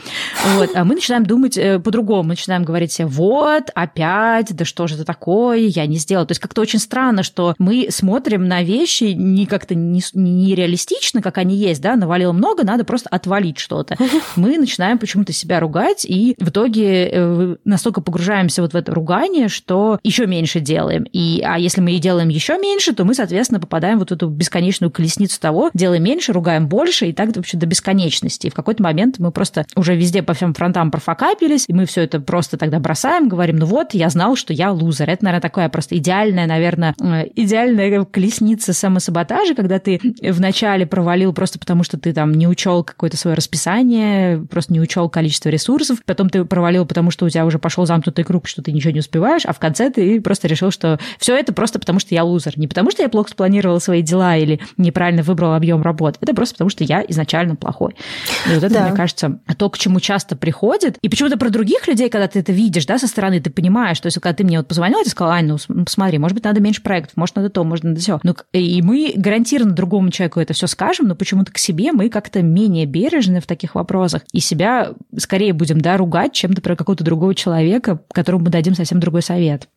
Вот. 0.55 0.71
А 0.75 0.85
мы 0.85 0.95
начинаем 0.95 1.25
думать 1.25 1.57
э, 1.57 1.79
по-другому. 1.79 2.23
Мы 2.23 2.29
начинаем 2.29 2.63
говорить 2.63 2.91
себе, 2.91 3.07
вот, 3.07 3.69
опять, 3.75 4.55
да 4.55 4.65
что 4.65 4.87
же 4.87 4.95
это 4.95 5.05
такое, 5.05 5.57
я 5.57 5.85
не 5.85 5.97
сделала. 5.97 6.25
То 6.25 6.31
есть 6.31 6.41
как-то 6.41 6.61
очень 6.61 6.79
странно, 6.79 7.23
что 7.23 7.55
мы 7.57 7.87
смотрим 7.89 8.47
на 8.47 8.63
вещи 8.63 9.13
не 9.15 9.45
как-то 9.45 9.75
нереалистично, 9.75 11.19
не 11.19 11.21
как 11.21 11.37
они 11.37 11.55
есть, 11.55 11.81
да, 11.81 11.95
навалило 11.95 12.31
много, 12.31 12.63
надо 12.63 12.83
просто 12.83 13.09
отвалить 13.09 13.59
что-то. 13.59 13.97
Мы 14.35 14.57
начинаем 14.57 14.97
почему-то 14.97 15.33
себя 15.33 15.59
ругать, 15.59 16.05
и 16.05 16.35
в 16.39 16.49
итоге 16.49 17.09
э, 17.11 17.55
настолько 17.65 18.01
погружаемся 18.01 18.61
вот 18.61 18.73
в 18.73 18.75
это 18.75 18.93
ругание, 18.93 19.49
что 19.49 19.99
еще 20.03 20.25
меньше 20.25 20.59
делаем. 20.59 21.03
И, 21.11 21.41
а 21.45 21.59
если 21.59 21.81
мы 21.81 21.93
и 21.93 21.99
делаем 21.99 22.29
еще 22.29 22.57
меньше, 22.57 22.93
то 22.93 23.03
мы, 23.03 23.13
соответственно, 23.13 23.59
попадаем 23.59 23.99
в 23.99 24.05
вот 24.05 24.11
эту 24.11 24.27
бесконечную 24.27 24.91
колесницу 24.91 25.39
того, 25.39 25.71
делаем 25.73 26.03
меньше, 26.03 26.31
ругаем 26.31 26.67
больше, 26.67 27.07
и 27.07 27.13
так 27.13 27.35
вообще 27.35 27.57
до 27.57 27.65
бесконечности. 27.65 28.49
В 28.55 28.63
какой-то 28.63 28.81
момент 28.83 29.19
мы 29.19 29.31
просто 29.31 29.65
уже 29.75 29.97
везде 29.97 30.23
по 30.23 30.33
всем 30.33 30.53
фронтам 30.53 30.89
профокапились, 30.89 31.65
и 31.67 31.73
мы 31.73 31.85
все 31.85 32.03
это 32.03 32.21
просто 32.21 32.55
тогда 32.55 32.79
бросаем, 32.79 33.27
говорим, 33.27 33.57
ну 33.57 33.65
вот, 33.65 33.93
я 33.93 34.07
знал, 34.07 34.37
что 34.37 34.53
я 34.53 34.71
лузер. 34.71 35.09
Это, 35.09 35.25
наверное, 35.25 35.41
такая 35.41 35.67
просто 35.67 35.97
идеальная, 35.97 36.47
наверное, 36.47 36.95
э, 37.01 37.25
идеальная 37.35 38.05
колесница 38.05 38.71
самосаботажа, 38.71 39.55
когда 39.55 39.79
ты 39.79 39.99
вначале 40.21 40.85
провалил 40.85 41.33
просто 41.33 41.59
потому, 41.59 41.83
что 41.83 41.99
ты 41.99 42.13
там 42.13 42.33
не 42.33 42.47
учел 42.47 42.85
какое-то 42.85 43.17
свое 43.17 43.35
расписание, 43.35 44.39
просто 44.39 44.71
не 44.71 44.79
учел 44.79 45.09
количество 45.09 45.49
ресурсов, 45.49 45.99
потом 46.05 46.29
ты 46.29 46.45
провалил, 46.45 46.85
потому 46.85 47.11
что 47.11 47.25
у 47.25 47.29
тебя 47.29 47.45
уже 47.45 47.59
пошел 47.59 47.85
замкнутый 47.85 48.23
круг, 48.23 48.47
что 48.47 48.61
ты 48.61 48.71
ничего 48.71 48.93
не 48.93 48.99
успеваешь, 48.99 49.45
а 49.45 49.51
в 49.51 49.59
конце 49.59 49.89
ты 49.89 50.21
просто 50.21 50.47
решил, 50.47 50.71
что 50.71 50.97
все 51.19 51.35
это 51.35 51.51
просто 51.51 51.77
потому, 51.77 51.99
что 51.99 52.15
я 52.15 52.23
лузер. 52.23 52.57
Не 52.57 52.69
потому, 52.69 52.89
что 52.89 53.03
я 53.03 53.09
плохо 53.09 53.31
спланировала 53.31 53.79
свои 53.79 54.01
дела 54.01 54.37
или 54.37 54.61
неправильно 54.77 55.23
выбрал 55.23 55.55
объем 55.55 55.81
работ. 55.81 56.15
Это 56.21 56.33
просто 56.33 56.55
потому, 56.55 56.69
что 56.69 56.85
я 56.85 57.03
изначально 57.05 57.57
плохой. 57.57 57.95
И 58.45 58.53
вот 58.53 58.63
это, 58.63 58.73
да. 58.73 58.87
мне 58.87 58.95
кажется, 58.95 59.39
то, 59.57 59.69
к 59.69 59.77
чему 59.77 59.99
часто 59.99 60.35
приходит. 60.35 60.97
И 61.01 61.09
почему-то 61.09 61.37
про 61.37 61.49
других 61.49 61.87
людей, 61.87 62.09
когда 62.09 62.27
ты 62.27 62.39
это 62.39 62.51
видишь, 62.51 62.85
да, 62.85 62.97
со 62.97 63.07
стороны, 63.07 63.39
ты 63.39 63.49
понимаешь, 63.49 63.97
что 63.97 64.07
если 64.07 64.19
когда 64.19 64.35
ты 64.35 64.43
мне 64.43 64.57
вот 64.57 64.67
позвонила, 64.67 65.03
ты 65.03 65.09
сказала, 65.09 65.35
Ань, 65.35 65.47
ну 65.47 65.83
посмотри, 65.85 66.17
может 66.17 66.35
быть, 66.35 66.43
надо 66.43 66.61
меньше 66.61 66.81
проектов, 66.81 67.17
может, 67.17 67.35
надо 67.35 67.49
то, 67.49 67.63
может, 67.63 67.83
надо 67.83 67.99
все. 67.99 68.19
Ну, 68.23 68.35
и 68.53 68.81
мы 68.81 69.13
гарантированно 69.15 69.73
другому 69.75 70.11
человеку 70.11 70.39
это 70.39 70.53
все 70.53 70.67
скажем, 70.67 71.07
но 71.07 71.15
почему-то 71.15 71.51
к 71.51 71.57
себе 71.57 71.91
мы 71.91 72.09
как-то 72.09 72.41
менее 72.41 72.85
бережны 72.85 73.41
в 73.41 73.47
таких 73.47 73.75
вопросах 73.75 74.23
и 74.31 74.39
себя 74.39 74.93
скорее 75.17 75.53
будем, 75.53 75.81
да, 75.81 75.97
ругать, 75.97 76.33
чем-то 76.33 76.61
про 76.61 76.75
какого-то 76.75 77.03
другого 77.03 77.35
человека, 77.35 77.99
которому 78.11 78.45
мы 78.45 78.51
дадим 78.51 78.75
совсем 78.75 78.99
другой 78.99 79.21
совет. 79.21 79.67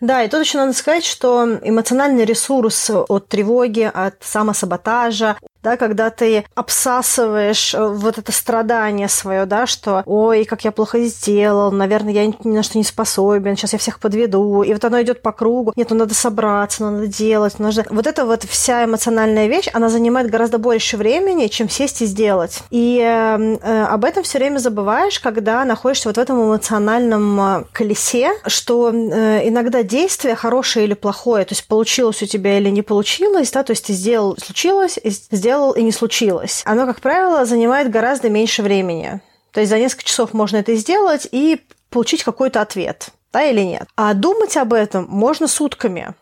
Да, 0.00 0.22
и 0.22 0.28
тут 0.28 0.40
еще 0.40 0.58
надо 0.58 0.72
сказать, 0.74 1.04
что 1.04 1.58
эмоциональный 1.62 2.24
ресурс 2.24 2.90
от 2.90 3.28
тревоги, 3.28 3.90
от 3.92 4.16
самосаботажа, 4.20 5.36
да, 5.62 5.76
когда 5.76 6.10
ты 6.10 6.44
обсасываешь 6.54 7.74
э, 7.74 7.86
вот 7.86 8.18
это 8.18 8.32
страдание 8.32 9.08
свое, 9.08 9.46
да, 9.46 9.66
что 9.66 10.02
ой, 10.06 10.44
как 10.44 10.64
я 10.64 10.72
плохо 10.72 11.00
сделал, 11.00 11.72
наверное, 11.72 12.12
я 12.12 12.26
ни 12.26 12.56
на 12.56 12.62
что 12.62 12.78
не 12.78 12.84
способен, 12.84 13.56
сейчас 13.56 13.72
я 13.72 13.78
всех 13.78 13.98
подведу, 13.98 14.62
и 14.62 14.72
вот 14.72 14.84
оно 14.84 15.02
идет 15.02 15.22
по 15.22 15.32
кругу, 15.32 15.72
нет, 15.76 15.90
ну 15.90 15.96
надо 15.96 16.14
собраться, 16.14 16.84
ну 16.84 16.90
надо 16.92 17.06
делать, 17.06 17.58
нужно... 17.58 17.84
Вот 17.90 18.06
эта 18.06 18.24
вот 18.24 18.44
вся 18.44 18.84
эмоциональная 18.84 19.48
вещь, 19.48 19.68
она 19.72 19.88
занимает 19.88 20.30
гораздо 20.30 20.58
больше 20.58 20.96
времени, 20.96 21.48
чем 21.48 21.68
сесть 21.68 22.02
и 22.02 22.06
сделать. 22.06 22.62
И 22.70 23.00
э, 23.02 23.56
э, 23.62 23.84
об 23.84 24.04
этом 24.04 24.22
все 24.22 24.38
время 24.38 24.58
забываешь, 24.58 25.18
когда 25.20 25.64
находишься 25.64 26.08
вот 26.08 26.16
в 26.16 26.20
этом 26.20 26.42
эмоциональном 26.42 27.40
э, 27.40 27.64
колесе, 27.72 28.32
что 28.46 28.90
э, 28.90 29.48
иногда 29.48 29.82
действие 29.82 30.36
хорошее 30.36 30.86
или 30.86 30.94
плохое, 30.94 31.44
то 31.44 31.54
есть 31.54 31.66
получилось 31.66 32.22
у 32.22 32.26
тебя 32.26 32.58
или 32.58 32.68
не 32.68 32.82
получилось, 32.82 33.50
да, 33.50 33.62
то 33.62 33.72
есть 33.72 33.86
ты 33.86 33.92
сделал, 33.92 34.36
случилось, 34.36 34.98
сделал 35.04 35.55
сделал 35.56 35.72
и 35.72 35.82
не 35.82 35.92
случилось. 35.92 36.62
Оно, 36.66 36.86
как 36.86 37.00
правило, 37.00 37.44
занимает 37.44 37.90
гораздо 37.90 38.28
меньше 38.28 38.62
времени. 38.62 39.20
То 39.52 39.60
есть 39.60 39.70
за 39.70 39.78
несколько 39.78 40.04
часов 40.04 40.34
можно 40.34 40.58
это 40.58 40.74
сделать 40.74 41.26
и 41.32 41.62
получить 41.90 42.24
какой-то 42.24 42.60
ответ 42.60 43.08
да, 43.32 43.42
или 43.42 43.60
нет. 43.60 43.86
А 43.96 44.14
думать 44.14 44.56
об 44.56 44.72
этом 44.72 45.06
можно 45.08 45.46
сутками. 45.46 46.14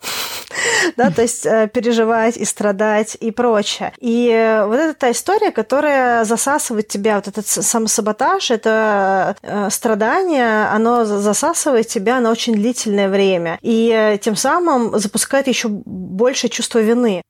да, 0.96 1.10
то 1.10 1.22
есть 1.22 1.46
э, 1.46 1.68
переживать 1.72 2.36
и 2.36 2.44
страдать 2.44 3.16
и 3.20 3.30
прочее. 3.30 3.92
И 4.00 4.28
э, 4.30 4.66
вот 4.66 4.76
это 4.76 4.94
та 4.94 5.10
история, 5.10 5.50
которая 5.50 6.24
засасывает 6.24 6.88
тебя, 6.88 7.16
вот 7.16 7.28
этот 7.28 7.46
самосаботаж, 7.46 8.50
это 8.50 9.36
э, 9.42 9.68
страдание, 9.70 10.66
оно 10.66 11.04
засасывает 11.04 11.88
тебя 11.88 12.20
на 12.20 12.30
очень 12.30 12.54
длительное 12.54 13.08
время. 13.08 13.58
И 13.62 14.18
тем 14.22 14.34
самым 14.36 14.98
запускает 14.98 15.46
еще 15.46 15.68
большее 15.68 16.50
чувство 16.50 16.80
вины. 16.80 17.22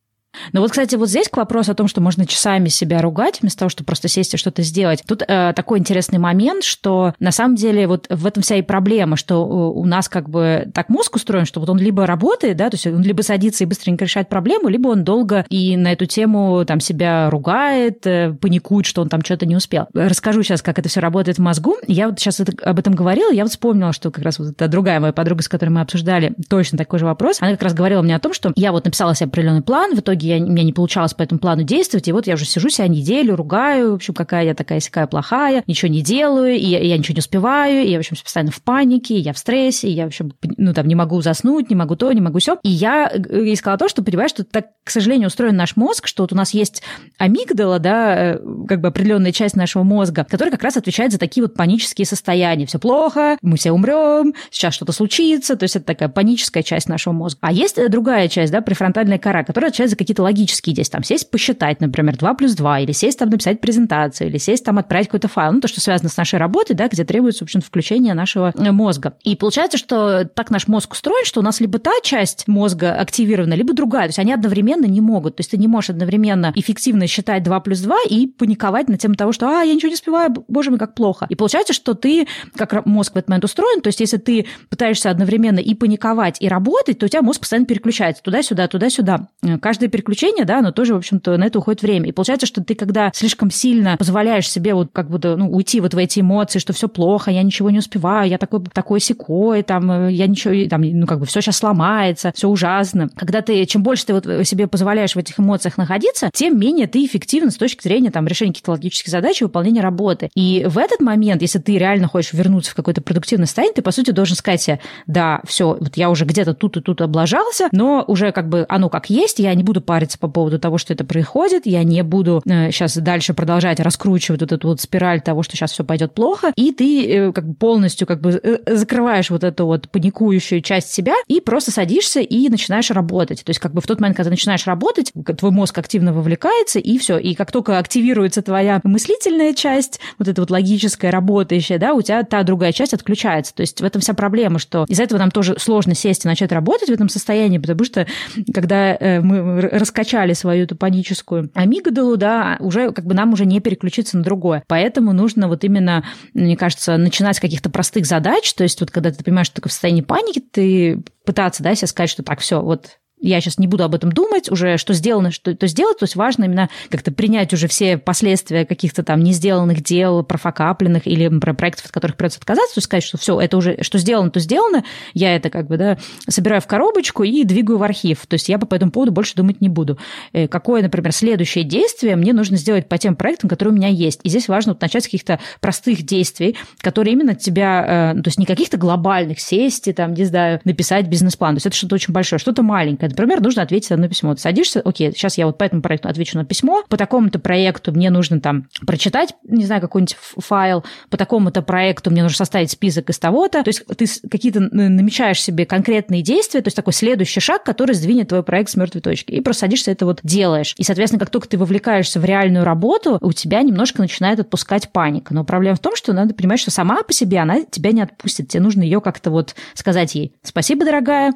Ну 0.53 0.61
вот, 0.61 0.71
кстати, 0.71 0.97
вот 0.97 1.09
здесь 1.09 1.29
к 1.29 1.37
вопросу 1.37 1.73
о 1.73 1.75
том, 1.75 1.89
что 1.89 2.01
можно 2.01 2.27
часами 2.27 2.69
себя 2.69 3.01
ругать, 3.01 3.41
вместо 3.41 3.61
того, 3.61 3.69
чтобы 3.69 3.87
просто 3.87 4.09
сесть 4.09 4.35
и 4.35 4.37
что-то 4.37 4.63
сделать. 4.63 5.03
Тут 5.07 5.23
э, 5.27 5.53
такой 5.55 5.79
интересный 5.79 6.19
момент, 6.19 6.65
что 6.65 7.15
на 7.19 7.33
самом 7.33 7.57
деле 7.57 7.87
вот 7.87 8.07
в 8.09 8.27
этом 8.27 8.43
вся 8.43 8.57
и 8.57 8.63
проблема, 8.63 9.17
что 9.17 9.47
у 9.47 9.85
нас 9.85 10.09
как 10.09 10.29
бы 10.29 10.69
так 10.75 10.89
мозг 10.89 11.17
устроен, 11.17 11.45
что 11.45 11.61
вот 11.61 11.69
он 11.69 11.79
либо 11.79 12.07
работает, 12.07 12.57
да, 12.57 12.71
то 12.71 12.75
есть 12.75 12.87
он 12.87 13.03
либо 13.03 13.23
садится 13.23 13.65
и 13.65 13.67
быстренько 13.67 14.05
решает 14.05 14.29
проблему, 14.29 14.69
либо 14.69 14.89
он 14.89 15.05
долго 15.05 15.45
и 15.49 15.77
на 15.77 15.93
эту 15.93 16.07
тему 16.07 16.65
там 16.67 16.81
себя 16.81 17.31
ругает, 17.31 18.07
э, 18.07 18.33
паникует, 18.33 18.87
что 18.87 19.03
он 19.03 19.09
там 19.09 19.23
что-то 19.25 19.47
не 19.47 19.57
успел. 19.57 19.87
Расскажу 19.95 20.43
сейчас, 20.43 20.63
как 20.63 20.79
это 20.79 20.89
все 20.89 21.01
работает 21.01 21.39
в 21.39 21.41
мозгу. 21.41 21.77
Я 21.87 22.09
вот 22.09 22.19
сейчас 22.19 22.41
это, 22.41 22.53
об 22.69 22.79
этом 22.79 22.95
говорила, 22.95 23.33
я 23.33 23.43
вот 23.43 23.51
вспомнила, 23.51 23.93
что 23.93 24.11
как 24.11 24.25
раз 24.25 24.39
вот 24.39 24.49
эта 24.49 24.69
другая 24.69 25.01
моя 25.01 25.13
подруга, 25.13 25.43
с 25.43 25.49
которой 25.49 25.71
мы 25.71 25.81
обсуждали 25.81 26.35
точно 26.49 26.79
такой 26.79 26.99
же 26.99 27.05
вопрос, 27.05 27.39
она 27.41 27.53
как 27.53 27.63
раз 27.63 27.75
говорила 27.75 28.03
мне 28.03 28.17
о 28.17 28.21
том, 28.21 28.33
что 28.33 28.53
я 28.57 28.73
вот 28.73 28.85
написала 28.85 29.15
себе 29.15 29.29
определенный 29.29 29.63
план, 29.63 29.95
в 29.95 30.01
итоге 30.01 30.24
итоге 30.25 30.39
я, 30.39 30.45
у 30.45 30.49
меня 30.49 30.65
не 30.65 30.73
получалось 30.73 31.15
по 31.15 31.23
этому 31.23 31.41
плану 31.41 31.63
действовать, 31.63 32.09
и 32.09 32.13
вот 32.13 32.27
я 32.27 32.35
уже 32.35 32.45
сижу 32.45 32.69
себя 32.69 32.89
неделю, 32.89 33.37
ругаю, 33.37 33.93
в 33.93 33.95
общем, 33.95 34.15
какая 34.15 34.45
я 34.45 34.55
такая 34.55 34.81
такая 34.81 35.07
плохая, 35.07 35.63
ничего 35.67 35.91
не 35.91 36.03
делаю, 36.03 36.55
и 36.55 36.65
я, 36.65 36.81
я 36.81 36.97
ничего 36.97 37.15
не 37.15 37.21
успеваю, 37.21 37.85
и 37.85 37.91
я, 37.91 37.99
в 37.99 38.01
общем, 38.01 38.17
постоянно 38.23 38.51
в 38.51 38.63
панике, 38.63 39.15
и 39.15 39.21
я 39.21 39.33
в 39.33 39.39
стрессе, 39.39 39.89
и 39.89 39.93
я, 39.93 40.05
в 40.05 40.09
общем, 40.09 40.33
ну, 40.57 40.73
там, 40.75 40.87
не 40.87 40.95
могу 40.95 41.21
заснуть, 41.23 41.71
не 41.71 41.77
могу 41.77 41.97
то, 41.97 42.13
не 42.13 42.21
могу 42.21 42.39
все. 42.39 42.59
И 42.63 42.71
я 42.71 43.11
ей 43.11 43.57
сказала 43.57 43.79
то, 43.79 43.89
что, 43.89 44.03
понимаешь, 44.03 44.31
что 44.31 44.45
так, 44.45 44.67
к 44.83 44.91
сожалению, 44.91 45.29
устроен 45.29 45.57
наш 45.57 45.77
мозг, 45.77 46.07
что 46.07 46.23
вот 46.23 46.33
у 46.33 46.37
нас 46.37 46.53
есть 46.55 46.83
амигдала, 47.19 47.79
да, 47.79 48.35
э, 48.35 48.39
как 48.69 48.81
бы 48.81 48.89
определенная 48.89 49.33
часть 49.33 49.57
нашего 49.57 49.83
мозга, 49.83 50.27
которая 50.29 50.53
как 50.53 50.63
раз 50.63 50.77
отвечает 50.77 51.13
за 51.13 51.19
такие 51.19 51.43
вот 51.43 51.55
панические 51.55 52.07
состояния. 52.07 52.67
Все 52.67 52.79
плохо, 52.79 53.39
мы 53.43 53.57
все 53.57 53.73
умрем, 53.73 54.35
сейчас 54.51 54.75
что-то 54.75 54.93
случится, 54.93 55.57
то 55.57 55.65
есть 55.65 55.77
это 55.77 55.87
такая 55.87 56.09
паническая 56.09 56.63
часть 56.63 56.89
нашего 56.89 57.13
мозга. 57.13 57.39
А 57.43 57.53
есть 57.53 57.79
другая 57.89 58.29
часть, 58.29 58.53
да, 58.53 58.61
префронтальная 58.61 59.19
кора, 59.19 59.45
которая 59.45 59.71
отвечает 59.71 59.91
за 59.91 59.97
какие-то 59.97 60.14
логические 60.23 60.75
действия. 60.75 60.95
Там 60.95 61.05
сесть 61.05 61.31
посчитать, 61.31 61.81
например, 61.81 62.17
2 62.17 62.35
плюс 62.35 62.55
2, 62.55 62.81
или 62.81 62.93
сесть 62.93 63.19
там 63.19 63.31
написать 63.31 63.61
презентацию, 63.61 64.29
или 64.29 64.39
сесть 64.39 64.65
там 64.65 64.79
отправить 64.79 65.07
какой-то 65.07 65.29
файл, 65.29 65.53
ну, 65.53 65.61
то, 65.61 65.69
что 65.69 65.81
связано 65.81 66.09
с 66.09 66.17
нашей 66.17 66.39
работой, 66.39 66.75
да, 66.75 66.89
где 66.89 67.05
требуется, 67.05 67.45
в 67.45 67.47
общем 67.47 67.61
включение 67.61 68.15
нашего 68.15 68.53
э, 68.57 68.73
мозга. 68.73 69.15
И 69.23 69.37
получается, 69.37 69.79
что 69.79 70.25
так 70.25 70.51
наш 70.51 70.69
мозг 70.69 70.93
устроен, 70.93 71.25
что 71.25 71.41
у 71.41 71.43
нас 71.43 71.61
либо 71.61 71.79
та 71.79 71.93
часть 72.03 72.47
мозга 72.47 72.95
активирована, 72.95 73.55
либо 73.55 73.73
другая. 73.73 74.05
То 74.05 74.11
есть 74.11 74.19
они 74.19 74.33
одновременно 74.33 74.87
не 74.87 75.01
могут. 75.01 75.37
То 75.37 75.41
есть 75.41 75.51
ты 75.51 75.57
не 75.57 75.69
можешь 75.69 75.91
одновременно 75.91 76.53
эффективно 76.55 77.07
считать 77.07 77.43
2 77.43 77.61
плюс 77.61 77.81
2 77.81 77.97
и 78.11 78.27
паниковать 78.27 78.89
на 78.89 78.99
тему 78.99 79.15
того, 79.15 79.33
что 79.33 79.49
«а, 79.49 79.63
я 79.63 79.75
ничего 79.75 79.89
не 79.89 79.95
успеваю, 79.95 80.35
боже 80.49 80.71
мой, 80.71 80.79
как 80.79 80.95
плохо». 80.95 81.27
И 81.29 81.35
получается, 81.35 81.73
что 81.73 81.95
ты, 81.95 82.27
как 82.57 82.87
мозг 82.87 83.15
в 83.15 83.17
этот 83.17 83.29
момент 83.29 83.45
устроен, 83.45 83.81
то 83.81 83.89
есть 83.89 84.01
если 84.01 84.17
ты 84.17 84.47
пытаешься 84.71 85.11
одновременно 85.11 85.59
и 85.59 85.75
паниковать, 85.75 86.41
и 86.41 86.49
работать, 86.49 86.99
то 86.99 87.07
у 87.07 87.09
тебя 87.09 87.23
мозг 87.23 87.41
постоянно 87.41 87.67
переключается 87.67 88.23
туда-сюда, 88.23 88.69
туда-сюда. 88.69 89.29
Переключение, 89.43 90.04
да, 90.45 90.59
оно 90.59 90.73
тоже, 90.73 90.95
в 90.95 90.99
общем-то, 90.99 91.37
на 91.37 91.45
это 91.45 91.59
уходит 91.59 91.83
время. 91.83 92.09
И 92.09 92.13
получается, 92.13 92.47
что 92.47 92.63
ты, 92.63 92.75
когда 92.75 93.11
слишком 93.15 93.51
сильно 93.51 93.97
позволяешь 93.97 94.49
себе 94.49 94.75
вот 94.75 94.91
как 94.93 95.11
будто 95.11 95.37
ну, 95.37 95.51
уйти 95.51 95.81
вот 95.81 95.95
в 95.95 95.99
эти 95.99 96.21
эмоции, 96.21 96.59
что 96.59 96.73
все 96.73 96.89
плохо, 96.89 97.31
я 97.31 97.43
ничего 97.43 97.71
не 97.71 97.79
успеваю, 97.79 98.29
я 98.29 98.39
такой, 98.39 98.63
такой 98.73 99.01
секой, 99.01 99.63
там, 99.63 99.91
э, 99.91 100.13
я 100.13 100.27
ничего, 100.27 100.69
там, 100.69 100.83
ну, 100.83 101.07
как 101.07 101.21
бы 101.21 101.27
все 101.27 101.41
сейчас 101.41 101.57
сломается, 101.57 102.33
все 102.35 102.49
ужасно. 102.49 103.09
Когда 103.17 103.43
ты, 103.43 103.65
чем 103.67 103.83
больше 103.83 104.07
ты 104.07 104.15
вот 104.15 104.27
себе 104.47 104.67
позволяешь 104.67 105.15
в 105.15 105.19
этих 105.19 105.39
эмоциях 105.39 105.79
находиться, 105.79 106.31
тем 106.33 106.59
менее 106.59 106.87
ты 106.87 107.05
эффективен 107.05 107.51
с 107.51 107.57
точки 107.57 107.83
зрения 107.83 108.11
там, 108.11 108.27
решения 108.27 108.53
каких-то 108.53 108.73
логических 108.73 109.11
задач 109.11 109.41
и 109.41 109.45
выполнения 109.45 109.81
работы. 109.81 110.31
И 110.35 110.65
в 110.69 110.79
этот 110.79 111.01
момент, 111.01 111.43
если 111.43 111.59
ты 111.59 111.79
реально 111.79 112.09
хочешь 112.09 112.33
вернуться 112.33 112.71
в 112.71 112.75
какое-то 112.75 113.03
продуктивное 113.03 113.47
состояние, 113.47 113.75
ты, 113.75 113.83
по 113.83 113.91
сути, 113.91 114.11
должен 114.11 114.37
сказать 114.37 114.63
себе, 114.63 114.81
да, 115.07 115.41
все, 115.47 115.77
вот 115.81 115.97
я 115.97 116.11
уже 116.11 116.25
где-то 116.25 116.55
тут 116.55 116.77
и 116.77 116.81
тут 116.81 117.01
облажался, 117.01 117.69
но 117.73 118.05
уже 118.07 118.33
как 118.33 118.49
бы 118.49 118.67
оно 118.69 118.89
как 118.89 119.11
есть, 119.11 119.39
я 119.39 119.55
не 119.55 119.63
буду 119.63 119.81
париться 119.95 120.19
по 120.19 120.27
поводу 120.27 120.59
того, 120.59 120.77
что 120.77 120.93
это 120.93 121.05
происходит, 121.05 121.67
я 121.67 121.85
не 121.85 122.03
буду 122.03 122.43
э, 122.45 122.73
сейчас 122.73 122.97
дальше 122.97 123.33
продолжать 123.33 123.79
раскручивать 123.79 124.41
вот 124.41 124.51
эту 124.51 124.67
вот 124.67 124.81
спираль 124.81 125.21
того, 125.21 125.45
что 125.45 125.57
сейчас 125.57 125.71
все 125.71 125.85
пойдет 125.85 126.15
плохо, 126.15 126.53
и 126.57 126.73
ты 126.73 127.07
э, 127.07 127.33
как 127.33 127.47
бы 127.47 127.55
полностью 127.55 128.05
как 128.05 128.21
бы 128.21 128.41
э, 128.43 128.75
закрываешь 128.75 129.31
вот 129.31 129.45
эту 129.45 129.67
вот 129.67 129.89
паникующую 129.89 130.63
часть 130.63 130.93
себя 130.93 131.15
и 131.29 131.41
просто 131.41 131.71
садишься 131.71 132.19
и 132.19 132.49
начинаешь 132.49 132.91
работать. 132.91 133.45
То 133.45 133.51
есть 133.51 133.61
как 133.61 133.73
бы 133.73 133.81
в 133.81 133.87
тот 133.87 134.01
момент, 134.01 134.17
когда 134.17 134.31
ты 134.31 134.33
начинаешь 134.33 134.67
работать, 134.67 135.13
твой 135.39 135.53
мозг 135.53 135.79
активно 135.79 136.13
вовлекается, 136.13 136.81
и 136.81 136.99
все. 136.99 137.17
И 137.17 137.37
как 137.37 137.53
только 137.53 137.79
активируется 137.79 138.43
твоя 138.43 138.81
мыслительная 138.83 139.55
часть, 139.55 140.01
вот 140.19 140.27
эта 140.27 140.43
вот 140.43 140.51
логическая, 140.51 141.13
работающая, 141.13 141.79
да, 141.79 141.95
у 141.95 142.03
тебя 142.03 142.25
та 142.25 142.43
другая 142.43 142.73
часть 142.73 142.95
отключается. 142.95 143.55
То 143.55 143.61
есть 143.61 143.81
в 143.81 143.85
этом 143.85 144.01
вся 144.01 144.15
проблема, 144.15 144.59
что 144.59 144.87
из-за 144.89 145.05
этого 145.05 145.21
нам 145.21 145.31
тоже 145.31 145.55
сложно 145.61 145.95
сесть 145.95 146.25
и 146.25 146.29
начать 146.29 146.51
работать 146.51 146.89
в 146.89 146.93
этом 146.93 147.09
состоянии, 147.09 147.59
потому 147.59 147.85
что 147.85 148.09
когда 148.53 148.97
э, 148.97 149.21
мы 149.21 149.69
раскачали 149.79 150.33
свою 150.33 150.65
эту 150.65 150.77
паническую 150.77 151.51
амигдалу, 151.55 152.17
да, 152.17 152.57
уже 152.61 152.93
как 152.93 153.05
бы 153.05 153.15
нам 153.15 153.33
уже 153.33 153.45
не 153.45 153.61
переключиться 153.61 154.17
на 154.17 154.23
другое. 154.23 154.63
Поэтому 154.69 155.13
нужно 155.13 155.49
вот 155.49 155.65
именно, 155.65 156.05
мне 156.33 156.57
кажется, 156.57 156.97
начинать 156.97 157.37
с 157.37 157.41
каких-то 157.41 157.71
простых 157.71 158.07
задач. 158.07 158.55
То 158.55 158.63
есть 158.63 158.81
вот 158.81 158.91
когда 158.91 159.11
ты 159.11 159.23
понимаешь, 159.25 159.49
что 159.49 159.61
ты 159.61 159.69
в 159.69 159.73
состоянии 159.73 160.03
паники, 160.03 160.41
ты 160.41 161.03
пытаться, 161.25 161.63
да, 161.63 161.75
себе 161.75 161.89
сказать, 161.89 162.11
что 162.11 162.23
так, 162.23 162.41
все, 162.41 162.61
вот 162.63 162.99
я 163.29 163.41
сейчас 163.41 163.59
не 163.59 163.67
буду 163.67 163.85
об 163.85 163.95
этом 163.95 164.13
думать, 164.13 164.51
уже 164.51 164.77
что 164.77 164.93
сделано, 164.93 165.31
что 165.31 165.55
то 165.55 165.67
сделать. 165.67 165.99
То 165.99 166.05
есть 166.05 166.17
важно 166.17 166.45
именно 166.45 166.69
как-то 166.91 167.13
принять 167.13 167.53
уже 167.53 167.69
все 167.69 167.97
последствия 167.99 168.67
каких-то 168.67 169.03
там 169.03 169.21
не 169.23 169.33
сделанных 169.33 169.83
дел, 169.83 170.23
профокапленных 170.23 171.07
или 171.07 171.29
про 171.39 171.55
проектов, 171.55 171.87
от 171.87 171.93
которых 171.93 172.17
придется 172.17 172.39
отказаться, 172.39 172.75
то 172.75 172.79
есть 172.79 172.87
сказать, 172.87 173.05
что 173.05 173.19
все, 173.19 173.41
это 173.41 173.57
уже, 173.57 173.83
что 173.83 173.99
сделано, 173.99 174.31
то 174.31 174.41
сделано, 174.41 174.85
я 175.15 175.35
это 175.35 175.51
как 175.51 175.67
бы, 175.69 175.77
да, 175.77 175.99
собираю 176.29 176.61
в 176.61 176.67
коробочку 176.67 177.23
и 177.23 177.45
двигаю 177.45 177.79
в 177.79 177.83
архив. 177.83 178.27
То 178.27 178.35
есть 178.35 178.49
я 178.49 178.59
по 178.59 178.75
этому 178.75 178.91
поводу 178.91 179.13
больше 179.13 179.35
думать 179.35 179.61
не 179.61 179.69
буду. 179.69 179.99
Э, 180.33 180.49
какое, 180.49 180.83
например, 180.83 181.13
следующее 181.13 181.65
действие 181.65 182.17
мне 182.17 182.33
нужно 182.33 182.57
сделать 182.57 182.89
по 182.89 182.99
тем 182.99 183.17
проектам, 183.17 183.49
которые 183.49 183.73
у 183.73 183.77
меня 183.77 183.89
есть. 183.89 184.21
И 184.23 184.29
здесь 184.29 184.49
важно 184.49 184.73
вот 184.73 184.83
начать 184.83 185.05
с 185.05 185.07
каких-то 185.07 185.41
простых 185.61 186.03
действий, 186.03 186.57
которые 186.81 187.15
именно 187.15 187.35
тебя, 187.35 188.13
э, 188.15 188.21
то 188.21 188.29
есть 188.29 188.39
не 188.39 188.47
каких-то 188.47 188.77
глобальных, 188.77 189.41
сесть 189.41 189.89
и 189.89 189.93
там, 189.93 190.15
не 190.15 190.25
знаю, 190.25 190.61
написать 190.65 191.09
бизнес-план. 191.09 191.55
То 191.55 191.57
есть 191.57 191.67
это 191.67 191.77
что-то 191.77 191.95
очень 191.95 192.13
большое, 192.13 192.39
что-то 192.39 192.63
маленькое 192.63 193.11
Например, 193.15 193.41
нужно 193.41 193.63
ответить 193.63 193.91
на 193.91 194.09
по 194.09 194.35
Ты 194.35 194.41
садишься, 194.41 194.81
окей, 194.81 195.13
сейчас 195.13 195.39
я 195.39 195.47
вот 195.47 195.59
по 195.59 195.65
этому 195.65 195.83
проекту 195.83 196.09
отвечу 196.09 196.39
на 196.39 196.45
письмо, 196.45 196.83
по 196.89 196.97
такому-то 196.97 197.39
проекту 197.39 197.93
мне 197.93 198.11
нужно 198.11 198.41
там 198.41 198.69
прочитать, 198.87 199.35
не 199.45 199.65
знаю, 199.65 199.81
какой-нибудь 199.81 200.17
файл, 200.39 200.85
по 201.11 201.17
такому-то 201.17 201.63
проекту 201.63 202.11
мне 202.11 202.23
нужно 202.23 202.37
составить 202.37 202.71
список 202.71 203.11
из 203.11 203.19
того-то. 203.19 203.63
То 203.63 203.69
есть 203.69 203.85
ты 203.97 204.29
какие-то 204.29 204.61
намечаешь 204.61 205.43
себе 205.43 205.67
конкретные 205.67 206.23
действия, 206.23 206.61
то 206.61 206.69
есть 206.69 206.77
такой 206.77 206.93
следующий 206.93 207.41
шаг, 207.41 207.65
который 207.65 207.95
сдвинет 207.95 208.29
твой 208.29 208.43
проект 208.43 208.71
с 208.71 208.77
мертвой 208.77 209.01
точки. 209.01 209.33
И 209.33 209.41
просто 209.41 209.61
садишься, 209.61 209.91
это 209.91 210.07
вот 210.07 210.21
делаешь. 210.23 210.75
И, 210.79 210.83
соответственно, 210.83 211.21
как 211.21 211.31
только 211.31 211.49
ты 211.49 211.59
вовлекаешься 211.59 212.21
в 212.21 212.25
реальную 212.25 212.65
работу, 212.65 213.19
у 213.21 213.33
тебя 213.33 213.63
немножко 213.63 214.01
начинает 214.01 214.41
отпускать 214.41 214.91
паника. 214.91 215.35
Но 215.35 215.45
проблема 215.45 215.77
в 215.77 215.81
том, 215.81 215.97
что 215.97 216.13
надо 216.13 216.35
понимать, 216.35 216.61
что 216.61 216.71
сама 216.71 217.03
по 217.03 217.13
себе 217.13 217.39
она 217.39 217.63
тебя 217.63 217.93
не 217.93 218.03
отпустит. 218.03 218.49
Тебе 218.49 218.63
нужно 218.63 218.83
ее 218.83 219.01
как-то 219.01 219.31
вот 219.31 219.55
сказать 219.75 220.15
ей 220.15 220.33
«Спасибо, 220.43 220.85
дорогая, 220.85 221.35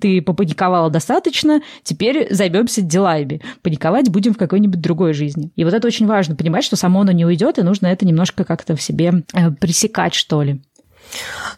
ты 0.00 0.22
попаниковала 0.22 0.90
достаточно, 0.90 1.60
теперь 1.82 2.32
займемся 2.32 2.82
делами. 2.82 3.40
Паниковать 3.62 4.10
будем 4.10 4.34
в 4.34 4.38
какой-нибудь 4.38 4.80
другой 4.80 5.12
жизни. 5.12 5.50
И 5.56 5.64
вот 5.64 5.74
это 5.74 5.86
очень 5.86 6.06
важно, 6.06 6.36
понимать, 6.36 6.64
что 6.64 6.76
само 6.76 7.00
оно 7.00 7.12
не 7.12 7.24
уйдет, 7.24 7.58
и 7.58 7.62
нужно 7.62 7.86
это 7.86 8.06
немножко 8.06 8.44
как-то 8.44 8.76
в 8.76 8.82
себе 8.82 9.24
э, 9.32 9.50
пресекать, 9.50 10.14
что 10.14 10.42
ли. 10.42 10.60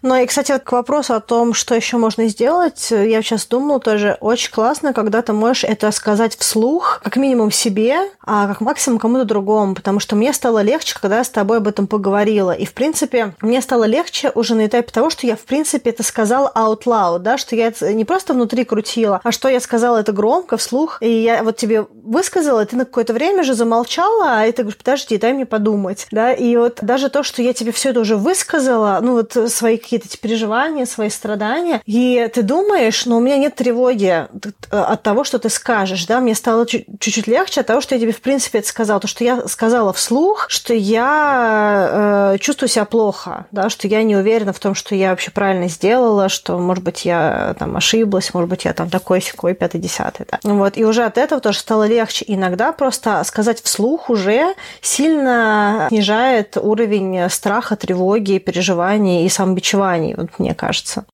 Ну 0.02 0.16
и, 0.16 0.26
кстати, 0.26 0.52
вот 0.52 0.62
к 0.62 0.72
вопросу 0.72 1.14
о 1.14 1.20
том, 1.20 1.54
что 1.54 1.74
еще 1.74 1.96
можно 1.96 2.26
сделать, 2.28 2.90
я 2.90 3.22
сейчас 3.22 3.46
думала 3.46 3.80
тоже, 3.80 4.16
очень 4.20 4.50
классно, 4.50 4.92
когда 4.92 5.22
ты 5.22 5.32
можешь 5.32 5.64
это 5.64 5.90
сказать 5.92 6.36
вслух, 6.36 7.00
как 7.02 7.16
минимум 7.16 7.50
себе, 7.50 8.10
а 8.24 8.48
как 8.48 8.60
максимум 8.60 8.98
кому-то 8.98 9.24
другому, 9.24 9.74
потому 9.74 10.00
что 10.00 10.16
мне 10.16 10.32
стало 10.32 10.62
легче, 10.62 10.96
когда 11.00 11.18
я 11.18 11.24
с 11.24 11.30
тобой 11.30 11.58
об 11.58 11.68
этом 11.68 11.86
поговорила. 11.86 12.52
И, 12.52 12.64
в 12.64 12.72
принципе, 12.72 13.34
мне 13.40 13.60
стало 13.60 13.84
легче 13.84 14.32
уже 14.34 14.54
на 14.54 14.66
этапе 14.66 14.90
того, 14.90 15.10
что 15.10 15.26
я, 15.26 15.36
в 15.36 15.42
принципе, 15.42 15.90
это 15.90 16.02
сказала 16.02 16.50
out 16.54 16.84
loud, 16.84 17.20
да, 17.20 17.38
что 17.38 17.54
я 17.56 17.68
это 17.68 17.92
не 17.92 18.04
просто 18.04 18.34
внутри 18.34 18.64
крутила, 18.64 19.20
а 19.22 19.32
что 19.32 19.48
я 19.48 19.60
сказала 19.60 19.98
это 19.98 20.12
громко, 20.12 20.56
вслух, 20.56 20.98
и 21.00 21.10
я 21.10 21.42
вот 21.42 21.56
тебе 21.56 21.86
высказала, 21.92 22.62
и 22.62 22.66
ты 22.66 22.76
на 22.76 22.84
какое-то 22.84 23.12
время 23.12 23.42
же 23.42 23.54
замолчала, 23.54 24.40
а 24.40 24.52
ты 24.52 24.62
говоришь, 24.62 24.78
подожди, 24.78 25.16
дай 25.18 25.32
мне 25.32 25.46
подумать, 25.46 26.06
да, 26.10 26.32
и 26.32 26.56
вот 26.56 26.78
даже 26.82 27.08
то, 27.08 27.22
что 27.22 27.42
я 27.42 27.52
тебе 27.52 27.72
все 27.72 27.90
это 27.90 28.00
уже 28.00 28.16
высказала, 28.16 28.98
ну 29.02 29.12
вот 29.14 29.36
свои 29.48 29.76
какие-то 29.76 30.08
переживания, 30.18 30.86
свои 30.86 31.10
страдания, 31.10 31.80
и 31.86 32.30
ты 32.32 32.42
думаешь, 32.42 33.06
но 33.06 33.16
у 33.16 33.20
меня 33.20 33.38
нет 33.38 33.54
тревоги 33.54 34.26
от 34.70 35.02
того, 35.02 35.24
что 35.24 35.38
ты 35.38 35.48
скажешь, 35.48 36.06
да, 36.06 36.20
мне 36.20 36.34
стало 36.34 36.66
чуть-чуть 36.66 37.26
легче 37.26 37.60
от 37.60 37.66
того, 37.66 37.80
что 37.80 37.94
я 37.94 38.00
тебе, 38.00 38.12
в 38.12 38.20
принципе, 38.20 38.58
это 38.58 38.68
сказала, 38.68 39.00
то, 39.00 39.08
что 39.08 39.24
я 39.24 39.46
сказала 39.48 39.92
вслух, 39.92 40.46
что 40.48 40.74
я 40.74 42.32
э, 42.34 42.38
чувствую 42.38 42.68
себя 42.68 42.84
плохо, 42.84 43.46
да, 43.50 43.68
что 43.70 43.88
я 43.88 44.02
не 44.02 44.16
уверена 44.16 44.52
в 44.52 44.58
том, 44.58 44.74
что 44.74 44.94
я 44.94 45.10
вообще 45.10 45.30
правильно 45.30 45.68
сделала, 45.68 46.28
что, 46.28 46.58
может 46.58 46.84
быть, 46.84 47.04
я 47.04 47.54
там 47.58 47.76
ошиблась, 47.76 48.32
может 48.34 48.48
быть, 48.48 48.64
я 48.64 48.72
там 48.72 48.90
такой 48.90 49.20
секой 49.20 49.54
пятый, 49.54 49.80
десятый, 49.80 50.26
да. 50.30 50.38
Вот, 50.42 50.76
и 50.76 50.84
уже 50.84 51.04
от 51.04 51.18
этого 51.18 51.40
тоже 51.40 51.58
стало 51.58 51.86
легче. 51.86 52.24
Иногда 52.28 52.72
просто 52.72 53.22
сказать 53.24 53.62
вслух 53.62 54.10
уже 54.10 54.54
сильно 54.80 55.86
снижает 55.88 56.56
уровень 56.56 57.28
страха, 57.30 57.76
тревоги, 57.76 58.38
переживаний 58.38 59.26
и 59.26 59.28
самобичеваний, 59.32 60.14
вот 60.14 60.38
мне 60.38 60.54
кажется. 60.54 61.06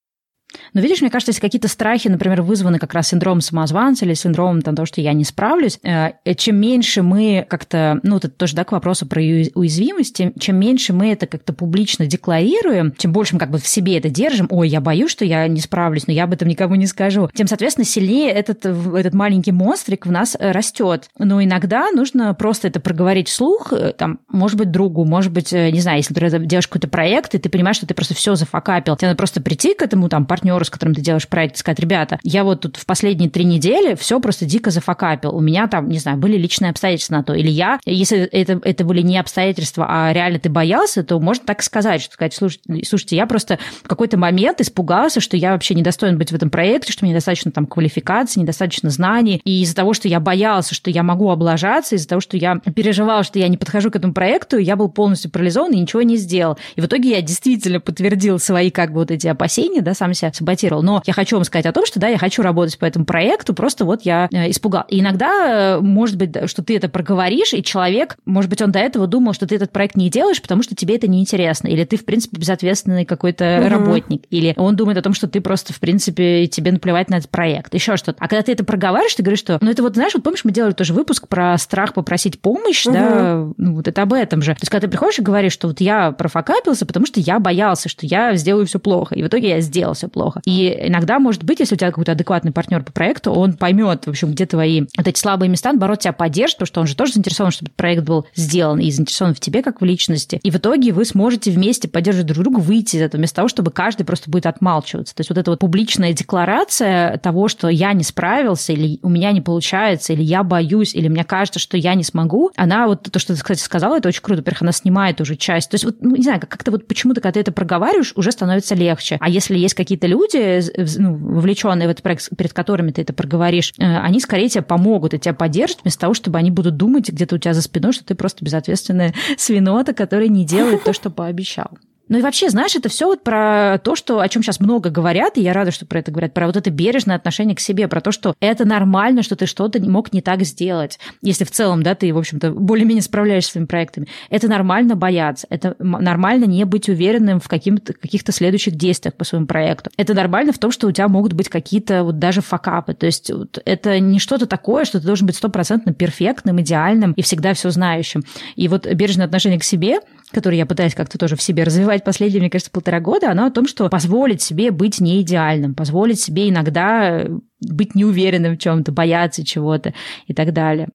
Но 0.75 0.81
видишь, 0.81 1.01
мне 1.01 1.11
кажется, 1.11 1.31
если 1.31 1.41
какие-то 1.41 1.69
страхи, 1.69 2.09
например, 2.09 2.43
вызваны 2.43 2.79
как 2.79 2.95
раз 2.95 3.09
синдромом 3.09 3.41
самозванца 3.41 4.05
или 4.05 4.15
синдромом 4.15 4.63
там, 4.63 4.75
того, 4.75 4.87
что 4.87 5.01
я 5.01 5.13
не 5.13 5.25
справлюсь, 5.25 5.79
э, 5.83 6.13
чем 6.37 6.57
меньше 6.57 7.03
мы 7.03 7.47
как-то, 7.49 8.01
ну, 8.03 8.17
это 8.17 8.29
тоже, 8.29 8.55
да, 8.55 8.65
к 8.65 8.73
вопросу 8.73 9.07
про 9.07 9.21
уязвимость, 9.21 10.17
тем, 10.17 10.33
чем 10.39 10.57
меньше 10.57 10.93
мы 10.93 11.13
это 11.13 11.27
как-то 11.27 11.53
публично 11.53 12.07
декларируем, 12.07 12.95
чем 12.97 13.13
больше 13.13 13.35
мы 13.35 13.41
как 13.41 13.51
бы 13.51 13.59
в 13.59 13.67
себе 13.67 13.99
это 13.99 14.11
держим, 14.11 14.47
ой, 14.51 14.69
я 14.69 14.81
боюсь, 14.81 15.11
что 15.11 15.25
я 15.25 15.47
не 15.49 15.61
справлюсь, 15.61 16.07
но 16.07 16.13
я 16.13 16.25
об 16.25 16.33
этом 16.33 16.49
никому 16.49 16.75
не 16.75 16.87
скажу, 16.87 17.31
тем, 17.35 17.47
соответственно, 17.47 17.85
сильнее 17.85 18.31
этот, 18.31 18.65
этот 18.67 19.15
маленький 19.15 19.53
монстрик 19.53 20.07
в 20.07 20.11
нас 20.11 20.37
э, 20.39 20.51
растет. 20.53 21.09
Но 21.19 21.43
иногда 21.43 21.91
нужно 21.91 22.35
просто 22.35 22.69
это 22.69 22.81
проговорить 22.81 23.29
вслух, 23.29 23.73
э, 23.73 23.93
там, 23.93 24.21
может 24.29 24.59
быть, 24.59 24.71
другу, 24.71 25.05
может 25.05 25.33
быть, 25.33 25.53
не 25.53 25.81
знаю, 25.81 25.99
если 25.99 26.15
ты 26.15 26.47
делаешь 26.47 26.69
какой-то 26.69 26.89
проект, 26.89 27.35
и 27.35 27.39
ты 27.39 27.49
понимаешь, 27.49 27.77
что 27.77 27.87
ты 27.87 27.95
просто 27.95 28.15
все 28.15 28.35
зафакапил, 28.35 28.97
тебе 28.97 29.09
надо 29.09 29.19
просто 29.19 29.41
прийти 29.41 29.75
к 29.75 29.83
этому 29.83 30.09
там 30.09 30.27
партнеру 30.27 30.58
партнеру, 30.59 30.65
с 30.65 30.71
которым 30.71 30.95
ты 30.95 31.01
делаешь 31.01 31.29
проект, 31.29 31.57
сказать, 31.57 31.79
ребята, 31.81 32.19
я 32.23 32.45
вот 32.45 32.61
тут 32.63 32.77
в 32.77 32.87
последние 32.87 33.31
три 33.31 33.45
недели 33.45 33.95
все 33.95 34.21
просто 34.21 34.45
дико 34.45 34.71
зафакапил. 34.71 35.35
У 35.35 35.41
меня 35.41 35.69
там, 35.69 35.89
не 35.89 35.99
знаю, 35.99 36.19
были 36.19 36.37
личные 36.37 36.71
обстоятельства 36.71 37.17
на 37.17 37.23
то. 37.23 37.35
Или 37.35 37.51
я, 37.51 37.79
если 37.85 38.21
это, 38.21 38.61
это 38.65 38.85
были 38.85 39.03
не 39.03 39.19
обстоятельства, 39.19 39.87
а 39.89 40.13
реально 40.13 40.39
ты 40.39 40.49
боялся, 40.49 41.03
то 41.03 41.19
можно 41.21 41.45
так 41.45 41.63
сказать, 41.63 42.03
что 42.03 42.15
сказать, 42.15 42.35
слушайте, 42.35 43.17
я 43.17 43.27
просто 43.27 43.59
в 43.83 43.89
какой-то 43.89 44.17
момент 44.17 44.61
испугался, 44.61 45.21
что 45.21 45.37
я 45.37 45.53
вообще 45.53 45.75
недостоин 45.75 46.19
быть 46.19 46.33
в 46.33 46.35
этом 46.35 46.51
проекте, 46.51 46.93
что 46.93 47.05
мне 47.05 47.13
недостаточно 47.13 47.53
там 47.53 47.67
квалификации, 47.67 48.41
недостаточно 48.41 48.91
знаний. 48.91 49.41
И 49.45 49.63
из-за 49.63 49.75
того, 49.75 49.95
что 49.95 50.09
я 50.09 50.21
боялся, 50.21 50.75
что 50.75 50.91
я 50.91 51.03
могу 51.03 51.31
облажаться, 51.31 51.95
из-за 51.95 52.09
того, 52.09 52.21
что 52.21 52.37
я 52.37 52.57
переживал, 52.57 53.23
что 53.23 53.39
я 53.39 53.49
не 53.49 53.57
подхожу 53.57 53.91
к 53.91 53.97
этому 53.97 54.13
проекту, 54.13 54.59
я 54.59 54.77
был 54.77 54.89
полностью 54.89 55.31
парализован 55.31 55.73
и 55.73 55.81
ничего 55.81 56.03
не 56.03 56.17
сделал. 56.17 56.59
И 56.77 56.81
в 56.81 56.87
итоге 56.87 57.11
я 57.11 57.23
действительно 57.23 57.81
подтвердил 57.81 58.39
свои 58.39 58.71
как 58.71 58.93
бы 58.93 59.01
вот 59.01 59.11
эти 59.11 59.27
опасения, 59.27 59.81
да, 59.81 59.95
сам 59.95 60.15
себя 60.15 60.33
саботировал. 60.49 60.83
Но 60.83 61.03
я 61.07 61.13
хочу 61.13 61.37
вам 61.37 61.45
сказать 61.45 61.67
о 61.67 61.73
том, 61.73 61.85
что 61.87 62.01
да, 62.01 62.09
я 62.09 62.19
хочу 62.19 62.43
работать 62.43 62.79
по 62.79 62.85
этому 62.85 63.05
проекту, 63.05 63.55
просто 63.55 63.85
вот 63.85 64.03
я 64.03 64.29
э, 64.33 64.51
испугал. 64.51 64.85
И 64.89 65.01
иногда 65.01 65.77
э, 65.77 65.81
может 65.81 66.17
быть, 66.17 66.49
что 66.49 66.63
ты 66.63 66.77
это 66.77 66.89
проговоришь, 66.89 67.53
и 67.53 67.63
человек, 67.63 68.17
может 68.25 68.51
быть, 68.51 68.63
он 68.63 68.73
до 68.73 68.79
этого 68.79 69.07
думал, 69.07 69.35
что 69.35 69.47
ты 69.47 69.57
этот 69.57 69.73
проект 69.73 69.97
не 69.97 70.11
делаешь, 70.11 70.41
потому 70.41 70.63
что 70.63 70.75
тебе 70.75 70.97
это 70.97 71.09
неинтересно, 71.09 71.69
или 71.69 71.85
ты, 71.85 71.97
в 71.97 72.05
принципе, 72.05 72.39
безответственный 72.39 73.05
какой-то 73.05 73.59
угу. 73.61 73.69
работник, 73.69 74.23
или 74.31 74.55
он 74.57 74.77
думает 74.77 74.99
о 74.99 75.03
том, 75.03 75.15
что 75.15 75.29
ты 75.29 75.41
просто, 75.41 75.73
в 75.73 75.81
принципе, 75.81 76.47
тебе 76.47 76.73
наплевать 76.73 77.11
на 77.11 77.17
этот 77.17 77.31
проект, 77.31 77.75
еще 77.75 77.97
что-то. 77.97 78.19
А 78.21 78.29
когда 78.29 78.43
ты 78.43 78.53
это 78.53 78.65
проговариваешь, 78.65 79.15
ты 79.15 79.23
говоришь, 79.23 79.41
что, 79.41 79.59
ну 79.61 79.71
это 79.71 79.83
вот, 79.83 79.95
знаешь, 79.95 80.15
вот 80.15 80.23
помнишь, 80.23 80.45
мы 80.45 80.53
делали 80.53 80.73
тоже 80.73 80.95
выпуск 80.95 81.29
про 81.29 81.57
страх 81.59 81.95
попросить 81.95 82.41
помощь, 82.41 82.87
угу. 82.87 82.95
да, 82.95 83.47
ну 83.57 83.75
вот 83.75 83.89
это 83.89 84.03
об 84.03 84.13
этом 84.13 84.43
же. 84.43 84.53
То 84.53 84.61
есть, 84.63 84.71
когда 84.71 84.87
ты 84.87 84.91
приходишь 84.91 85.19
и 85.19 85.23
говоришь, 85.23 85.53
что 85.53 85.69
вот 85.69 85.81
я 85.81 86.13
профокапился, 86.13 86.87
потому 86.87 87.07
что 87.07 87.21
я 87.21 87.39
боялся, 87.39 87.89
что 87.89 88.07
я 88.07 88.35
сделаю 88.35 88.67
все 88.67 88.79
плохо, 88.79 89.15
и 89.15 89.23
в 89.23 89.27
итоге 89.27 89.49
я 89.51 89.61
сделал 89.61 89.95
все 89.95 90.09
плохо. 90.09 90.38
И 90.45 90.77
иногда, 90.87 91.19
может 91.19 91.45
быть, 91.45 91.61
если 91.61 91.75
у 91.75 91.79
тебя 91.79 91.91
какой-то 91.91 92.13
адекватный 92.13 92.53
партнер 92.53 92.83
по 92.83 92.93
проекту, 92.93 93.33
он 93.33 93.55
поймет, 93.55 94.07
в 94.07 94.11
общем, 94.11 94.33
где 94.33 94.47
твои 94.47 94.83
вот 94.97 95.07
эти 95.07 95.19
слабые 95.19 95.49
места, 95.49 95.73
наоборот, 95.73 96.01
тебя 96.01 96.13
поддержит, 96.13 96.59
потому 96.59 96.67
что 96.67 96.81
он 96.81 96.87
же 96.87 96.97
тоже 96.97 97.13
заинтересован, 97.13 97.51
чтобы 97.51 97.71
проект 97.77 98.05
был 98.05 98.27
сделан 98.35 98.79
и 98.81 98.91
заинтересован 98.91 99.35
в 99.35 99.41
тебе 99.41 99.63
как 99.63 99.81
в 99.81 99.85
личности. 99.85 100.41
И 100.43 100.51
в 100.51 100.57
итоге 100.57 100.93
вы 100.93 101.05
сможете 101.05 101.51
вместе 101.51 101.89
поддерживать 101.89 102.27
друг 102.27 102.43
друга, 102.45 102.59
выйти 102.61 102.97
из 102.97 103.03
этого, 103.03 103.19
вместо 103.19 103.37
того, 103.37 103.49
чтобы 103.49 103.71
каждый 103.71 104.05
просто 104.05 104.31
будет 104.31 104.47
отмалчиваться. 104.47 105.15
То 105.15 105.21
есть 105.21 105.31
вот 105.31 105.39
эта 105.39 105.51
вот 105.51 105.61
публичная 105.61 106.13
декларация 106.13 107.19
того, 107.19 107.49
что 107.49 107.69
я 107.69 107.93
не 107.93 108.05
справился, 108.05 108.73
или 108.73 108.99
у 109.03 109.09
меня 109.09 109.33
не 109.33 109.41
получается, 109.41 110.13
или 110.13 110.23
я 110.23 110.43
боюсь, 110.43 110.95
или 110.95 111.09
мне 111.09 111.25
кажется, 111.25 111.59
что 111.59 111.77
я 111.77 111.95
не 111.95 112.05
смогу, 112.05 112.51
она 112.57 112.87
вот 112.87 113.05
то, 113.11 113.19
что 113.19 113.35
ты, 113.35 113.41
кстати, 113.41 113.61
сказала, 113.61 113.97
это 113.97 114.09
очень 114.09 114.23
круто. 114.23 114.41
Во-первых, 114.41 114.63
она 114.63 114.73
снимает 114.73 115.21
уже 115.21 115.37
часть. 115.37 115.71
То 115.71 115.75
есть 115.75 115.85
вот, 115.85 115.97
ну, 116.01 116.17
не 116.17 116.23
знаю, 116.23 116.41
как-то 116.41 116.71
вот 116.71 116.87
почему-то, 116.87 117.21
когда 117.21 117.33
ты 117.33 117.41
это 117.41 117.53
проговариваешь, 117.53 118.13
уже 118.17 118.33
становится 118.33 118.75
легче. 118.75 119.17
А 119.21 119.29
если 119.29 119.57
есть 119.57 119.75
какие-то 119.75 120.07
люди, 120.07 120.28
ну, 120.35 121.15
вовлеченные 121.15 121.89
в 121.89 121.91
этот 121.91 122.03
проект, 122.03 122.29
перед 122.37 122.53
которыми 122.53 122.91
ты 122.91 123.03
это 123.03 123.13
проговоришь, 123.13 123.73
э, 123.79 123.99
они 123.99 124.21
скорее 124.21 124.49
тебе 124.49 124.63
помогут 124.63 125.15
и 125.15 125.19
тебя 125.19 125.35
поддержат, 125.35 125.79
вместо 125.83 126.01
того, 126.01 126.15
чтобы 126.15 126.39
они 126.39 126.51
будут 126.51 126.77
думать 126.77 127.09
где-то 127.11 127.37
у 127.37 127.39
тебя 127.39 127.55
за 127.55 127.63
спиной, 127.63 127.93
что 127.93 128.05
ты 128.05 128.15
просто 128.15 128.45
безответственная 128.45 129.15
свинота, 129.37 129.95
которая 129.95 130.29
не 130.29 130.45
делает 130.45 130.85
то, 130.85 130.93
что 130.93 131.11
пообещал. 131.11 131.71
Ну 132.09 132.19
и 132.19 132.23
вообще, 132.23 132.49
знаешь, 132.51 132.75
это 132.75 132.89
все 132.89 133.07
вот 133.07 133.23
про 133.23 133.79
то, 133.83 133.97
что, 133.97 134.21
о 134.21 134.29
чем 134.29 134.43
сейчас 134.43 134.61
много 134.61 134.91
говорят, 134.91 135.37
и 135.37 135.43
я 135.43 135.53
рада, 135.53 135.71
что 135.71 135.87
про 135.87 135.99
это 135.99 136.11
говорят, 136.11 136.33
про 136.35 136.47
вот 136.47 136.57
это 136.57 136.71
бережное 136.71 137.17
отношение 137.17 137.55
к 137.55 137.61
себе, 137.61 137.89
про 137.89 138.01
то, 138.01 138.13
что 138.13 138.35
это 138.41 138.65
нормально, 138.65 139.23
что 139.23 139.37
ты 139.37 139.47
что-то 139.47 139.81
мог 139.81 140.13
не 140.13 140.23
так 140.23 140.43
сделать. 140.43 140.99
Если 141.23 141.45
в 141.45 141.51
целом, 141.51 141.83
да, 141.83 141.95
ты, 141.95 142.13
в 142.13 142.19
общем-то, 142.19 142.53
более-менее 142.53 143.03
справляешься 143.03 143.51
с 143.51 143.53
своими 143.53 143.67
проектами. 143.67 144.09
Это 144.31 144.49
нормально 144.49 144.97
бояться, 144.97 145.47
это 145.51 145.75
нормально 145.79 146.45
не 146.45 146.65
быть 146.65 146.89
уверенным 146.89 147.41
в 147.41 147.49
каких-то, 147.49 148.33
следующих 148.33 148.77
действиях 148.77 149.15
по 149.15 149.25
своему 149.25 149.47
проекту. 149.47 149.91
Это 149.97 150.15
нормально 150.15 150.53
в 150.53 150.59
том, 150.59 150.71
что 150.71 150.87
у 150.87 150.93
тебя 150.93 151.09
могут 151.09 151.33
быть 151.33 151.49
какие-то 151.49 152.05
вот 152.05 152.19
даже 152.19 152.41
факапы. 152.41 152.95
То 152.95 153.07
есть 153.07 153.31
вот 153.31 153.59
это 153.65 153.99
не 154.01 154.19
что-то 154.19 154.47
такое, 154.47 154.85
что 154.85 155.01
ты 155.01 155.07
должен 155.07 155.27
быть 155.27 155.37
стопроцентно 155.37 155.93
перфектным, 155.93 156.61
идеальным 156.61 157.13
и 157.13 157.23
всегда 157.23 157.55
все 157.55 157.71
знающим. 157.71 158.25
И 158.57 158.69
вот 158.69 158.87
бережное 158.87 159.27
отношение 159.27 159.59
к 159.59 159.65
себе– 159.65 160.01
которое 160.31 160.57
я 160.57 160.67
пытаюсь 160.67 160.95
как-то 160.95 161.19
тоже 161.19 161.37
в 161.37 161.43
себе 161.43 161.65
развивать 161.65 162.05
последние, 162.05 162.41
мне 162.41 162.51
кажется, 162.51 162.71
полтора 162.71 163.01
года, 163.01 163.31
оно 163.31 163.47
о 163.47 163.51
том, 163.51 163.67
что 163.67 163.89
позволить 163.89 164.43
себе 164.43 164.71
быть 164.71 165.01
не 165.01 165.21
идеальным, 165.23 165.75
позволить 165.75 166.21
себе 166.21 166.49
иногда 166.49 167.27
быть 167.61 167.95
неуверенным 167.95 168.55
в 168.57 168.59
чем-то, 168.59 168.93
бояться 168.93 169.45
чего-то 169.45 169.95
и 170.27 170.35
так 170.35 170.53
далее. 170.53 170.89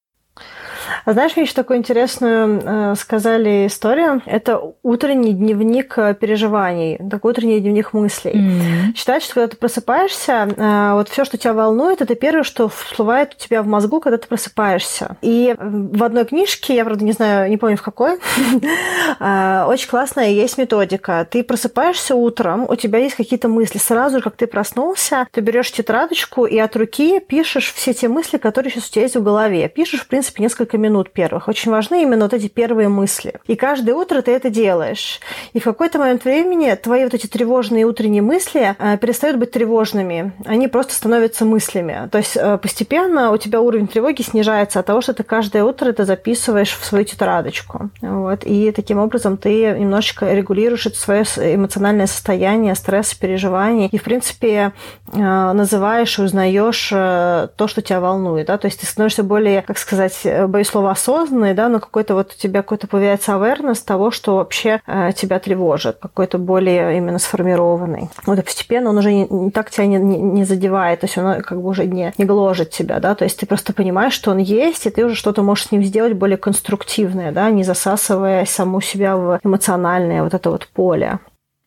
А 1.06 1.14
знаешь, 1.14 1.36
видишь, 1.36 1.54
такую 1.54 1.80
интересную 1.80 2.62
э, 2.64 2.96
сказали 2.96 3.68
историю. 3.68 4.22
Это 4.26 4.74
утренний 4.84 5.34
дневник 5.34 5.98
э, 5.98 6.14
переживаний, 6.14 7.00
такой 7.10 7.32
утренний 7.32 7.60
дневник 7.60 7.94
мыслей. 7.94 8.34
Mm-hmm. 8.34 8.96
Считается, 8.96 9.26
что 9.28 9.36
когда 9.36 9.48
ты 9.50 9.58
просыпаешься, 9.58 10.48
э, 10.56 10.94
вот 10.94 11.10
все, 11.10 11.26
что 11.26 11.38
тебя 11.38 11.54
волнует, 11.54 12.02
это 12.02 12.16
первое, 12.16 12.44
что 12.44 12.70
всплывает 12.70 13.34
у 13.36 13.42
тебя 13.42 13.62
в 13.62 13.68
мозгу, 13.68 14.00
когда 14.00 14.18
ты 14.18 14.28
просыпаешься. 14.28 15.18
И 15.22 15.56
в 15.60 16.04
одной 16.04 16.26
книжке, 16.26 16.76
я, 16.76 16.86
правда, 16.86 17.04
не 17.04 17.12
знаю, 17.12 17.50
не 17.50 17.58
помню 17.58 17.78
в 17.78 17.82
какой, 17.82 18.14
э, 19.20 19.66
очень 19.68 19.90
классная 19.90 20.30
есть 20.30 20.58
методика. 20.58 21.28
Ты 21.30 21.44
просыпаешься 21.44 22.16
утром, 22.16 22.66
у 22.70 22.76
тебя 22.76 23.00
есть 23.00 23.16
какие-то 23.16 23.48
мысли. 23.48 23.78
Сразу, 23.78 24.22
как 24.22 24.36
ты 24.36 24.48
проснулся, 24.48 25.28
ты 25.32 25.42
берешь 25.42 25.72
тетрадочку 25.72 26.46
и 26.46 26.58
от 26.58 26.76
руки 26.76 27.20
пишешь 27.20 27.74
все 27.74 27.94
те 27.94 28.08
мысли, 28.08 28.38
которые 28.38 28.72
сейчас 28.72 28.90
у 28.90 28.92
тебя 28.92 29.04
есть 29.04 29.16
в 29.16 29.24
голове. 29.24 29.68
Пишешь, 29.70 30.02
в 30.02 30.08
принципе, 30.08 30.44
несколько 30.44 30.73
минут 30.78 31.04
минут 31.04 31.12
первых. 31.12 31.48
Очень 31.48 31.72
важны 31.72 32.04
именно 32.04 32.26
вот 32.26 32.34
эти 32.34 32.48
первые 32.48 32.88
мысли. 32.88 33.34
И 33.48 33.56
каждое 33.56 33.96
утро 33.96 34.22
ты 34.22 34.32
это 34.32 34.50
делаешь. 34.50 35.20
И 35.54 35.60
в 35.60 35.64
какой-то 35.64 36.00
момент 36.00 36.24
времени 36.24 36.76
твои 36.76 37.04
вот 37.04 37.14
эти 37.14 37.28
тревожные 37.28 37.86
утренние 37.86 38.22
мысли 38.22 38.76
э, 38.78 38.98
перестают 38.98 39.38
быть 39.38 39.52
тревожными. 39.52 40.34
Они 40.46 40.68
просто 40.68 40.94
становятся 40.94 41.46
мыслями. 41.46 42.10
То 42.12 42.20
есть 42.20 42.38
э, 42.38 42.58
постепенно 42.58 43.32
у 43.32 43.38
тебя 43.38 43.60
уровень 43.62 43.88
тревоги 43.88 44.22
снижается 44.22 44.80
от 44.80 44.86
того, 44.86 45.02
что 45.02 45.14
ты 45.14 45.24
каждое 45.24 45.64
утро 45.64 45.90
это 45.90 46.06
записываешь 46.06 46.78
в 46.80 46.86
свою 46.86 47.06
тетрадочку. 47.06 47.90
Вот. 48.02 48.44
И 48.44 48.72
таким 48.72 49.00
образом 49.00 49.38
ты 49.38 49.76
немножечко 49.80 50.32
регулируешь 50.32 50.86
это 50.86 50.98
свое 50.98 51.24
эмоциональное 51.24 52.08
состояние, 52.08 52.76
стресс, 52.76 53.14
переживания. 53.14 53.90
И, 53.92 53.98
в 53.98 54.04
принципе, 54.04 54.74
э, 55.12 55.18
называешь 55.54 56.20
и 56.20 56.22
узнаешь 56.22 56.90
то, 56.90 57.68
что 57.68 57.82
тебя 57.82 58.00
волнует. 58.00 58.48
Да? 58.48 58.58
То 58.58 58.68
есть 58.68 58.80
ты 58.80 58.86
становишься 58.86 59.24
более, 59.24 59.62
как 59.62 59.78
сказать, 59.78 60.22
боюсь 60.64 60.68
слова 60.68 60.92
осознанный, 60.92 61.54
да, 61.54 61.70
но 61.70 61.80
какой-то 61.80 62.16
вот 62.16 62.34
у 62.34 62.42
тебя 62.42 62.62
какой-то 62.62 62.88
появляется 62.88 63.34
awareness 63.34 63.84
того, 63.86 64.12
что 64.12 64.36
вообще 64.36 64.82
э, 64.88 65.12
тебя 65.16 65.40
тревожит, 65.40 65.98
какой-то 66.02 66.38
более 66.38 66.98
именно 66.98 67.20
сформированный. 67.20 68.10
Вот 68.26 68.40
и 68.40 68.42
постепенно 68.42 68.90
он 68.90 68.98
уже 68.98 69.14
не, 69.14 69.28
не 69.30 69.52
так 69.52 69.70
тебя 69.70 69.88
не, 69.88 69.98
не, 69.98 70.18
не 70.18 70.44
задевает, 70.46 71.02
то 71.02 71.06
есть 71.06 71.18
он 71.18 71.42
как 71.42 71.62
бы 71.62 71.70
уже 71.70 71.86
не, 71.86 72.14
не 72.18 72.26
гложет 72.26 72.72
тебя, 72.72 73.00
да, 73.00 73.16
то 73.16 73.26
есть 73.26 73.40
ты 73.40 73.46
просто 73.46 73.74
понимаешь, 73.74 74.14
что 74.14 74.32
он 74.32 74.38
есть, 74.38 74.86
и 74.86 74.90
ты 74.90 75.06
уже 75.06 75.16
что-то 75.16 75.44
можешь 75.44 75.68
с 75.68 75.72
ним 75.72 75.84
сделать 75.84 76.14
более 76.14 76.38
конструктивное, 76.38 77.32
да, 77.32 77.50
не 77.50 77.64
засасывая 77.64 78.46
саму 78.46 78.82
себя 78.82 79.18
в 79.18 79.40
эмоциональное 79.44 80.24
вот 80.24 80.34
это 80.34 80.50
вот 80.50 80.68
поле. 80.68 81.20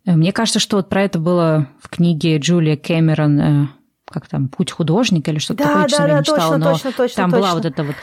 Мне 0.05 0.33
кажется, 0.33 0.61
что 0.61 0.77
вот 0.77 0.89
про 0.89 1.03
это 1.03 1.19
было 1.19 1.67
в 1.81 1.89
книге 1.89 2.39
Джулия 2.39 2.77
Кэмерон 2.77 3.41
э, 3.41 3.67
как 4.11 4.29
там, 4.29 4.49
«Путь 4.49 4.71
художника» 4.71 5.31
или 5.31 5.39
что-то 5.39 5.65
да, 5.65 5.83
такое, 5.83 5.89
да, 5.89 6.07
да, 6.07 6.19
не 6.19 6.25
читала, 6.25 6.41
точно, 6.41 6.59
но 6.59 6.73
точно, 6.73 6.93
точно, 6.93 7.17
там 7.17 7.31
точно. 7.31 7.41
была 7.41 7.55
вот 7.55 7.65
эта 7.65 7.85
вот 7.85 7.97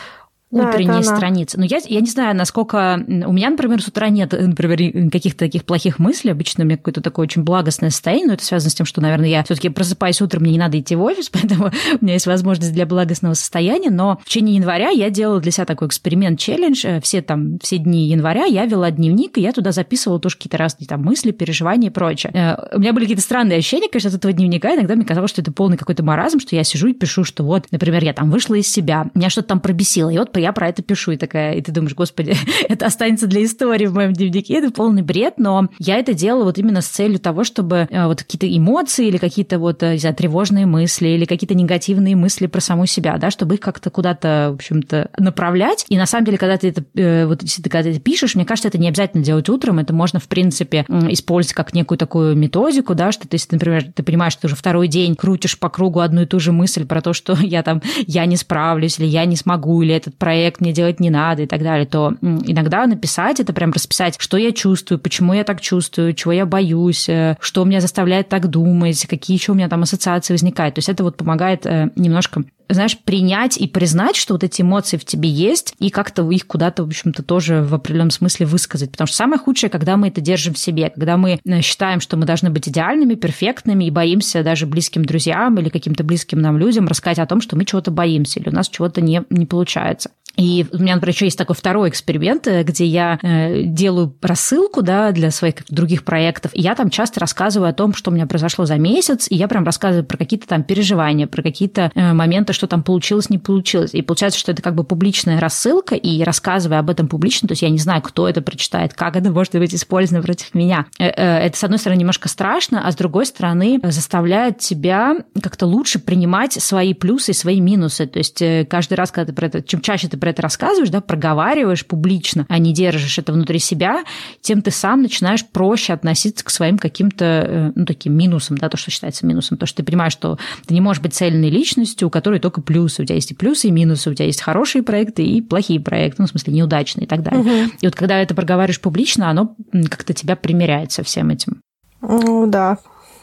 утренние 0.53 1.01
да, 1.01 1.15
страницы. 1.15 1.59
Но 1.59 1.65
я, 1.65 1.79
я 1.85 1.99
не 1.99 2.09
знаю, 2.09 2.35
насколько... 2.35 3.03
У 3.07 3.31
меня, 3.31 3.49
например, 3.49 3.81
с 3.81 3.87
утра 3.87 4.09
нет, 4.09 4.31
например, 4.31 5.09
каких-то 5.11 5.39
таких 5.39 5.65
плохих 5.65 5.99
мыслей. 5.99 6.31
Обычно 6.31 6.63
у 6.63 6.67
меня 6.67 6.77
какое-то 6.77 7.01
такое 7.01 7.23
очень 7.23 7.43
благостное 7.43 7.89
состояние, 7.89 8.27
но 8.27 8.33
это 8.33 8.45
связано 8.45 8.69
с 8.69 8.75
тем, 8.75 8.85
что, 8.85 9.01
наверное, 9.01 9.29
я 9.29 9.43
все 9.43 9.55
таки 9.55 9.69
просыпаюсь 9.69 10.21
утром, 10.21 10.43
мне 10.43 10.53
не 10.53 10.59
надо 10.59 10.79
идти 10.79 10.95
в 10.95 11.01
офис, 11.01 11.29
поэтому 11.33 11.71
у 11.99 12.03
меня 12.03 12.13
есть 12.13 12.27
возможность 12.27 12.73
для 12.73 12.85
благостного 12.85 13.33
состояния. 13.33 13.89
Но 13.89 14.19
в 14.23 14.25
течение 14.25 14.55
января 14.55 14.89
я 14.89 15.09
делала 15.09 15.39
для 15.39 15.51
себя 15.51 15.65
такой 15.65 15.87
эксперимент, 15.87 16.39
челлендж. 16.39 16.85
Э, 16.85 17.01
все 17.01 17.21
там, 17.21 17.59
все 17.59 17.77
дни 17.77 18.07
января 18.07 18.45
я 18.45 18.65
вела 18.65 18.91
дневник, 18.91 19.37
и 19.37 19.41
я 19.41 19.51
туда 19.51 19.71
записывала 19.71 20.19
тоже 20.19 20.37
какие-то 20.37 20.57
разные 20.57 20.87
там 20.87 21.01
мысли, 21.03 21.31
переживания 21.31 21.89
и 21.89 21.93
прочее. 21.93 22.31
Э, 22.33 22.75
у 22.75 22.79
меня 22.79 22.93
были 22.93 23.05
какие-то 23.05 23.23
странные 23.23 23.59
ощущения, 23.59 23.87
конечно, 23.89 24.09
от 24.09 24.15
этого 24.15 24.33
дневника. 24.33 24.75
Иногда 24.75 24.95
мне 24.95 25.05
казалось, 25.05 25.31
что 25.31 25.41
это 25.41 25.51
полный 25.51 25.77
какой-то 25.77 26.03
маразм, 26.03 26.39
что 26.39 26.55
я 26.55 26.63
сижу 26.63 26.87
и 26.87 26.93
пишу, 26.93 27.23
что 27.23 27.43
вот, 27.43 27.65
например, 27.71 28.03
я 28.03 28.13
там 28.13 28.29
вышла 28.29 28.55
из 28.55 28.67
себя, 28.67 29.09
меня 29.13 29.29
что-то 29.29 29.49
там 29.49 29.59
пробесило, 29.59 30.09
и 30.09 30.17
вот 30.17 30.31
я 30.43 30.51
про 30.51 30.67
это 30.67 30.83
пишу. 30.83 31.11
И 31.11 31.17
такая, 31.17 31.53
и 31.53 31.61
ты 31.61 31.71
думаешь, 31.71 31.95
господи, 31.95 32.35
это 32.69 32.85
останется 32.85 33.27
для 33.27 33.43
истории 33.43 33.85
в 33.85 33.93
моем 33.93 34.13
дневнике, 34.13 34.55
это 34.55 34.71
полный 34.71 35.01
бред, 35.01 35.35
но 35.37 35.69
я 35.79 35.97
это 35.97 36.13
делала 36.13 36.43
вот 36.43 36.57
именно 36.57 36.81
с 36.81 36.87
целью 36.87 37.19
того, 37.19 37.43
чтобы 37.43 37.87
э, 37.89 38.05
вот 38.05 38.23
какие-то 38.23 38.45
эмоции 38.45 39.07
или 39.07 39.17
какие-то 39.17 39.57
вот, 39.59 39.81
э, 39.83 39.93
не 39.93 39.99
знаю, 39.99 40.15
тревожные 40.15 40.65
мысли 40.65 41.07
или 41.07 41.25
какие-то 41.25 41.55
негативные 41.55 42.15
мысли 42.15 42.47
про 42.47 42.59
саму 42.59 42.85
себя, 42.85 43.17
да, 43.17 43.31
чтобы 43.31 43.55
их 43.55 43.61
как-то 43.61 43.89
куда-то, 43.89 44.49
в 44.51 44.55
общем-то, 44.55 45.11
направлять. 45.17 45.85
И 45.89 45.97
на 45.97 46.05
самом 46.05 46.25
деле, 46.25 46.37
когда 46.37 46.57
ты 46.57 46.69
это, 46.69 46.83
э, 46.95 47.25
вот 47.25 47.41
если 47.41 47.61
ты 47.61 47.69
когда 47.69 47.91
ты 47.91 47.99
пишешь, 47.99 48.35
мне 48.35 48.45
кажется, 48.45 48.67
это 48.67 48.77
не 48.77 48.89
обязательно 48.89 49.23
делать 49.23 49.47
утром, 49.49 49.79
это 49.79 49.93
можно, 49.93 50.19
в 50.19 50.27
принципе, 50.27 50.85
использовать 51.09 51.55
как 51.55 51.73
некую 51.73 51.97
такую 51.97 52.35
методику, 52.35 52.95
да, 52.95 53.11
что 53.11 53.27
ты, 53.27 53.35
если, 53.35 53.55
например, 53.55 53.85
ты 53.95 54.03
понимаешь, 54.03 54.33
что 54.33 54.43
ты 54.43 54.47
уже 54.47 54.55
второй 54.55 54.87
день 54.87 55.15
крутишь 55.15 55.57
по 55.57 55.69
кругу 55.69 55.99
одну 55.99 56.23
и 56.23 56.25
ту 56.25 56.39
же 56.39 56.51
мысль 56.51 56.85
про 56.85 57.01
то, 57.01 57.13
что 57.13 57.37
я 57.41 57.63
там, 57.63 57.81
я 58.07 58.25
не 58.25 58.35
справлюсь, 58.35 58.99
или 58.99 59.05
я 59.05 59.25
не 59.25 59.35
смогу, 59.35 59.81
или 59.81 59.93
этот 59.93 60.17
проект 60.17 60.32
проект 60.33 60.61
мне 60.61 60.73
делать 60.73 60.99
не 60.99 61.11
надо 61.11 61.43
и 61.43 61.45
так 61.45 61.61
далее, 61.61 61.85
то 61.85 62.15
иногда 62.21 62.87
написать 62.87 63.39
это 63.39 63.53
прям 63.53 63.71
расписать, 63.71 64.15
что 64.17 64.35
я 64.37 64.51
чувствую, 64.51 64.97
почему 64.97 65.33
я 65.33 65.43
так 65.43 65.61
чувствую, 65.61 66.13
чего 66.13 66.31
я 66.31 66.47
боюсь, 66.47 67.07
э, 67.07 67.37
что 67.39 67.63
меня 67.63 67.81
заставляет 67.81 68.29
так 68.29 68.47
думать, 68.47 69.05
какие 69.05 69.37
еще 69.37 69.51
у 69.51 69.55
меня 69.55 69.69
там 69.69 69.83
ассоциации 69.83 70.33
возникают. 70.33 70.73
То 70.73 70.79
есть 70.79 70.89
это 70.89 71.03
вот 71.03 71.17
помогает 71.17 71.67
э, 71.67 71.91
немножко 71.95 72.43
знаешь, 72.69 72.97
принять 72.97 73.57
и 73.57 73.67
признать, 73.67 74.15
что 74.15 74.33
вот 74.33 74.43
эти 74.43 74.61
эмоции 74.61 74.97
в 74.97 75.05
тебе 75.05 75.29
есть, 75.29 75.75
и 75.79 75.89
как-то 75.89 76.29
их 76.29 76.47
куда-то, 76.47 76.83
в 76.83 76.87
общем-то, 76.87 77.23
тоже 77.23 77.61
в 77.61 77.73
определенном 77.73 78.11
смысле 78.11 78.45
высказать. 78.45 78.91
Потому 78.91 79.07
что 79.07 79.17
самое 79.17 79.39
худшее, 79.39 79.69
когда 79.69 79.97
мы 79.97 80.07
это 80.09 80.21
держим 80.21 80.53
в 80.53 80.57
себе, 80.57 80.89
когда 80.89 81.17
мы 81.17 81.39
э, 81.43 81.61
считаем, 81.61 81.99
что 81.99 82.17
мы 82.17 82.25
должны 82.25 82.49
быть 82.49 82.67
идеальными, 82.67 83.15
перфектными, 83.15 83.85
и 83.85 83.91
боимся 83.91 84.43
даже 84.43 84.65
близким 84.65 85.05
друзьям 85.05 85.57
или 85.59 85.69
каким-то 85.69 86.03
близким 86.03 86.39
нам 86.39 86.57
людям 86.57 86.87
рассказать 86.87 87.19
о 87.19 87.25
том, 87.25 87.41
что 87.41 87.55
мы 87.55 87.65
чего-то 87.65 87.91
боимся, 87.91 88.39
или 88.39 88.49
у 88.49 88.53
нас 88.53 88.69
чего-то 88.69 89.01
не, 89.01 89.23
не 89.29 89.45
получается. 89.45 90.11
И 90.35 90.65
у 90.71 90.77
меня, 90.77 90.95
например, 90.95 91.13
еще 91.13 91.25
есть 91.25 91.37
такой 91.37 91.55
второй 91.55 91.89
эксперимент, 91.89 92.47
э, 92.47 92.63
где 92.63 92.85
я 92.85 93.19
э, 93.21 93.63
делаю 93.63 94.15
рассылку 94.21 94.81
да, 94.81 95.11
для 95.11 95.31
своих 95.31 95.55
других 95.69 96.03
проектов, 96.03 96.51
и 96.53 96.61
я 96.61 96.75
там 96.75 96.89
часто 96.89 97.19
рассказываю 97.19 97.69
о 97.69 97.73
том, 97.73 97.93
что 97.93 98.09
у 98.09 98.13
меня 98.13 98.25
произошло 98.25 98.65
за 98.65 98.75
месяц, 98.75 99.27
и 99.29 99.35
я 99.35 99.47
прям 99.47 99.63
рассказываю 99.63 100.05
про 100.05 100.17
какие-то 100.17 100.47
там 100.47 100.63
переживания, 100.63 101.27
про 101.27 101.43
какие-то 101.43 101.91
э, 101.93 102.13
моменты, 102.13 102.53
что 102.53 102.67
там 102.67 102.83
получилось, 102.83 103.29
не 103.29 103.37
получилось. 103.37 103.93
И 103.93 104.01
получается, 104.01 104.39
что 104.39 104.51
это 104.51 104.61
как 104.61 104.75
бы 104.75 104.83
публичная 104.83 105.39
рассылка, 105.39 105.95
и 105.95 106.23
рассказывая 106.23 106.79
об 106.79 106.89
этом 106.89 107.07
публично, 107.07 107.47
то 107.47 107.51
есть 107.51 107.61
я 107.61 107.69
не 107.69 107.77
знаю, 107.77 108.01
кто 108.01 108.27
это 108.27 108.41
прочитает, 108.41 108.93
как 108.93 109.15
это 109.15 109.31
может 109.31 109.53
быть 109.53 109.75
использовано 109.75 110.23
против 110.23 110.53
меня. 110.55 110.85
Это, 110.97 111.55
с 111.55 111.63
одной 111.63 111.79
стороны, 111.79 111.99
немножко 111.99 112.27
страшно, 112.27 112.85
а 112.85 112.91
с 112.91 112.95
другой 112.95 113.25
стороны, 113.25 113.79
заставляет 113.83 114.59
тебя 114.59 115.17
как-то 115.41 115.65
лучше 115.65 115.99
принимать 115.99 116.53
свои 116.53 116.93
плюсы 116.93 117.31
и 117.31 117.33
свои 117.33 117.59
минусы. 117.61 118.07
То 118.07 118.19
есть 118.19 118.43
каждый 118.69 118.95
раз, 118.95 119.11
когда 119.11 119.27
ты 119.27 119.33
про 119.33 119.47
это, 119.47 119.61
чем 119.61 119.81
чаще 119.81 120.07
ты 120.07 120.17
про 120.23 120.29
это 120.29 120.41
рассказываешь, 120.41 120.89
да, 120.89 121.01
проговариваешь 121.01 121.85
публично, 121.85 122.45
а 122.47 122.57
не 122.57 122.73
держишь 122.73 123.19
это 123.19 123.33
внутри 123.33 123.59
себя, 123.59 124.05
тем 124.39 124.61
ты 124.61 124.71
сам 124.71 125.01
начинаешь 125.01 125.45
проще 125.45 125.91
относиться 125.91 126.45
к 126.45 126.49
своим 126.49 126.77
каким-то, 126.77 127.25
э, 127.25 127.71
ну, 127.75 127.85
таким 127.85 128.13
минусам, 128.13 128.57
да, 128.57 128.69
то, 128.69 128.77
что 128.77 128.89
считается 128.89 129.25
минусом, 129.25 129.57
то, 129.57 129.65
что 129.65 129.77
ты 129.77 129.83
понимаешь, 129.83 130.13
что 130.13 130.37
ты 130.65 130.73
не 130.73 130.79
можешь 130.79 131.03
быть 131.03 131.13
цельной 131.13 131.49
личностью, 131.49 132.07
у 132.07 132.09
которой 132.09 132.39
только 132.39 132.61
плюсы, 132.61 133.01
у 133.01 133.05
тебя 133.05 133.15
есть 133.15 133.31
и 133.31 133.35
плюсы, 133.35 133.67
и 133.67 133.71
минусы, 133.71 134.11
у 134.11 134.13
тебя 134.13 134.27
есть 134.27 134.41
хорошие 134.41 134.81
проекты 134.81 135.25
и 135.25 135.41
плохие 135.41 135.81
проекты, 135.81 136.21
ну, 136.21 136.27
в 136.27 136.29
смысле, 136.29 136.53
неудачные 136.53 137.03
и 137.03 137.07
так 137.07 137.21
далее. 137.21 137.41
Угу. 137.41 137.71
И 137.81 137.87
вот 137.87 137.95
когда 137.95 138.17
это 138.17 138.33
проговариваешь 138.33 138.79
публично, 138.79 139.29
оно 139.29 139.57
как-то 139.89 140.13
тебя 140.13 140.37
примеряет 140.37 140.93
со 140.93 141.03
всем 141.03 141.31
этим. 141.31 141.59
Ну, 141.99 142.47
да, 142.47 142.77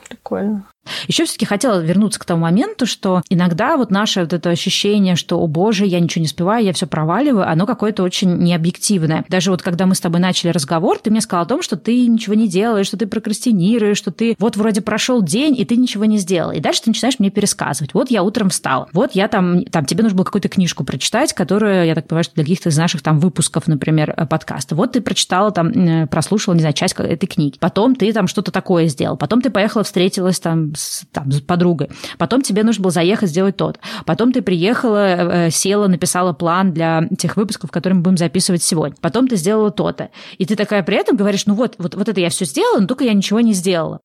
прикольно. 0.06 0.66
Еще 1.06 1.24
все-таки 1.24 1.44
хотела 1.44 1.80
вернуться 1.80 2.18
к 2.18 2.24
тому 2.24 2.42
моменту, 2.42 2.86
что 2.86 3.22
иногда 3.28 3.76
вот 3.76 3.90
наше 3.90 4.20
вот 4.20 4.32
это 4.32 4.50
ощущение, 4.50 5.16
что, 5.16 5.38
о 5.38 5.46
боже, 5.46 5.86
я 5.86 6.00
ничего 6.00 6.20
не 6.20 6.26
успеваю, 6.26 6.64
я 6.64 6.72
все 6.72 6.86
проваливаю, 6.86 7.48
оно 7.48 7.66
какое-то 7.66 8.02
очень 8.02 8.38
необъективное. 8.38 9.24
Даже 9.28 9.50
вот 9.50 9.62
когда 9.62 9.86
мы 9.86 9.94
с 9.94 10.00
тобой 10.00 10.20
начали 10.20 10.50
разговор, 10.50 10.98
ты 10.98 11.10
мне 11.10 11.20
сказал 11.20 11.44
о 11.44 11.48
том, 11.48 11.62
что 11.62 11.76
ты 11.76 12.06
ничего 12.06 12.34
не 12.34 12.48
делаешь, 12.48 12.86
что 12.86 12.96
ты 12.96 13.06
прокрастинируешь, 13.06 13.98
что 13.98 14.10
ты 14.10 14.36
вот 14.38 14.56
вроде 14.56 14.80
прошел 14.80 15.22
день, 15.22 15.58
и 15.58 15.64
ты 15.64 15.76
ничего 15.76 16.04
не 16.04 16.18
сделал. 16.18 16.52
И 16.52 16.60
дальше 16.60 16.82
ты 16.82 16.90
начинаешь 16.90 17.18
мне 17.18 17.30
пересказывать. 17.30 17.94
Вот 17.94 18.10
я 18.10 18.22
утром 18.22 18.50
встал, 18.50 18.88
вот 18.92 19.12
я 19.12 19.28
там, 19.28 19.64
там 19.64 19.84
тебе 19.84 20.02
нужно 20.02 20.16
было 20.16 20.24
какую-то 20.24 20.48
книжку 20.48 20.84
прочитать, 20.84 21.32
которую, 21.32 21.86
я 21.86 21.94
так 21.94 22.08
понимаю, 22.08 22.24
что 22.24 22.34
для 22.34 22.44
каких-то 22.44 22.70
из 22.70 22.78
наших 22.78 23.02
там 23.02 23.18
выпусков, 23.18 23.66
например, 23.66 24.14
э, 24.16 24.26
подкаста. 24.26 24.74
Вот 24.74 24.92
ты 24.92 25.00
прочитала 25.00 25.50
там, 25.50 26.08
прослушала, 26.08 26.54
не 26.54 26.60
знаю, 26.60 26.74
часть 26.74 26.94
этой 26.98 27.26
книги. 27.26 27.56
Потом 27.58 27.94
ты 27.94 28.12
там 28.12 28.26
что-то 28.26 28.50
такое 28.50 28.86
сделал. 28.86 29.16
Потом 29.16 29.40
ты 29.40 29.50
поехала, 29.50 29.84
встретилась 29.84 30.40
там 30.40 30.69
с, 30.76 31.04
там, 31.12 31.30
с 31.30 31.40
подругой. 31.40 31.90
Потом 32.18 32.42
тебе 32.42 32.62
нужно 32.62 32.82
было 32.82 32.92
заехать, 32.92 33.30
сделать 33.30 33.56
тот. 33.56 33.78
Потом 34.06 34.32
ты 34.32 34.42
приехала, 34.42 35.46
э, 35.46 35.50
села, 35.50 35.86
написала 35.86 36.32
план 36.32 36.72
для 36.72 37.08
тех 37.18 37.36
выпусков, 37.36 37.70
которые 37.70 37.96
мы 37.96 38.02
будем 38.02 38.16
записывать 38.16 38.62
сегодня. 38.62 38.96
Потом 39.00 39.28
ты 39.28 39.36
сделала 39.36 39.70
то-то. 39.70 40.10
И 40.38 40.46
ты 40.46 40.56
такая 40.56 40.82
при 40.82 40.96
этом 40.96 41.16
говоришь, 41.16 41.46
ну 41.46 41.54
вот, 41.54 41.74
вот, 41.78 41.94
вот 41.94 42.08
это 42.08 42.20
я 42.20 42.30
все 42.30 42.44
сделала, 42.44 42.80
но 42.80 42.86
только 42.86 43.04
я 43.04 43.12
ничего 43.12 43.40
не 43.40 43.52
сделала. 43.52 44.00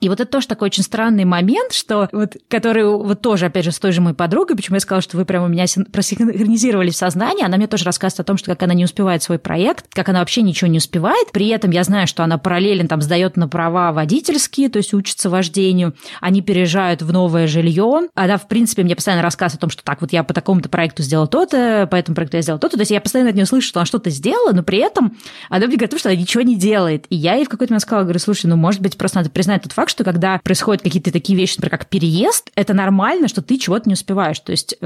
И 0.00 0.08
вот 0.08 0.20
это 0.20 0.30
тоже 0.30 0.48
такой 0.48 0.66
очень 0.66 0.82
странный 0.82 1.24
момент, 1.24 1.72
что 1.72 2.08
вот, 2.12 2.36
который 2.48 2.84
вот 2.84 3.20
тоже, 3.20 3.46
опять 3.46 3.64
же, 3.64 3.70
с 3.70 3.78
той 3.78 3.92
же 3.92 4.00
моей 4.00 4.16
подругой, 4.16 4.56
почему 4.56 4.76
я 4.76 4.80
сказала, 4.80 5.02
что 5.02 5.16
вы 5.16 5.24
прямо 5.24 5.46
у 5.46 5.48
меня 5.48 5.64
просинхронизировались 5.92 6.94
в 6.94 6.98
сознании, 6.98 7.44
она 7.44 7.56
мне 7.56 7.66
тоже 7.66 7.84
рассказывает 7.84 8.20
о 8.20 8.24
том, 8.24 8.36
что 8.36 8.50
как 8.50 8.62
она 8.62 8.74
не 8.74 8.84
успевает 8.84 9.22
свой 9.22 9.38
проект, 9.38 9.86
как 9.94 10.08
она 10.08 10.20
вообще 10.20 10.42
ничего 10.42 10.68
не 10.68 10.78
успевает. 10.78 11.30
При 11.32 11.48
этом 11.48 11.70
я 11.70 11.84
знаю, 11.84 12.06
что 12.06 12.24
она 12.24 12.38
параллельно 12.38 12.88
там 12.88 13.00
сдает 13.00 13.36
на 13.36 13.48
права 13.48 13.92
водительские, 13.92 14.68
то 14.68 14.78
есть 14.78 14.92
учится 14.92 15.30
вождению, 15.30 15.94
они 16.20 16.42
переезжают 16.42 17.02
в 17.02 17.12
новое 17.12 17.46
жилье. 17.46 18.08
Она, 18.14 18.38
в 18.38 18.48
принципе, 18.48 18.82
мне 18.82 18.96
постоянно 18.96 19.22
рассказывает 19.22 19.58
о 19.58 19.60
том, 19.62 19.70
что 19.70 19.84
так, 19.84 20.00
вот 20.00 20.12
я 20.12 20.24
по 20.24 20.34
такому-то 20.34 20.68
проекту 20.68 21.02
сделала 21.02 21.28
то-то, 21.28 21.86
по 21.90 21.96
этому 21.96 22.14
проекту 22.14 22.38
я 22.38 22.42
сделала 22.42 22.60
то-то. 22.60 22.76
То 22.76 22.82
есть 22.82 22.90
я 22.90 23.00
постоянно 23.00 23.30
от 23.30 23.36
нее 23.36 23.46
слышу, 23.46 23.68
что 23.68 23.80
она 23.80 23.86
что-то 23.86 24.10
сделала, 24.10 24.52
но 24.52 24.62
при 24.62 24.78
этом 24.78 25.16
она 25.48 25.66
мне 25.66 25.76
говорит, 25.76 25.98
что 25.98 26.08
она 26.08 26.18
ничего 26.18 26.42
не 26.42 26.56
делает. 26.56 27.06
И 27.10 27.16
я 27.16 27.34
ей 27.34 27.44
в 27.44 27.48
какой-то 27.48 27.72
момент 27.72 27.82
сказала, 27.82 28.04
говорю, 28.04 28.18
слушай, 28.18 28.46
ну, 28.46 28.56
может 28.56 28.80
быть, 28.80 28.96
просто 28.96 29.18
надо 29.18 29.30
признать 29.32 29.62
тот 29.62 29.72
факт, 29.72 29.90
что 29.90 30.04
когда 30.04 30.38
происходят 30.42 30.82
какие-то 30.82 31.12
такие 31.12 31.36
вещи, 31.36 31.56
например, 31.56 31.78
как 31.78 31.86
переезд, 31.86 32.50
это 32.54 32.74
нормально, 32.74 33.28
что 33.28 33.42
ты 33.42 33.58
чего-то 33.58 33.88
не 33.88 33.94
успеваешь. 33.94 34.38
То 34.40 34.52
есть 34.52 34.76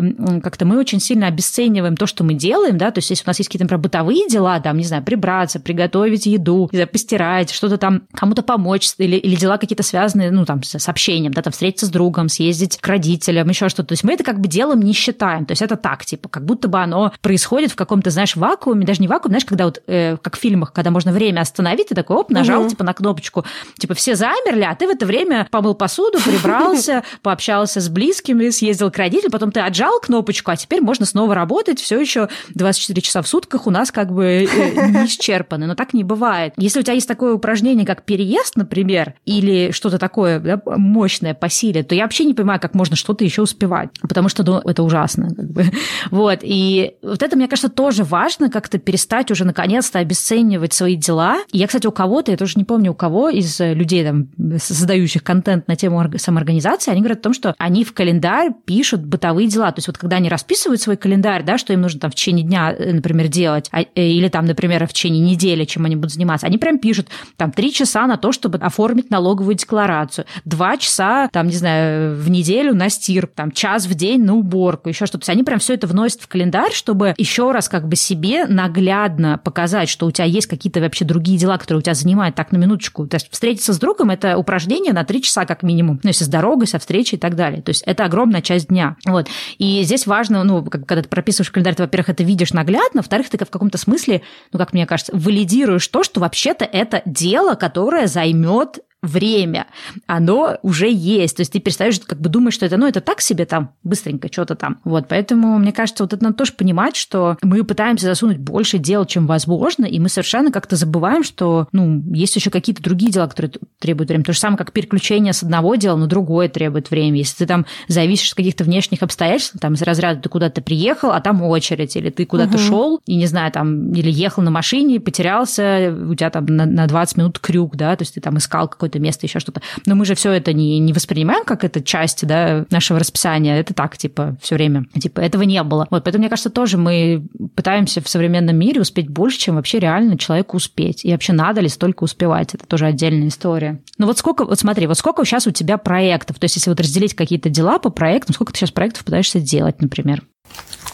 как-то 0.42 0.64
мы 0.64 0.78
очень 0.78 1.01
сильно 1.01 1.26
обесцениваем 1.26 1.97
то, 1.97 2.07
что 2.07 2.24
мы 2.24 2.34
делаем, 2.34 2.78
да, 2.78 2.90
то 2.90 2.99
есть 2.99 3.11
если 3.11 3.24
у 3.24 3.28
нас 3.28 3.38
есть 3.38 3.49
какие-то, 3.49 3.64
например, 3.64 3.82
бытовые 3.82 4.28
дела, 4.28 4.59
там, 4.61 4.76
не 4.76 4.84
знаю, 4.84 5.03
прибраться, 5.03 5.61
приготовить 5.61 6.26
еду, 6.26 6.68
знаю, 6.72 6.88
постирать, 6.88 7.51
что-то 7.51 7.78
там, 7.78 8.03
кому-то 8.14 8.42
помочь, 8.42 8.90
или, 8.99 9.16
или 9.16 9.36
дела 9.36 9.59
какие-то 9.59 9.82
связанные, 9.82 10.30
ну, 10.30 10.44
там, 10.44 10.62
с 10.62 10.88
общением, 10.88 11.32
да, 11.32 11.42
там, 11.42 11.53
встретиться 11.53 11.86
с 11.86 11.90
другом, 11.90 12.28
съездить 12.28 12.78
к 12.78 12.86
родителям, 12.86 13.49
еще 13.49 13.68
что-то. 13.68 13.88
То 13.88 13.92
есть 13.92 14.05
мы 14.05 14.14
это 14.14 14.24
как 14.24 14.40
бы 14.40 14.49
делом 14.49 14.80
не 14.80 14.92
считаем. 14.92 15.47
То 15.47 15.53
есть 15.53 15.62
это 15.62 15.76
так, 15.76 16.05
типа, 16.05 16.28
как 16.28 16.44
будто 16.44 16.68
бы 16.68 16.78
оно 16.78 17.12
происходит 17.20 17.72
в 17.72 17.76
каком-то, 17.76 18.11
знаешь, 18.11 18.36
вакууме, 18.36 18.86
даже 18.86 19.01
не 19.01 19.09
вакууме, 19.09 19.32
знаешь, 19.32 19.44
когда 19.44 19.64
вот, 19.64 19.82
э, 19.86 20.16
как 20.18 20.36
в 20.36 20.40
фильмах, 20.40 20.72
когда 20.72 20.90
можно 20.90 21.12
время 21.12 21.40
остановить, 21.40 21.88
ты 21.88 21.94
такой, 21.94 22.16
оп, 22.16 22.30
нажал, 22.30 22.62
угу. 22.62 22.70
типа, 22.70 22.84
на 22.84 22.94
кнопочку, 22.94 23.44
типа, 23.78 23.94
все 23.94 24.14
замерли, 24.37 24.64
а 24.64 24.74
ты 24.74 24.87
в 24.87 24.91
это 24.91 25.07
время 25.07 25.47
помыл 25.51 25.74
посуду, 25.74 26.18
прибрался, 26.24 27.03
пообщался 27.22 27.80
с 27.80 27.89
близкими, 27.89 28.51
съездил 28.51 28.91
к 28.91 28.97
родителям, 28.97 29.30
потом 29.30 29.53
ты 29.53 29.61
отжал 29.61 30.01
кнопочку, 30.01 30.51
а 30.51 30.57
теперь 30.57 30.80
можно 30.80 31.07
снова 31.07 31.34
работать, 31.34 31.80
все 31.80 32.01
еще 32.01 32.28
24 32.51 33.01
часа 33.01 33.22
в 33.22 33.28
сутках 33.28 33.66
у 33.66 33.70
нас 33.70 33.91
как 33.91 34.12
бы 34.12 34.24
э, 34.24 34.47
не 34.47 35.07
исчерпаны, 35.07 35.66
но 35.66 35.74
так 35.74 35.95
не 35.95 36.05
бывает. 36.05 36.53
Если 36.57 36.80
у 36.80 36.82
тебя 36.82 36.95
есть 36.95 37.09
такое 37.09 37.34
упражнение, 37.34 37.87
как 37.87 38.05
переезд, 38.05 38.57
например, 38.57 39.14
или 39.24 39.70
что-то 39.72 39.99
такое 39.99 40.39
да, 40.41 40.61
мощное 40.64 41.34
по 41.34 41.49
силе, 41.49 41.82
то 41.82 41.95
я 41.95 42.03
вообще 42.03 42.24
не 42.24 42.34
понимаю, 42.34 42.61
как 42.61 42.74
можно 42.74 42.97
что-то 42.97 43.24
еще 43.24 43.43
успевать, 43.43 43.91
потому 44.01 44.28
что 44.28 44.43
ну, 44.45 44.59
это 44.59 44.82
ужасно. 44.82 45.34
Как 45.34 45.51
бы. 45.51 45.64
Вот, 46.11 46.41
и 46.43 46.95
вот 47.03 47.22
это, 47.22 47.37
мне 47.37 47.49
кажется, 47.49 47.68
тоже 47.68 48.05
важно 48.05 48.51
как-то 48.51 48.78
перестать 48.78 49.30
уже 49.30 49.45
наконец-то 49.45 49.99
обесценивать 49.99 50.72
свои 50.72 50.95
дела. 50.97 51.39
И 51.53 51.59
я, 51.59 51.66
кстати, 51.66 51.87
у 51.87 51.93
кого-то, 51.93 52.30
я 52.30 52.37
тоже 52.37 52.55
не 52.57 52.64
помню, 52.64 52.93
у 52.93 52.95
кого 52.95 53.28
из 53.28 53.59
людей, 53.61 54.05
там, 54.05 54.16
создающих 54.59 55.23
контент, 55.23 55.69
на 55.69 55.77
тему 55.77 56.03
самоорганизации, 56.17 56.91
они 56.91 57.01
говорят 57.01 57.19
о 57.19 57.23
том, 57.23 57.35
что 57.35 57.55
они 57.59 57.85
в 57.85 57.93
календарь 57.93 58.51
пишут 58.64 59.05
бытовые 59.05 59.49
дела. 59.49 59.71
То 59.73 59.79
есть 59.79 59.89
вот 59.89 59.99
когда 59.99 60.17
они 60.17 60.29
расписывают 60.29 60.81
свой 60.81 60.97
календарь, 60.97 61.43
да, 61.45 61.59
что 61.59 61.73
им 61.73 61.81
нужно 61.81 62.01
там 62.01 62.11
в 62.11 62.14
течение 62.14 62.45
дня, 62.45 62.75
э, 62.77 62.93
например, 62.93 63.29
делать, 63.29 63.69
а, 63.73 63.83
э, 63.83 63.87
или 63.95 64.29
там, 64.29 64.47
например, 64.47 64.87
в 64.87 64.93
течение 64.93 65.21
недели, 65.21 65.64
чем 65.64 65.85
они 65.85 65.97
будут 65.97 66.12
заниматься, 66.12 66.47
они 66.47 66.59
прям 66.59 66.79
пишут 66.79 67.09
там 67.37 67.53
три 67.53 67.73
часа 67.73 68.07
на 68.07 68.17
то, 68.17 68.33
чтобы 68.33 68.59
оформить 68.59 69.11
налоговую 69.11 69.55
декларацию, 69.55 70.27
два 70.45 70.77
часа, 70.77 71.29
там, 71.33 71.49
не 71.49 71.57
знаю, 71.57 72.17
в 72.17 72.31
неделю 72.31 72.75
на 72.75 72.89
стир, 72.89 73.27
там, 73.27 73.51
час 73.51 73.87
в 73.87 73.95
день 73.95 74.23
на 74.23 74.35
уборку, 74.35 74.89
еще 74.89 75.07
что-то. 75.07 75.27
То 75.27 75.31
есть 75.31 75.37
они 75.37 75.45
прям 75.45 75.59
все 75.59 75.75
это 75.75 75.87
вносят 75.87 76.21
в 76.21 76.29
календарь, 76.29 76.73
чтобы 76.73 77.14
еще 77.17 77.51
раз 77.53 77.69
как 77.69 77.89
бы 77.89 77.97
себе 77.97 78.47
наглядно 78.47 79.41
показать, 79.43 79.89
что 79.89 80.07
у 80.07 80.11
тебя 80.11 80.25
есть 80.25 80.47
какие-то 80.47 80.81
вообще 80.81 81.05
другие 81.05 81.39
дела, 81.39 81.59
которые 81.59 81.81
у 81.81 81.83
тебя 81.83 81.95
занимают 81.95 82.37
так 82.37 82.53
на 82.53 82.57
минуточку. 82.57 83.07
То 83.07 83.17
есть 83.17 83.29
встретиться 83.31 83.73
с 83.73 83.79
другом– 83.79 84.06
это 84.11 84.39
упражнение 84.39 84.93
на 84.93 85.05
три 85.05 85.23
часа 85.23 85.45
как 85.45 85.63
минимум. 85.63 86.01
Ну, 86.03 86.09
если 86.09 86.25
с 86.25 86.29
дорогой, 86.29 86.67
со 86.67 86.79
встречей 86.79 87.17
и 87.17 87.21
так 87.21 87.37
далее. 87.37 87.63
То 87.63 87.71
есть 87.71 87.83
это 87.87 88.05
огромная 88.05 88.43
часть 88.43 88.69
дня. 88.69 88.97
Вот. 89.05 89.29
И 89.59 89.83
здесь 89.83 90.07
важно, 90.07 90.45
ну, 90.45 90.65
когда 90.65 91.03
ты 91.03 91.09
прописываешь 91.09 91.51
календарь, 91.51 91.75
ты, 91.75 91.83
во-первых, 91.83 92.11
это 92.11 92.25
видишь 92.25 92.53
наглядно, 92.53 93.01
во-вторых, 93.01 93.29
ты 93.29 93.45
в 93.45 93.51
каком-то 93.51 93.79
смысле, 93.79 94.23
ну, 94.53 94.59
как 94.59 94.73
мне 94.73 94.87
кажется, 94.87 95.13
валидируешь 95.15 95.87
то, 95.89 96.03
что 96.03 96.21
вообще-то 96.21 96.65
это 96.65 97.03
дело, 97.05 97.55
которое 97.55 98.07
займет 98.07 98.79
время, 99.07 99.67
оно 100.07 100.59
уже 100.63 100.91
есть. 100.91 101.37
То 101.37 101.41
есть 101.41 101.53
ты 101.53 101.61
перестаешь 101.61 102.01
как 102.01 102.21
бы 102.21 102.29
думать, 102.29 102.53
что 102.53 102.67
это, 102.67 102.77
ну, 102.77 102.87
это 102.87 103.01
так 103.01 103.21
себе 103.21 103.47
там, 103.47 103.73
быстренько 103.85 104.29
что-то 104.31 104.55
там. 104.55 104.81
Вот, 104.85 105.07
поэтому, 105.09 105.59
мне 105.59 105.73
кажется, 105.73 106.05
вот 106.05 106.13
это 106.13 106.23
надо 106.23 106.37
тоже 106.37 106.53
понимать, 106.53 106.97
что 106.97 107.37
мы 107.43 107.65
пытаемся 107.65 108.07
засунуть 108.07 108.39
больше 108.39 108.79
дел, 108.79 109.05
чем 109.07 109.27
возможно, 109.27 109.85
и 109.85 109.99
мы 109.99 110.09
совершенно 110.09 110.51
как-то 110.51 110.77
забываем, 110.77 111.23
что, 111.23 111.69
ну, 111.73 112.03
есть 112.13 112.37
еще 112.37 112.51
какие-то 112.51 112.83
другие 112.83 113.11
дела, 113.11 113.27
которые 113.27 113.53
требуют 113.79 114.09
времени. 114.09 114.25
То 114.25 114.33
же 114.33 114.39
самое, 114.39 114.59
как 114.59 114.73
переключение 114.73 115.33
с 115.33 115.43
одного 115.43 115.75
дела 115.77 115.97
на 115.97 116.07
другое 116.07 116.49
требует 116.49 116.91
времени. 116.91 117.19
Если 117.19 117.39
ты 117.39 117.47
там 117.47 117.67
зависишь 117.89 118.31
от 118.31 118.37
каких-то 118.37 118.65
внешних 118.65 119.03
обстоятельств, 119.03 119.57
там, 119.61 119.75
из 119.75 119.83
разряда 119.83 120.21
ты 120.21 120.29
куда-то 120.29 120.63
приехал, 120.63 121.11
а 121.11 121.21
там 121.21 121.43
очередь, 121.43 121.97
или 121.97 122.11
ты 122.11 122.27
куда-то 122.27 122.57
угу. 122.57 122.59
шел, 122.59 123.01
и, 123.07 123.17
не 123.17 123.27
знаю, 123.27 123.53
там, 123.53 123.93
или 123.93 124.11
ехал 124.11 124.43
на 124.43 124.51
машине, 124.51 125.01
потерялся, 125.01 125.95
у 126.09 126.15
тебя 126.15 126.31
там 126.31 126.47
на, 126.47 126.67
на 126.67 126.87
20 126.87 127.17
минут 127.17 127.39
крюк, 127.39 127.77
да, 127.77 127.97
то 127.97 128.03
есть 128.03 128.15
ты 128.15 128.21
там 128.21 128.39
искал 128.39 128.69
какой-то 128.69 128.95
это 128.97 129.03
место, 129.03 129.26
еще 129.26 129.38
что-то. 129.38 129.62
Но 129.84 129.94
мы 129.94 130.05
же 130.05 130.14
все 130.14 130.32
это 130.32 130.53
не, 130.53 130.78
не 130.78 130.92
воспринимаем 130.92 131.44
как 131.44 131.64
это 131.64 131.82
часть 131.82 132.26
да, 132.26 132.64
нашего 132.70 132.99
расписания. 132.99 133.59
Это 133.59 133.74
так, 133.74 133.97
типа, 133.97 134.36
все 134.40 134.55
время. 134.57 134.86
Типа, 134.99 135.20
этого 135.20 135.42
не 135.42 135.62
было. 135.62 135.86
Вот, 135.90 136.05
поэтому, 136.05 136.22
мне 136.22 136.28
кажется, 136.28 136.51
тоже 136.51 136.78
мы 136.78 137.26
пытаемся 137.55 138.03
в 138.03 138.09
современном 138.09 138.57
мире 138.57 138.80
успеть 138.80 139.09
больше, 139.09 139.38
чем 139.38 139.57
вообще 139.57 139.78
реально 139.78 140.18
человеку 140.18 140.57
успеть. 140.57 141.05
И 141.05 141.12
вообще 141.12 141.32
надо 141.32 141.61
ли 141.61 141.68
столько 141.68 142.05
успевать? 142.05 142.55
Это 142.55 142.66
тоже 142.66 142.86
отдельная 142.86 143.28
история. 143.28 143.80
Ну 143.99 144.07
вот 144.07 144.18
сколько, 144.18 144.44
вот 144.44 144.59
смотри, 144.59 144.86
вот 144.86 144.99
сколько 144.99 145.24
сейчас 145.24 145.47
у 145.47 145.51
тебя 145.51 145.78
проектов? 145.78 146.38
То 146.38 146.44
есть, 146.44 146.57
если 146.57 146.70
вот 146.70 146.80
разделить 146.80 147.14
какие-то 147.14 147.49
дела 147.49 147.78
по 147.78 147.90
проектам, 147.90 148.34
сколько 148.34 148.53
ты 148.53 148.59
сейчас 148.59 148.70
проектов 148.70 149.05
пытаешься 149.05 149.40
делать, 149.40 149.80
например? 149.80 150.22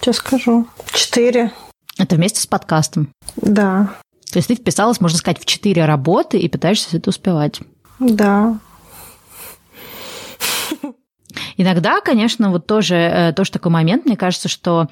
Сейчас 0.00 0.16
скажу. 0.16 0.66
Четыре. 0.92 1.52
Это 1.98 2.16
вместе 2.16 2.40
с 2.40 2.46
подкастом? 2.46 3.12
Да. 3.36 3.94
То 4.32 4.38
есть 4.38 4.48
ты 4.48 4.54
вписалась, 4.54 5.00
можно 5.00 5.18
сказать, 5.18 5.40
в 5.40 5.44
четыре 5.44 5.84
работы 5.84 6.38
и 6.38 6.48
пытаешься 6.48 6.88
все 6.88 6.98
это 6.98 7.10
успевать? 7.10 7.60
Да. 8.08 8.58
Иногда, 11.56 12.00
конечно, 12.00 12.50
вот 12.50 12.66
тоже, 12.66 12.96
э, 12.96 13.32
тоже 13.32 13.52
такой 13.52 13.70
момент, 13.70 14.04
мне 14.06 14.16
кажется, 14.16 14.48
что 14.48 14.88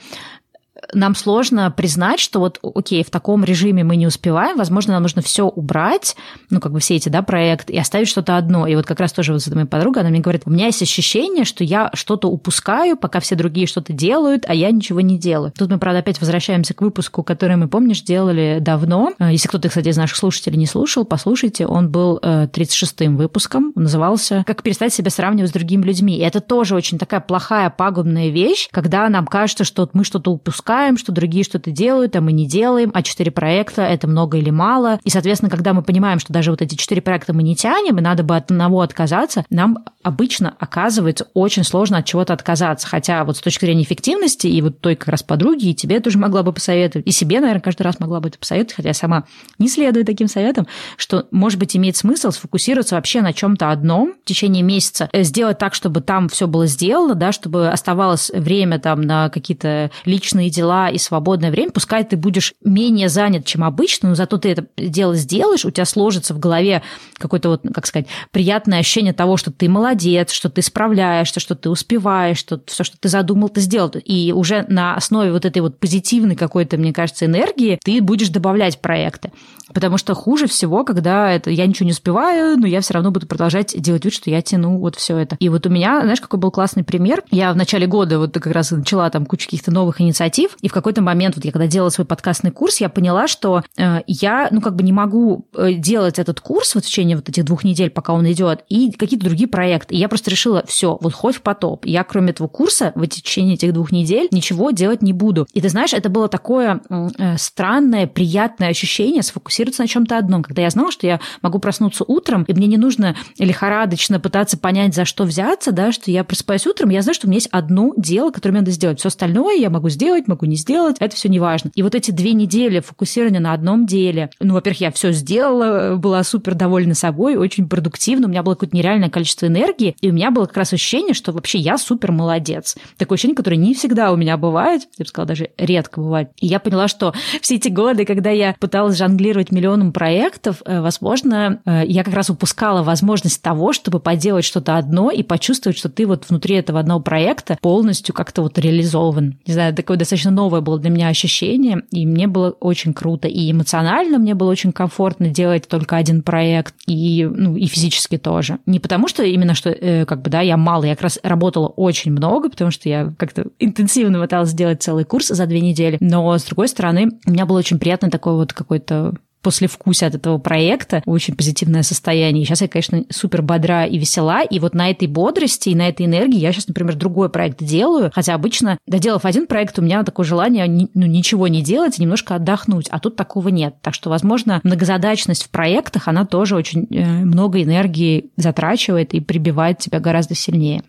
нам 0.94 1.14
сложно 1.14 1.70
признать, 1.70 2.20
что 2.20 2.40
вот, 2.40 2.58
окей, 2.62 3.04
в 3.04 3.10
таком 3.10 3.44
режиме 3.44 3.84
мы 3.84 3.96
не 3.96 4.06
успеваем, 4.06 4.56
возможно, 4.56 4.94
нам 4.94 5.02
нужно 5.02 5.22
все 5.22 5.46
убрать, 5.46 6.16
ну, 6.50 6.60
как 6.60 6.72
бы 6.72 6.80
все 6.80 6.96
эти, 6.96 7.08
да, 7.08 7.22
проекты, 7.22 7.72
и 7.72 7.78
оставить 7.78 8.08
что-то 8.08 8.36
одно. 8.36 8.66
И 8.66 8.76
вот 8.76 8.86
как 8.86 9.00
раз 9.00 9.12
тоже 9.12 9.32
вот 9.32 9.46
эта 9.46 9.54
моя 9.54 9.66
подруга, 9.66 10.00
она 10.00 10.10
мне 10.10 10.20
говорит, 10.20 10.42
у 10.46 10.50
меня 10.50 10.66
есть 10.66 10.82
ощущение, 10.82 11.44
что 11.44 11.64
я 11.64 11.90
что-то 11.94 12.28
упускаю, 12.28 12.96
пока 12.96 13.20
все 13.20 13.34
другие 13.34 13.66
что-то 13.66 13.92
делают, 13.92 14.44
а 14.48 14.54
я 14.54 14.70
ничего 14.70 15.00
не 15.00 15.18
делаю. 15.18 15.52
Тут 15.56 15.70
мы, 15.70 15.78
правда, 15.78 16.00
опять 16.00 16.20
возвращаемся 16.20 16.74
к 16.74 16.80
выпуску, 16.80 17.22
который 17.22 17.56
мы, 17.56 17.68
помнишь, 17.68 18.02
делали 18.02 18.58
давно. 18.60 19.12
Э, 19.18 19.30
если 19.30 19.48
кто-то, 19.48 19.68
кстати, 19.68 19.88
из 19.88 19.96
наших 19.96 20.16
слушателей 20.16 20.58
не 20.58 20.66
слушал, 20.66 21.04
послушайте, 21.04 21.66
он 21.66 21.90
был 21.90 22.18
36-м 22.22 23.14
э, 23.14 23.16
выпуском, 23.16 23.72
назывался 23.74 24.44
«Как 24.46 24.62
перестать 24.62 24.92
себя 24.92 25.10
сравнивать 25.10 25.50
с 25.50 25.52
другими 25.52 25.84
людьми». 25.84 26.18
И 26.18 26.22
это 26.22 26.40
тоже 26.40 26.74
очень 26.74 26.98
такая 26.98 27.20
плохая, 27.20 27.70
пагубная 27.70 28.28
вещь, 28.28 28.68
когда 28.70 29.08
нам 29.08 29.26
кажется, 29.26 29.64
что 29.64 29.88
мы 29.92 30.04
что-то 30.04 30.30
упускаем, 30.30 30.79
упускаем, 30.80 30.96
что 30.96 31.12
другие 31.12 31.44
что-то 31.44 31.70
делают, 31.70 32.16
а 32.16 32.20
мы 32.20 32.32
не 32.32 32.46
делаем, 32.46 32.90
а 32.94 33.02
четыре 33.02 33.30
проекта– 33.30 33.82
это 33.90 34.06
много 34.06 34.38
или 34.38 34.50
мало. 34.50 34.98
И, 35.04 35.10
соответственно, 35.10 35.50
когда 35.50 35.74
мы 35.74 35.82
понимаем, 35.82 36.18
что 36.18 36.32
даже 36.32 36.50
вот 36.50 36.62
эти 36.62 36.74
четыре 36.74 37.02
проекта 37.02 37.34
мы 37.34 37.42
не 37.42 37.54
тянем, 37.54 37.98
и 37.98 38.00
надо 38.00 38.22
бы 38.22 38.34
от 38.34 38.50
одного 38.50 38.80
отказаться, 38.80 39.44
нам 39.50 39.84
обычно 40.02 40.54
оказывается 40.58 41.26
очень 41.34 41.64
сложно 41.64 41.98
от 41.98 42.06
чего-то 42.06 42.32
отказаться. 42.32 42.86
Хотя 42.86 43.24
вот 43.24 43.36
с 43.36 43.40
точки 43.40 43.66
зрения 43.66 43.82
эффективности 43.82 44.46
и 44.46 44.62
вот 44.62 44.80
той 44.80 44.96
как 44.96 45.08
раз 45.08 45.22
подруги, 45.22 45.68
и 45.68 45.74
тебе 45.74 46.00
тоже 46.00 46.18
могла 46.18 46.42
бы 46.42 46.52
посоветовать, 46.52 47.06
и 47.06 47.10
себе, 47.10 47.40
наверное, 47.40 47.60
каждый 47.60 47.82
раз 47.82 48.00
могла 48.00 48.20
бы 48.20 48.28
это 48.28 48.38
посоветовать, 48.38 48.76
хотя 48.76 48.88
я 48.88 48.94
сама 48.94 49.24
не 49.58 49.68
следую 49.68 50.06
таким 50.06 50.28
советам, 50.28 50.66
что, 50.96 51.26
может 51.30 51.58
быть, 51.58 51.76
имеет 51.76 51.96
смысл 51.96 52.30
сфокусироваться 52.30 52.94
вообще 52.94 53.20
на 53.20 53.34
чем-то 53.34 53.70
одном 53.70 54.14
в 54.22 54.26
течение 54.26 54.62
месяца, 54.62 55.10
э, 55.12 55.24
сделать 55.24 55.58
так, 55.58 55.74
чтобы 55.74 56.00
там 56.00 56.28
все 56.30 56.46
было 56.46 56.66
сделано, 56.66 57.14
да, 57.14 57.32
чтобы 57.32 57.68
оставалось 57.68 58.30
время 58.30 58.78
там 58.78 59.02
на 59.02 59.28
какие-то 59.28 59.90
личные 60.06 60.48
дела, 60.48 60.69
дела 60.70 60.88
и 60.88 60.98
свободное 60.98 61.50
время, 61.50 61.70
пускай 61.72 62.04
ты 62.04 62.16
будешь 62.16 62.54
менее 62.64 63.08
занят, 63.08 63.44
чем 63.44 63.64
обычно, 63.64 64.10
но 64.10 64.14
зато 64.14 64.38
ты 64.38 64.50
это 64.50 64.66
дело 64.76 65.14
сделаешь, 65.14 65.64
у 65.64 65.70
тебя 65.70 65.84
сложится 65.84 66.34
в 66.34 66.38
голове 66.38 66.82
какое-то 67.14 67.50
вот, 67.50 67.62
как 67.74 67.86
сказать, 67.86 68.06
приятное 68.30 68.78
ощущение 68.78 69.12
того, 69.12 69.36
что 69.36 69.50
ты 69.50 69.68
молодец, 69.68 70.30
что 70.30 70.48
ты 70.48 70.62
справляешься, 70.62 71.40
что 71.40 71.54
ты 71.54 71.70
успеваешь, 71.70 72.38
что 72.38 72.60
все, 72.66 72.84
что 72.84 72.98
ты 72.98 73.08
задумал, 73.08 73.48
ты 73.48 73.60
сделал. 73.60 73.90
И 74.04 74.32
уже 74.32 74.64
на 74.68 74.94
основе 74.94 75.32
вот 75.32 75.44
этой 75.44 75.60
вот 75.60 75.78
позитивной 75.78 76.36
какой-то, 76.36 76.76
мне 76.76 76.92
кажется, 76.92 77.26
энергии 77.26 77.78
ты 77.82 78.00
будешь 78.00 78.28
добавлять 78.28 78.80
проекты. 78.80 79.32
Потому 79.72 79.98
что 79.98 80.14
хуже 80.14 80.46
всего, 80.46 80.84
когда 80.84 81.30
это 81.32 81.50
я 81.50 81.66
ничего 81.66 81.86
не 81.86 81.92
успеваю, 81.92 82.58
но 82.58 82.66
я 82.66 82.80
все 82.80 82.94
равно 82.94 83.10
буду 83.10 83.26
продолжать 83.26 83.80
делать 83.80 84.04
вид, 84.04 84.14
что 84.14 84.30
я 84.30 84.42
тяну 84.42 84.78
вот 84.78 84.96
все 84.96 85.16
это. 85.16 85.36
И 85.38 85.48
вот 85.48 85.66
у 85.66 85.70
меня, 85.70 86.00
знаешь, 86.02 86.20
какой 86.20 86.38
был 86.38 86.50
классный 86.50 86.84
пример? 86.84 87.22
Я 87.30 87.52
в 87.52 87.56
начале 87.56 87.86
года 87.86 88.18
вот 88.18 88.34
как 88.34 88.52
раз 88.52 88.70
начала 88.70 89.08
там 89.10 89.26
кучу 89.26 89.46
каких-то 89.46 89.70
новых 89.70 90.00
инициатив, 90.00 90.56
и 90.60 90.68
в 90.68 90.72
какой-то 90.72 91.02
момент, 91.02 91.36
вот 91.36 91.44
я 91.44 91.52
когда 91.52 91.66
делала 91.66 91.90
свой 91.90 92.06
подкастный 92.06 92.50
курс, 92.50 92.80
я 92.80 92.88
поняла, 92.88 93.28
что 93.28 93.62
э, 93.76 94.00
я, 94.06 94.48
ну, 94.50 94.60
как 94.60 94.76
бы 94.76 94.82
не 94.82 94.92
могу 94.92 95.46
э, 95.54 95.74
делать 95.74 96.18
этот 96.18 96.40
курс 96.40 96.74
вот 96.74 96.84
в 96.84 96.86
течение 96.86 97.16
вот 97.16 97.28
этих 97.28 97.44
двух 97.44 97.64
недель, 97.64 97.90
пока 97.90 98.12
он 98.12 98.30
идет, 98.30 98.64
и 98.68 98.90
какие-то 98.92 99.24
другие 99.24 99.48
проекты. 99.48 99.94
И 99.94 99.98
я 99.98 100.08
просто 100.08 100.30
решила, 100.30 100.64
все, 100.66 100.98
вот 101.00 101.12
хоть 101.12 101.36
в 101.36 101.42
потоп. 101.42 101.86
Я, 101.86 102.04
кроме 102.04 102.30
этого 102.30 102.48
курса, 102.48 102.92
в 102.94 103.06
течение 103.06 103.54
этих 103.54 103.72
двух 103.72 103.92
недель 103.92 104.28
ничего 104.30 104.70
делать 104.70 105.02
не 105.02 105.12
буду. 105.12 105.46
И 105.52 105.60
ты 105.60 105.68
знаешь, 105.68 105.92
это 105.92 106.08
было 106.08 106.28
такое 106.28 106.80
э, 106.88 107.36
странное, 107.38 108.06
приятное 108.06 108.68
ощущение 108.68 109.22
сфокусироваться 109.22 109.59
на 109.78 109.86
чем-то 109.88 110.18
одном, 110.18 110.42
когда 110.42 110.62
я 110.62 110.70
знала, 110.70 110.90
что 110.90 111.06
я 111.06 111.20
могу 111.42 111.58
проснуться 111.58 112.04
утром, 112.06 112.44
и 112.44 112.52
мне 112.52 112.66
не 112.66 112.76
нужно 112.76 113.16
лихорадочно 113.38 114.20
пытаться 114.20 114.58
понять, 114.58 114.94
за 114.94 115.04
что 115.04 115.24
взяться, 115.24 115.72
да, 115.72 115.92
что 115.92 116.10
я 116.10 116.24
просыпаюсь 116.24 116.66
утром, 116.66 116.90
я 116.90 117.02
знаю, 117.02 117.14
что 117.14 117.26
у 117.26 117.30
меня 117.30 117.36
есть 117.36 117.48
одно 117.50 117.92
дело, 117.96 118.30
которое 118.30 118.52
мне 118.52 118.60
надо 118.60 118.72
сделать. 118.72 118.98
Все 118.98 119.08
остальное 119.08 119.56
я 119.56 119.70
могу 119.70 119.88
сделать, 119.88 120.28
могу 120.28 120.46
не 120.46 120.56
сделать, 120.56 120.96
это 121.00 121.16
все 121.16 121.28
не 121.28 121.38
важно. 121.40 121.70
И 121.74 121.82
вот 121.82 121.94
эти 121.94 122.10
две 122.10 122.32
недели 122.32 122.80
фокусирования 122.80 123.40
на 123.40 123.52
одном 123.52 123.86
деле, 123.86 124.30
ну, 124.40 124.54
во-первых, 124.54 124.80
я 124.80 124.90
все 124.90 125.12
сделала, 125.12 125.96
была 125.96 126.22
супер 126.24 126.54
довольна 126.54 126.94
собой, 126.94 127.36
очень 127.36 127.68
продуктивно, 127.68 128.26
у 128.26 128.30
меня 128.30 128.42
было 128.42 128.54
какое-то 128.54 128.76
нереальное 128.76 129.10
количество 129.10 129.46
энергии, 129.46 129.96
и 130.00 130.10
у 130.10 130.12
меня 130.12 130.30
было 130.30 130.46
как 130.46 130.56
раз 130.56 130.72
ощущение, 130.72 131.14
что 131.14 131.32
вообще 131.32 131.58
я 131.58 131.78
супер 131.78 132.12
молодец. 132.12 132.76
Такое 132.96 133.16
ощущение, 133.16 133.36
которое 133.36 133.56
не 133.56 133.74
всегда 133.74 134.12
у 134.12 134.16
меня 134.16 134.36
бывает, 134.36 134.82
я 134.98 135.04
бы 135.04 135.08
сказала, 135.08 135.28
даже 135.28 135.50
редко 135.56 136.00
бывает. 136.00 136.30
И 136.38 136.46
я 136.46 136.60
поняла, 136.60 136.88
что 136.88 137.14
все 137.40 137.56
эти 137.56 137.68
годы, 137.68 138.04
когда 138.04 138.30
я 138.30 138.54
пыталась 138.58 138.96
жонглировать 138.96 139.49
миллионом 139.52 139.92
проектов, 139.92 140.62
э, 140.64 140.80
возможно, 140.80 141.60
э, 141.64 141.82
я 141.86 142.04
как 142.04 142.14
раз 142.14 142.30
упускала 142.30 142.82
возможность 142.82 143.42
того, 143.42 143.72
чтобы 143.72 144.00
поделать 144.00 144.44
что-то 144.44 144.76
одно 144.76 145.10
и 145.10 145.22
почувствовать, 145.22 145.78
что 145.78 145.88
ты 145.88 146.06
вот 146.06 146.28
внутри 146.28 146.56
этого 146.56 146.80
одного 146.80 147.00
проекта 147.00 147.58
полностью 147.60 148.14
как-то 148.14 148.42
вот 148.42 148.58
реализован. 148.58 149.38
Не 149.46 149.52
знаю, 149.52 149.74
такое 149.74 149.96
достаточно 149.96 150.30
новое 150.30 150.60
было 150.60 150.78
для 150.78 150.90
меня 150.90 151.08
ощущение, 151.08 151.82
и 151.90 152.06
мне 152.06 152.26
было 152.26 152.50
очень 152.50 152.94
круто. 152.94 153.28
И 153.28 153.50
эмоционально 153.50 154.18
мне 154.18 154.34
было 154.34 154.50
очень 154.50 154.72
комфортно 154.72 155.28
делать 155.28 155.68
только 155.68 155.96
один 155.96 156.22
проект, 156.22 156.74
и, 156.86 157.28
ну, 157.30 157.56
и 157.56 157.66
физически 157.66 158.18
тоже. 158.18 158.58
Не 158.66 158.80
потому 158.80 159.08
что 159.08 159.22
именно, 159.22 159.54
что 159.54 159.70
э, 159.70 160.04
как 160.06 160.22
бы, 160.22 160.30
да, 160.30 160.40
я 160.40 160.56
мало, 160.56 160.84
я 160.84 160.94
как 160.94 161.02
раз 161.02 161.18
работала 161.22 161.68
очень 161.68 162.12
много, 162.12 162.50
потому 162.50 162.70
что 162.70 162.88
я 162.88 163.12
как-то 163.18 163.46
интенсивно 163.58 164.20
пыталась 164.20 164.50
сделать 164.50 164.82
целый 164.82 165.04
курс 165.04 165.28
за 165.28 165.46
две 165.46 165.60
недели, 165.60 165.98
но, 166.00 166.36
с 166.36 166.44
другой 166.44 166.68
стороны, 166.68 167.10
у 167.26 167.30
меня 167.30 167.46
было 167.46 167.58
очень 167.58 167.78
приятно 167.78 168.10
такой 168.10 168.34
вот 168.34 168.52
какой-то 168.52 169.14
послевкусие 169.42 170.08
от 170.08 170.14
этого 170.14 170.38
проекта, 170.38 171.02
очень 171.06 171.34
позитивное 171.34 171.82
состояние. 171.82 172.44
Сейчас 172.44 172.62
я, 172.62 172.68
конечно, 172.68 173.04
супер 173.10 173.42
бодра 173.42 173.84
и 173.84 173.98
весела, 173.98 174.42
и 174.42 174.58
вот 174.58 174.74
на 174.74 174.90
этой 174.90 175.08
бодрости 175.08 175.70
и 175.70 175.74
на 175.74 175.88
этой 175.88 176.06
энергии 176.06 176.38
я 176.38 176.52
сейчас, 176.52 176.68
например, 176.68 176.94
другой 176.96 177.30
проект 177.30 177.62
делаю, 177.62 178.10
хотя 178.14 178.34
обычно, 178.34 178.78
доделав 178.86 179.24
один 179.24 179.46
проект, 179.46 179.78
у 179.78 179.82
меня 179.82 180.02
такое 180.02 180.26
желание 180.26 180.66
ну, 180.66 181.06
ничего 181.06 181.48
не 181.48 181.62
делать 181.62 181.98
и 181.98 182.02
немножко 182.02 182.34
отдохнуть, 182.34 182.88
а 182.90 182.98
тут 182.98 183.16
такого 183.16 183.48
нет. 183.48 183.76
Так 183.82 183.94
что, 183.94 184.10
возможно, 184.10 184.60
многозадачность 184.62 185.44
в 185.44 185.50
проектах, 185.50 186.08
она 186.08 186.24
тоже 186.24 186.56
очень 186.56 186.86
э, 186.90 187.04
много 187.04 187.62
энергии 187.62 188.30
затрачивает 188.36 189.14
и 189.14 189.20
прибивает 189.20 189.78
тебя 189.78 190.00
гораздо 190.00 190.34
сильнее. 190.34 190.82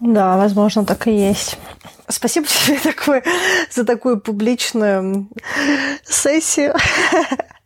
Да, 0.00 0.36
возможно, 0.36 0.84
так 0.84 1.08
и 1.08 1.12
есть. 1.12 1.58
Спасибо 2.08 2.46
тебе 2.46 2.78
такое, 2.82 3.22
за 3.70 3.84
такую 3.84 4.20
публичную 4.20 5.28
сессию 6.04 6.74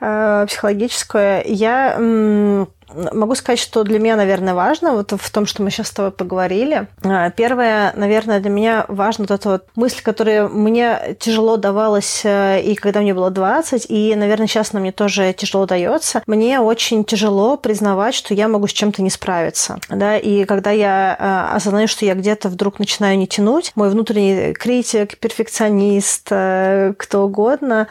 э, 0.00 0.46
психологическую. 0.48 1.42
Я 1.46 2.66
Могу 2.94 3.34
сказать, 3.34 3.58
что 3.58 3.84
для 3.84 3.98
меня, 3.98 4.16
наверное, 4.16 4.54
важно 4.54 4.92
вот 4.92 5.12
в 5.12 5.30
том, 5.30 5.46
что 5.46 5.62
мы 5.62 5.70
сейчас 5.70 5.88
с 5.88 5.92
тобой 5.92 6.10
поговорили. 6.10 6.88
А, 7.04 7.30
первое, 7.30 7.92
наверное, 7.94 8.40
для 8.40 8.50
меня 8.50 8.86
важно 8.88 9.26
вот 9.28 9.30
эта 9.30 9.48
вот 9.50 9.66
мысль, 9.76 10.02
которая 10.02 10.48
мне 10.48 11.16
тяжело 11.18 11.58
давалась 11.58 12.22
э, 12.24 12.62
и 12.62 12.74
когда 12.74 13.00
мне 13.00 13.12
было 13.12 13.30
20, 13.30 13.86
и, 13.90 14.14
наверное, 14.16 14.46
сейчас 14.46 14.70
она 14.72 14.80
мне 14.80 14.92
тоже 14.92 15.34
тяжело 15.34 15.66
дается. 15.66 16.22
Мне 16.26 16.60
очень 16.60 17.04
тяжело 17.04 17.58
признавать, 17.58 18.14
что 18.14 18.32
я 18.32 18.48
могу 18.48 18.66
с 18.66 18.72
чем-то 18.72 19.02
не 19.02 19.10
справиться. 19.10 19.78
Да? 19.90 20.16
И 20.16 20.44
когда 20.44 20.70
я 20.70 21.16
э, 21.18 21.56
осознаю, 21.56 21.88
что 21.88 22.06
я 22.06 22.14
где-то 22.14 22.48
вдруг 22.48 22.78
начинаю 22.78 23.18
не 23.18 23.26
тянуть, 23.26 23.72
мой 23.74 23.90
внутренний 23.90 24.54
критик, 24.54 25.18
перфекционист, 25.18 26.28
э, 26.30 26.94
кто 26.96 27.24
угодно, 27.24 27.88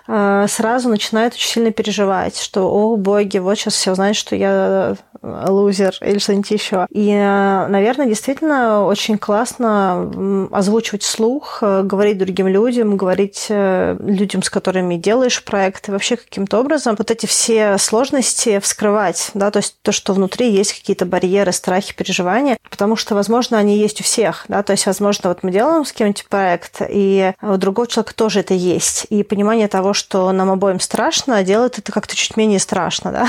сразу 0.47 0.89
начинает 0.89 1.34
очень 1.34 1.49
сильно 1.49 1.72
переживать, 1.72 1.96
что, 2.35 2.69
о 2.71 2.95
боги, 2.95 3.37
вот 3.37 3.55
сейчас 3.55 3.73
все 3.75 3.95
знают, 3.95 4.17
что 4.17 4.35
я 4.35 4.95
лузер 5.22 5.95
или 6.01 6.20
что-нибудь 6.20 6.51
еще. 6.51 6.88
И, 6.89 7.13
наверное, 7.13 8.05
действительно 8.05 8.86
очень 8.86 9.18
классно 9.18 10.47
озвучивать 10.51 11.03
слух, 11.03 11.59
э, 11.61 11.84
говорить 11.84 12.18
другим 12.18 12.47
людям, 12.47 12.97
говорить 12.97 13.47
э, 13.49 13.97
людям, 13.99 14.43
с 14.43 14.49
которыми 14.49 14.95
делаешь 14.95 15.43
проект, 15.43 15.88
и 15.88 15.91
вообще 15.91 16.18
каким-то 16.18 16.59
образом 16.59 16.95
вот 16.97 17.11
эти 17.11 17.26
все 17.26 17.78
сложности 17.78 18.59
вскрывать, 18.59 19.32
да, 19.34 19.51
то 19.51 19.57
есть 19.57 19.78
то, 19.82 19.91
что 19.91 20.13
внутри 20.13 20.51
есть 20.51 20.74
какие-то 20.74 21.05
барьеры, 21.05 21.51
страхи, 21.51 21.95
переживания, 21.95 22.57
потому 22.70 22.95
что, 22.95 23.15
возможно, 23.15 23.57
они 23.57 23.78
есть 23.78 24.01
у 24.01 24.03
всех, 24.03 24.45
да, 24.47 24.63
то 24.63 24.72
есть, 24.72 24.86
возможно, 24.86 25.30
вот 25.30 25.43
мы 25.43 25.51
делаем 25.51 25.86
с 25.86 25.91
кем-нибудь 25.91 26.26
проект, 26.30 26.82
и 26.88 27.34
у 27.41 27.57
другого 27.57 27.88
человека 27.88 28.15
тоже 28.15 28.41
это 28.41 28.53
есть, 28.53 29.07
и 29.09 29.24
понимание 29.24 29.68
того, 29.68 29.93
что 29.93 30.32
нам 30.32 30.49
обоим 30.51 30.80
страшно, 30.80 31.43
делает 31.43 31.78
это 31.80 31.91
как-то 31.91 32.15
чуть 32.15 32.38
менее 32.38 32.59
страшно, 32.59 33.11
да, 33.11 33.28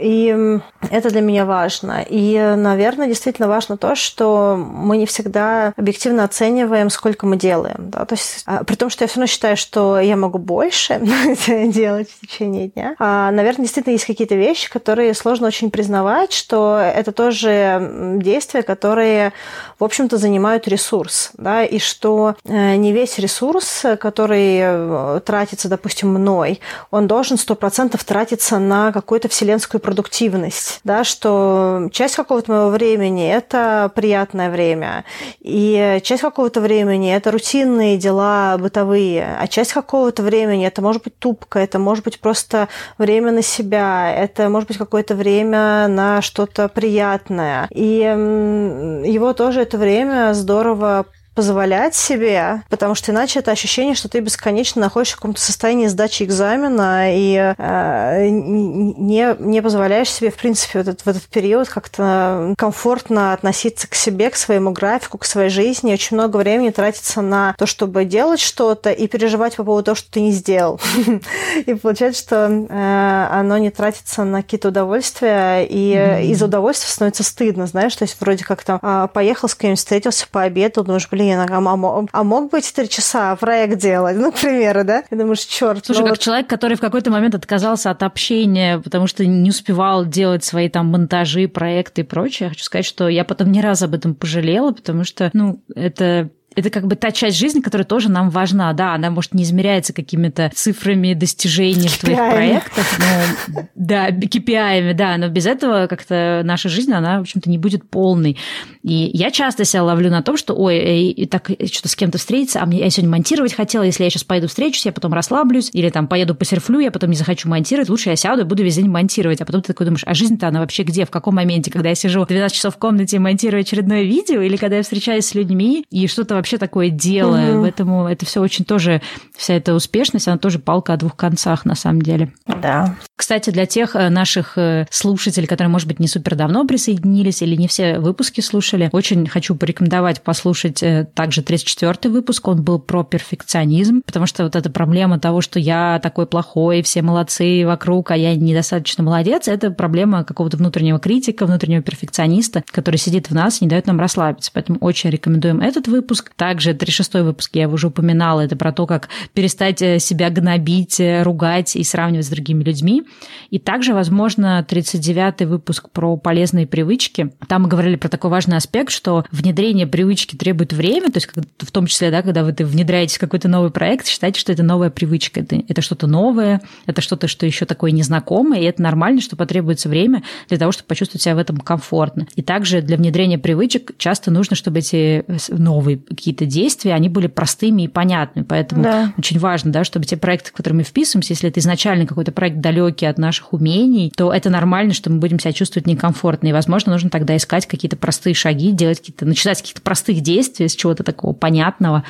и 0.00 0.60
это 0.90 1.10
для 1.16 1.22
меня 1.22 1.46
важно. 1.46 2.04
И, 2.06 2.38
наверное, 2.58 3.06
действительно 3.06 3.48
важно 3.48 3.78
то, 3.78 3.94
что 3.94 4.54
мы 4.54 4.98
не 4.98 5.06
всегда 5.06 5.72
объективно 5.74 6.24
оцениваем, 6.24 6.90
сколько 6.90 7.24
мы 7.24 7.38
делаем. 7.38 7.88
Да? 7.90 8.04
То 8.04 8.16
есть, 8.16 8.42
а, 8.44 8.64
при 8.64 8.74
том, 8.74 8.90
что 8.90 9.04
я 9.04 9.08
все 9.08 9.16
равно 9.16 9.26
считаю, 9.26 9.56
что 9.56 9.98
я 9.98 10.14
могу 10.14 10.36
больше 10.36 11.00
делать 11.68 12.10
в 12.10 12.20
течение 12.20 12.68
дня. 12.68 12.96
А, 12.98 13.30
наверное, 13.30 13.62
действительно 13.62 13.94
есть 13.94 14.04
какие-то 14.04 14.34
вещи, 14.34 14.70
которые 14.70 15.14
сложно 15.14 15.46
очень 15.46 15.70
признавать, 15.70 16.34
что 16.34 16.78
это 16.78 17.12
тоже 17.12 18.18
действия, 18.18 18.62
которые, 18.62 19.32
в 19.78 19.84
общем-то, 19.84 20.18
занимают 20.18 20.68
ресурс. 20.68 21.30
Да? 21.38 21.64
И 21.64 21.78
что 21.78 22.34
э, 22.44 22.76
не 22.76 22.92
весь 22.92 23.18
ресурс, 23.18 23.86
который 23.98 24.58
э, 24.60 25.20
тратится, 25.24 25.70
допустим, 25.70 26.10
мной, 26.10 26.60
он 26.90 27.06
должен 27.06 27.38
100% 27.38 27.98
тратиться 28.04 28.58
на 28.58 28.92
какую-то 28.92 29.30
вселенскую 29.30 29.80
продуктивность. 29.80 30.80
Да? 30.84 31.04
Что 31.06 31.88
часть 31.92 32.16
какого-то 32.16 32.50
моего 32.50 32.68
времени– 32.70 33.28
это 33.32 33.92
приятное 33.94 34.50
время, 34.50 35.04
и 35.40 36.00
часть 36.02 36.22
какого-то 36.22 36.60
времени– 36.60 37.14
это 37.16 37.30
рутинные 37.30 37.96
дела 37.96 38.58
бытовые, 38.58 39.36
а 39.38 39.46
часть 39.46 39.72
какого-то 39.72 40.24
времени– 40.24 40.66
это 40.66 40.82
может 40.82 41.04
быть 41.04 41.16
тупка, 41.18 41.60
это 41.60 41.78
может 41.78 42.04
быть 42.04 42.18
просто 42.18 42.68
время 42.98 43.30
на 43.30 43.42
себя, 43.42 44.12
это 44.12 44.48
может 44.48 44.68
быть 44.68 44.78
какое-то 44.78 45.14
время 45.14 45.86
на 45.86 46.20
что-то 46.22 46.68
приятное. 46.68 47.68
И 47.70 47.98
его 47.98 49.32
тоже 49.32 49.60
это 49.60 49.78
время 49.78 50.34
здорово 50.34 51.06
позволять 51.36 51.94
себе, 51.94 52.62
потому 52.70 52.94
что 52.94 53.12
иначе 53.12 53.40
это 53.40 53.50
ощущение, 53.50 53.94
что 53.94 54.08
ты 54.08 54.20
бесконечно 54.20 54.80
находишься 54.80 55.16
в 55.16 55.18
каком-то 55.18 55.40
состоянии 55.40 55.86
сдачи 55.86 56.22
экзамена 56.22 57.14
и 57.14 57.54
э, 57.56 58.28
не, 58.28 59.36
не 59.38 59.62
позволяешь 59.62 60.10
себе, 60.10 60.30
в 60.30 60.36
принципе, 60.36 60.78
в 60.78 60.82
этот, 60.82 61.02
в 61.02 61.06
этот 61.06 61.24
период 61.24 61.68
как-то 61.68 62.54
комфортно 62.56 63.34
относиться 63.34 63.86
к 63.86 63.94
себе, 63.94 64.30
к 64.30 64.36
своему 64.36 64.72
графику, 64.72 65.18
к 65.18 65.26
своей 65.26 65.50
жизни. 65.50 65.92
Очень 65.92 66.16
много 66.16 66.38
времени 66.38 66.70
тратится 66.70 67.20
на 67.20 67.54
то, 67.58 67.66
чтобы 67.66 68.06
делать 68.06 68.40
что-то 68.40 68.90
и 68.90 69.06
переживать 69.06 69.56
по 69.56 69.64
поводу 69.64 69.84
того, 69.84 69.94
что 69.94 70.10
ты 70.10 70.22
не 70.22 70.32
сделал. 70.32 70.80
И 71.66 71.74
получается, 71.74 72.22
что 72.22 72.46
э, 72.46 73.28
оно 73.30 73.58
не 73.58 73.70
тратится 73.70 74.24
на 74.24 74.42
какие-то 74.42 74.68
удовольствия, 74.68 75.66
и 75.68 76.30
из 76.30 76.42
удовольствия 76.42 76.90
становится 76.90 77.24
стыдно, 77.24 77.66
знаешь, 77.66 77.94
то 77.94 78.04
есть 78.04 78.16
вроде 78.20 78.44
как 78.44 78.64
там 78.64 78.78
а, 78.82 79.06
поехал 79.08 79.48
с 79.48 79.54
кем-нибудь, 79.54 79.78
встретился, 79.78 80.26
пообедал, 80.30 80.84
думаешь, 80.84 81.08
блин, 81.10 81.25
блин, 81.26 81.38
а, 81.40 81.74
а, 81.74 82.06
а 82.12 82.24
мог 82.24 82.50
бы 82.50 82.58
эти 82.58 82.72
три 82.72 82.88
часа 82.88 83.36
проект 83.36 83.78
делать, 83.78 84.16
ну, 84.18 84.32
к 84.32 84.36
примеру, 84.36 84.84
да? 84.84 85.04
И 85.10 85.16
думаешь, 85.16 85.40
черт. 85.40 85.84
Слушай, 85.84 86.00
ну 86.00 86.04
как 86.04 86.16
вот... 86.16 86.20
человек, 86.20 86.46
который 86.46 86.76
в 86.76 86.80
какой-то 86.80 87.10
момент 87.10 87.34
отказался 87.34 87.90
от 87.90 88.02
общения, 88.02 88.78
потому 88.78 89.06
что 89.06 89.24
не 89.24 89.50
успевал 89.50 90.04
делать 90.06 90.44
свои 90.44 90.68
там 90.68 90.86
монтажи, 90.86 91.48
проекты 91.48 92.02
и 92.02 92.04
прочее, 92.04 92.46
я 92.46 92.50
хочу 92.50 92.64
сказать, 92.64 92.86
что 92.86 93.08
я 93.08 93.24
потом 93.24 93.52
не 93.52 93.60
раз 93.60 93.82
об 93.82 93.94
этом 93.94 94.14
пожалела, 94.14 94.72
потому 94.72 95.04
что, 95.04 95.30
ну, 95.32 95.62
это 95.74 96.30
это 96.56 96.70
как 96.70 96.86
бы 96.86 96.96
та 96.96 97.12
часть 97.12 97.36
жизни, 97.36 97.60
которая 97.60 97.84
тоже 97.84 98.10
нам 98.10 98.30
важна. 98.30 98.72
Да, 98.72 98.94
она, 98.94 99.10
может, 99.10 99.34
не 99.34 99.44
измеряется 99.44 99.92
какими-то 99.92 100.50
цифрами 100.54 101.14
достижений 101.14 101.88
в 101.88 101.98
твоих 101.98 102.18
проектах, 102.18 102.86
но, 102.98 103.62
да, 103.74 104.10
KPI, 104.10 104.94
да, 104.94 105.16
но 105.18 105.28
без 105.28 105.46
этого 105.46 105.86
как-то 105.86 106.42
наша 106.44 106.68
жизнь, 106.68 106.92
она, 106.92 107.18
в 107.18 107.20
общем-то, 107.22 107.50
не 107.50 107.58
будет 107.58 107.88
полной. 107.88 108.38
И 108.82 109.10
я 109.12 109.30
часто 109.30 109.64
себя 109.64 109.84
ловлю 109.84 110.10
на 110.10 110.22
том, 110.22 110.36
что, 110.36 110.54
ой, 110.54 110.78
и 111.10 111.26
так 111.26 111.50
что-то 111.66 111.88
с 111.88 111.94
кем-то 111.94 112.18
встретиться, 112.18 112.62
а 112.62 112.66
мне 112.66 112.78
я 112.78 112.90
сегодня 112.90 113.10
монтировать 113.10 113.54
хотела, 113.54 113.82
если 113.82 114.04
я 114.04 114.10
сейчас 114.10 114.24
пойду 114.24 114.48
встречусь, 114.48 114.86
я 114.86 114.92
потом 114.92 115.12
расслаблюсь, 115.12 115.70
или 115.72 115.90
там 115.90 116.08
поеду 116.08 116.34
посерфлю, 116.34 116.78
я 116.80 116.90
потом 116.90 117.10
не 117.10 117.16
захочу 117.16 117.48
монтировать, 117.48 117.90
лучше 117.90 118.08
я 118.08 118.16
сяду 118.16 118.42
и 118.42 118.44
буду 118.44 118.62
весь 118.62 118.76
день 118.76 118.88
монтировать. 118.88 119.40
А 119.42 119.44
потом 119.44 119.60
ты 119.60 119.68
такой 119.68 119.86
думаешь, 119.86 120.04
а 120.06 120.14
жизнь-то 120.14 120.48
она 120.48 120.60
вообще 120.60 120.84
где, 120.84 121.04
в 121.04 121.10
каком 121.10 121.34
моменте, 121.34 121.70
когда 121.70 121.90
я 121.90 121.94
сижу 121.94 122.24
12 122.24 122.56
часов 122.56 122.76
в 122.76 122.78
комнате 122.78 123.16
и 123.16 123.18
монтирую 123.18 123.60
очередное 123.60 124.04
видео, 124.04 124.40
или 124.40 124.56
когда 124.56 124.76
я 124.76 124.82
встречаюсь 124.82 125.26
с 125.26 125.34
людьми 125.34 125.84
и 125.90 126.06
что-то 126.06 126.34
вообще 126.34 126.45
такое 126.58 126.90
делаю. 126.90 127.56
Угу. 127.56 127.62
Поэтому 127.62 128.06
это 128.06 128.24
все 128.24 128.40
очень 128.40 128.64
тоже, 128.64 129.02
вся 129.36 129.54
эта 129.54 129.74
успешность, 129.74 130.28
она 130.28 130.38
тоже 130.38 130.58
палка 130.58 130.92
о 130.92 130.96
двух 130.96 131.16
концах 131.16 131.64
на 131.64 131.74
самом 131.74 132.02
деле. 132.02 132.32
Да. 132.46 132.96
Кстати, 133.16 133.48
для 133.48 133.64
тех 133.64 133.96
э, 133.96 134.10
наших 134.10 134.58
э, 134.58 134.86
слушателей, 134.90 135.46
которые, 135.46 135.70
может 135.70 135.88
быть, 135.88 135.98
не 135.98 136.06
супер 136.06 136.34
давно 136.34 136.66
присоединились 136.66 137.40
или 137.40 137.56
не 137.56 137.66
все 137.66 137.98
выпуски 137.98 138.42
слушали, 138.42 138.90
очень 138.92 139.26
хочу 139.26 139.54
порекомендовать 139.56 140.20
послушать 140.20 140.82
э, 140.82 141.08
также 141.14 141.40
34-й 141.40 142.10
выпуск. 142.10 142.46
Он 142.46 142.62
был 142.62 142.78
про 142.78 143.04
перфекционизм, 143.04 144.02
потому 144.04 144.26
что 144.26 144.44
вот 144.44 144.54
эта 144.54 144.70
проблема 144.70 145.18
того, 145.18 145.40
что 145.40 145.58
я 145.58 145.98
такой 146.02 146.26
плохой, 146.26 146.82
все 146.82 147.00
молодцы 147.00 147.64
вокруг, 147.64 148.10
а 148.10 148.16
я 148.16 148.36
недостаточно 148.36 149.02
молодец, 149.02 149.48
это 149.48 149.70
проблема 149.70 150.22
какого-то 150.22 150.58
внутреннего 150.58 150.98
критика, 150.98 151.46
внутреннего 151.46 151.82
перфекциониста, 151.82 152.64
который 152.70 152.96
сидит 152.96 153.30
в 153.30 153.34
нас 153.34 153.60
и 153.60 153.64
не 153.64 153.70
дает 153.70 153.86
нам 153.86 153.98
расслабиться. 153.98 154.50
Поэтому 154.52 154.78
очень 154.80 155.08
рекомендуем 155.08 155.60
этот 155.60 155.88
выпуск. 155.88 156.32
Также 156.36 156.72
36-й 156.72 157.22
выпуск, 157.22 157.50
я 157.54 157.68
уже 157.68 157.88
упоминала, 157.88 158.42
это 158.42 158.56
про 158.56 158.72
то, 158.72 158.86
как 158.86 159.08
перестать 159.32 159.80
э, 159.80 159.98
себя 159.98 160.28
гнобить, 160.28 161.00
э, 161.00 161.22
ругать 161.22 161.76
и 161.76 161.82
сравнивать 161.82 162.26
с 162.26 162.28
другими 162.28 162.62
людьми. 162.62 163.04
И 163.50 163.58
также, 163.58 163.94
возможно, 163.94 164.64
39-й 164.68 165.46
выпуск 165.46 165.88
про 165.90 166.16
полезные 166.16 166.66
привычки. 166.66 167.32
Там 167.48 167.62
мы 167.62 167.68
говорили 167.68 167.96
про 167.96 168.08
такой 168.08 168.30
важный 168.30 168.58
аспект, 168.58 168.92
что 168.92 169.24
внедрение 169.30 169.86
привычки 169.86 170.36
требует 170.36 170.72
время, 170.72 171.10
то 171.10 171.16
есть 171.16 171.28
в 171.58 171.70
том 171.70 171.86
числе, 171.86 172.10
да, 172.10 172.22
когда 172.22 172.44
вы 172.44 172.54
внедряете 172.58 173.18
какой-то 173.18 173.48
новый 173.48 173.70
проект, 173.70 174.06
считайте, 174.06 174.38
что 174.38 174.52
это 174.52 174.62
новая 174.62 174.90
привычка, 174.90 175.40
это, 175.40 175.56
это 175.68 175.80
что-то 175.80 176.06
новое, 176.06 176.60
это 176.84 177.00
что-то, 177.00 177.28
что 177.28 177.46
еще 177.46 177.64
такое 177.64 177.92
незнакомое, 177.92 178.60
и 178.60 178.64
это 178.64 178.82
нормально, 178.82 179.22
что 179.22 179.36
потребуется 179.36 179.88
время 179.88 180.22
для 180.48 180.58
того, 180.58 180.72
чтобы 180.72 180.88
почувствовать 180.88 181.22
себя 181.22 181.34
в 181.34 181.38
этом 181.38 181.58
комфортно. 181.58 182.26
И 182.36 182.42
также 182.42 182.82
для 182.82 182.96
внедрения 182.96 183.38
привычек 183.38 183.92
часто 183.96 184.30
нужно, 184.30 184.54
чтобы 184.54 184.80
эти 184.80 185.24
э, 185.26 185.36
новые 185.50 185.98
какие-то 186.26 186.44
действия 186.44 186.92
они 186.92 187.08
были 187.08 187.28
простыми 187.28 187.82
и 187.82 187.88
понятными. 187.88 188.44
Поэтому 188.44 188.82
да. 188.82 189.12
очень 189.16 189.38
важно, 189.38 189.70
да, 189.70 189.84
чтобы 189.84 190.06
те 190.06 190.16
проекты, 190.16 190.50
в 190.50 190.54
которые 190.54 190.78
мы 190.78 190.82
вписываемся, 190.82 191.34
если 191.34 191.48
это 191.48 191.60
изначально 191.60 192.04
какой-то 192.04 192.32
проект 192.32 192.58
далекий 192.58 193.06
от 193.06 193.16
наших 193.16 193.52
умений, 193.52 194.12
то 194.16 194.32
это 194.32 194.50
нормально, 194.50 194.92
что 194.92 195.08
мы 195.08 195.20
будем 195.20 195.38
себя 195.38 195.52
чувствовать 195.52 195.86
некомфортно. 195.86 196.48
И, 196.48 196.52
возможно, 196.52 196.90
нужно 196.90 197.10
тогда 197.10 197.36
искать 197.36 197.66
какие-то 197.66 197.96
простые 197.96 198.34
шаги, 198.34 198.72
делать 198.72 198.98
какие-то, 198.98 199.24
начинать 199.24 199.58
с 199.58 199.60
каких-то 199.60 199.82
простых 199.82 200.20
действий, 200.20 200.66
с 200.66 200.74
чего-то 200.74 201.04
такого 201.04 201.32
понятного, 201.32 202.02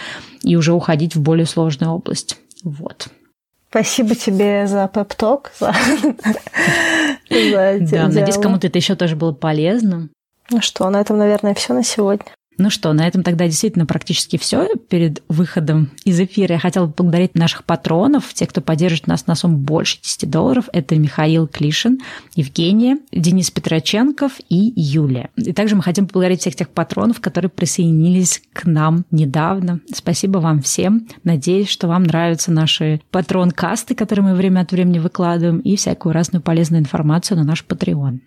и 0.42 0.56
уже 0.56 0.72
уходить 0.72 1.14
в 1.14 1.20
более 1.20 1.44
сложную 1.44 1.92
область. 1.92 2.38
Вот. 2.64 3.08
Спасибо 3.68 4.14
тебе 4.14 4.66
за 4.66 4.88
пеп-ток. 4.88 5.52
За... 5.60 5.74
Да, 7.28 8.08
надеюсь, 8.08 8.38
кому-то 8.38 8.68
это 8.68 8.78
еще 8.78 8.94
тоже 8.94 9.14
было 9.14 9.32
полезно. 9.32 10.08
Ну 10.50 10.62
что, 10.62 10.88
на 10.88 11.02
этом, 11.02 11.18
наверное, 11.18 11.52
все 11.52 11.74
на 11.74 11.84
сегодня. 11.84 12.24
Ну 12.58 12.70
что, 12.70 12.92
на 12.92 13.06
этом 13.06 13.22
тогда 13.22 13.46
действительно 13.46 13.86
практически 13.86 14.38
все. 14.38 14.68
Перед 14.88 15.22
выходом 15.28 15.90
из 16.04 16.18
эфира 16.18 16.54
я 16.54 16.58
хотела 16.58 16.86
поблагодарить 16.86 17.34
наших 17.34 17.64
патронов, 17.64 18.32
тех, 18.32 18.48
кто 18.48 18.60
поддержит 18.60 19.06
нас 19.06 19.26
на 19.26 19.34
сумму 19.34 19.58
больше 19.58 19.98
10 20.02 20.30
долларов. 20.30 20.68
Это 20.72 20.96
Михаил 20.96 21.46
Клишин, 21.46 22.00
Евгения, 22.34 22.98
Денис 23.12 23.50
Петроченков 23.50 24.32
и 24.48 24.72
Юлия. 24.74 25.30
И 25.36 25.52
также 25.52 25.76
мы 25.76 25.82
хотим 25.82 26.06
поблагодарить 26.06 26.40
всех 26.40 26.54
тех 26.54 26.68
патронов, 26.70 27.20
которые 27.20 27.50
присоединились 27.50 28.42
к 28.52 28.64
нам 28.64 29.04
недавно. 29.10 29.80
Спасибо 29.92 30.38
вам 30.38 30.62
всем. 30.62 31.08
Надеюсь, 31.24 31.68
что 31.68 31.88
вам 31.88 32.04
нравятся 32.04 32.52
наши 32.52 33.00
патрон-касты, 33.10 33.94
которые 33.94 34.26
мы 34.26 34.34
время 34.34 34.60
от 34.60 34.72
времени 34.72 34.98
выкладываем, 34.98 35.60
и 35.60 35.76
всякую 35.76 36.12
разную 36.12 36.42
полезную 36.42 36.80
информацию 36.80 37.36
на 37.36 37.44
наш 37.44 37.64
Patreon. 37.66 38.20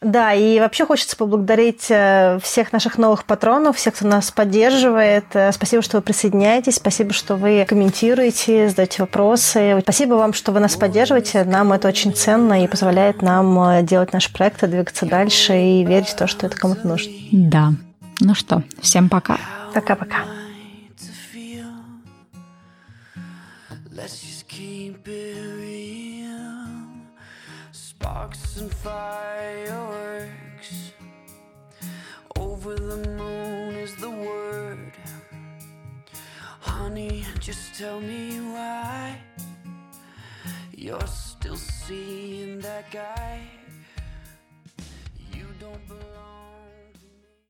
Да, 0.00 0.32
и 0.32 0.58
вообще 0.60 0.86
хочется 0.86 1.14
поблагодарить 1.14 1.90
э, 1.90 2.38
всех 2.42 2.72
наших 2.72 2.96
новых 2.96 3.26
патронов, 3.26 3.76
всех, 3.76 3.94
кто 3.94 4.06
нас 4.06 4.30
поддерживает. 4.30 5.26
Э, 5.34 5.52
спасибо, 5.52 5.82
что 5.82 5.98
вы 5.98 6.02
присоединяетесь, 6.02 6.76
спасибо, 6.76 7.12
что 7.12 7.36
вы 7.36 7.66
комментируете, 7.68 8.70
задаете 8.70 9.02
вопросы. 9.02 9.78
Спасибо 9.82 10.14
вам, 10.14 10.32
что 10.32 10.52
вы 10.52 10.60
нас 10.60 10.74
поддерживаете. 10.74 11.44
Нам 11.44 11.74
это 11.74 11.88
очень 11.88 12.14
ценно 12.14 12.64
и 12.64 12.66
позволяет 12.66 13.20
нам 13.20 13.60
э, 13.60 13.82
делать 13.82 14.14
наши 14.14 14.32
проекты, 14.32 14.68
двигаться 14.68 15.04
дальше 15.04 15.54
и 15.54 15.84
верить 15.84 16.08
в 16.08 16.16
то, 16.16 16.26
что 16.26 16.46
это 16.46 16.56
кому-то 16.56 16.88
нужно. 16.88 17.12
Да. 17.30 17.72
Ну 18.20 18.34
что, 18.34 18.62
всем 18.80 19.10
пока. 19.10 19.36
Пока-пока. 19.74 20.24
sparks 28.00 28.56
and 28.56 28.74
fireworks. 28.74 29.89
Tell 37.80 38.00
me 38.02 38.38
why 38.52 39.18
you're 40.76 41.06
still 41.06 41.56
seeing 41.56 42.60
that 42.60 42.90
guy. 42.90 43.59